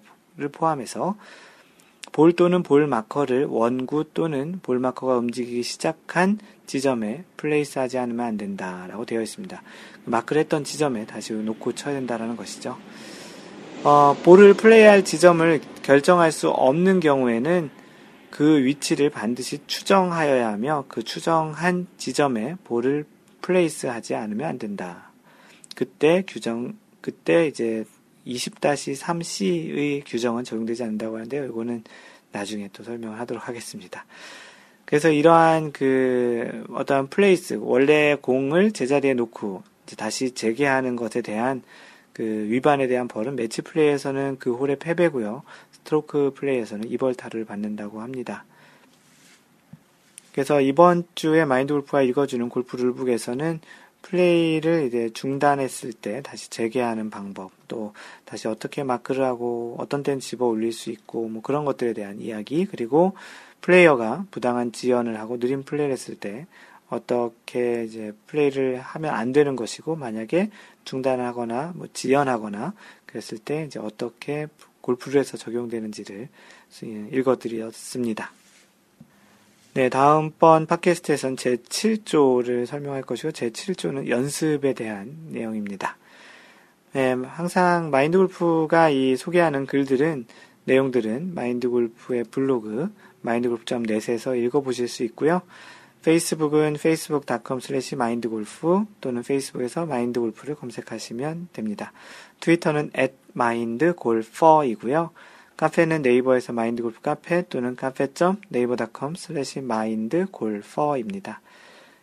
포함해서 0.52 1.16
볼 2.12 2.34
또는 2.34 2.62
볼 2.62 2.88
마커를 2.88 3.46
원구 3.46 4.14
또는 4.14 4.60
볼 4.62 4.80
마커가 4.80 5.18
움직이기 5.18 5.64
시작한 5.64 6.38
지점에 6.72 7.26
place 7.36 7.80
하지 7.80 7.98
않으면 7.98 8.26
안 8.26 8.38
된다라고 8.38 9.06
되어 9.06 9.22
있습니다. 9.22 9.62
마크를 10.06 10.40
했던 10.40 10.64
지점에 10.64 11.06
다시 11.06 11.34
놓고 11.34 11.76
쳐야 11.76 11.94
된다라는 11.96 12.38
것이죠. 12.38 12.78
어, 13.84 14.16
볼을 14.24 14.54
플레이할 14.54 15.04
지점을 15.04 15.60
결정할 15.84 16.32
수 16.32 16.50
없는 16.50 17.02
경우에는 17.02 17.70
그 18.30 18.64
위치를 18.64 19.10
반드시 19.10 19.60
추정하여야 19.68 20.48
하며 20.48 20.86
그 20.88 21.04
추정한 21.04 21.88
지점에 21.98 22.56
볼을 22.64 23.04
place 23.42 23.88
하지 23.88 24.16
않으면 24.16 24.48
안 24.48 24.58
된다. 24.58 25.12
그때 25.76 26.24
규정, 26.26 26.78
그때 27.02 27.48
이제 27.48 27.84
20-3C의 28.26 30.04
규정은 30.06 30.46
적용되지 30.46 30.84
않는다고 30.84 31.16
하는데요. 31.16 31.48
이거는 31.48 31.84
나중에 32.32 32.70
또 32.72 32.84
설명을 32.84 33.20
하도록 33.20 33.46
하겠습니다. 33.46 34.06
그래서 34.86 35.10
이러한 35.10 35.72
그 35.72 36.66
어떠한 36.74 37.08
place, 37.08 37.58
원래 37.62 38.16
공을 38.20 38.72
제자리에 38.72 39.14
놓고 39.14 39.64
다시 39.98 40.32
재개하는 40.32 40.96
것에 40.96 41.22
대한 41.22 41.64
그 42.14 42.24
위반에 42.24 42.88
대한 42.88 43.08
벌은 43.08 43.36
매치 43.36 43.62
플레이에서는 43.62 44.38
그 44.40 44.54
홀의 44.54 44.80
패배고요. 44.80 45.44
스트로크 45.72 46.34
플레이에서는 46.36 46.90
이벌타를 46.90 47.46
받는다고 47.46 48.02
합니다. 48.02 48.46
그래서 50.34 50.62
이번 50.62 51.04
주에 51.16 51.46
마인드 51.46 51.74
골프가 51.74 52.02
읽어주는 52.02 52.48
골프 52.50 52.78
룰북에서는 52.78 53.60
플레이를 54.02 54.88
이제 54.88 55.10
중단했을 55.14 55.94
때 55.94 56.22
다시 56.22 56.50
재개하는 56.50 57.10
방법, 57.10 57.52
또 57.68 57.94
다시 58.26 58.48
어떻게 58.48 58.84
마크를 58.84 59.24
하고 59.24 59.76
어떤 59.78 60.04
때는 60.04 60.20
집어 60.20 60.46
올릴 60.46 60.74
수 60.74 60.90
있고 60.90 61.28
뭐 61.28 61.42
그런 61.42 61.66
것들에 61.66 61.94
대한 61.94 62.20
이야기, 62.20 62.66
그리고 62.66 63.14
플레이어가 63.62 64.26
부당한 64.32 64.72
지연을 64.72 65.20
하고 65.20 65.40
느린 65.40 65.64
플레이를 65.64 65.94
했을 65.94 66.16
때 66.16 66.48
어떻게 66.90 67.86
이제 67.86 68.12
플레이를 68.28 68.80
하면 68.80 69.14
안 69.14 69.32
되는 69.32 69.56
것이고 69.56 69.96
만약에 69.96 70.50
중단하거나 70.84 71.74
뭐 71.76 71.88
지연하거나 71.94 72.74
그랬을 73.06 73.38
때 73.38 73.66
이제 73.66 73.80
어떻게 73.80 74.48
골프를 74.82 75.20
해서 75.20 75.38
적용되는지를 75.38 76.28
읽어드렸습니다. 77.12 78.32
네, 79.74 79.88
다음번 79.88 80.66
팟캐스트에선 80.66 81.38
제 81.38 81.56
7조를 81.56 82.66
설명할 82.66 83.04
것이고, 83.04 83.32
제 83.32 83.52
7조는 83.52 84.10
연습에 84.10 84.74
대한 84.74 85.16
내용입니다. 85.30 85.96
네, 86.92 87.14
항상 87.14 87.90
마인드 87.90 88.18
골프가 88.18 88.90
이 88.90 89.16
소개하는 89.16 89.66
글들은, 89.66 90.26
내용들은 90.66 91.34
마인드 91.34 91.70
골프의 91.70 92.26
블로그, 92.26 92.92
마인드골프.net에서 93.22 94.36
읽어보실 94.36 94.88
수 94.88 95.04
있고요. 95.04 95.42
페이스북은 96.04 96.76
facebook.com 96.76 97.60
slash 97.62 97.96
mindgolf 97.96 98.86
또는 99.02 99.22
페이스북에서 99.22 99.86
마인드골프를 99.86 100.56
검색하시면 100.56 101.50
됩니다. 101.54 101.94
트위터는 102.40 102.90
at 102.98 103.14
mindgolfer이고요. 103.36 105.12
카페는 105.58 106.02
네이버에서 106.02 106.54
마인드골프 106.54 107.02
카페 107.02 107.44
또는 107.48 107.76
cafe.naver.com 107.76 109.14
slash 109.16 109.60
mindgolfer입니다. 109.60 111.42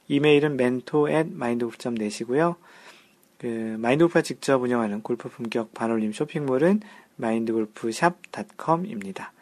이메일은 0.06 0.52
mentor 0.52 1.12
at 1.12 1.28
mindgolf.net이고요. 1.30 2.54
그 3.38 3.76
마인드골프가 3.78 4.22
직접 4.22 4.62
운영하는 4.62 5.02
골프 5.02 5.28
품격 5.28 5.74
반올림 5.74 6.12
쇼핑몰은 6.12 6.82
mindgolfshop.com입니다. 7.16 9.32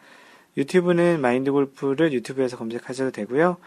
유튜브는 0.57 1.21
마인드 1.21 1.51
골프를 1.51 2.11
유튜브에서 2.11 2.57
검색하셔도 2.57 3.11
되고요. 3.11 3.57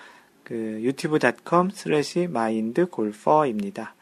그 0.44 0.54
youtube.com 0.82 1.70
slash 1.70 2.26
mindgolfer입니다. 2.26 3.94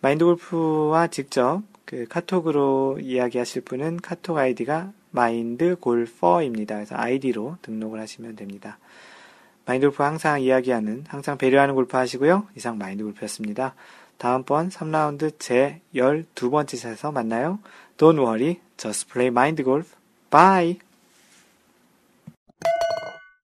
마인드 0.00 0.24
골프와 0.24 1.08
직접 1.08 1.62
그 1.84 2.06
카톡으로 2.06 2.98
이야기하실 3.00 3.62
분은 3.62 3.96
카톡 4.02 4.36
아이디가 4.36 4.92
mindgolfer입니다. 5.10 6.74
그래서 6.74 6.94
아이디로 6.96 7.56
등록을 7.62 7.98
하시면 7.98 8.36
됩니다. 8.36 8.78
마인드 9.64 9.86
골프 9.86 10.02
항상 10.02 10.40
이야기하는, 10.40 11.04
항상 11.08 11.38
배려하는 11.38 11.74
골프 11.74 11.96
하시고요. 11.96 12.46
이상 12.56 12.78
마인드 12.78 13.04
골프였습니다. 13.04 13.74
다음번 14.18 14.68
3라운드 14.68 15.32
제 15.38 15.80
12번째 15.94 16.76
샷에서 16.76 17.12
만나요. 17.12 17.58
Don't 17.96 18.18
worry, 18.18 18.60
just 18.76 19.10
play 19.10 19.28
mind 19.28 19.62
golf. 19.62 19.94
Bye! 20.30 20.87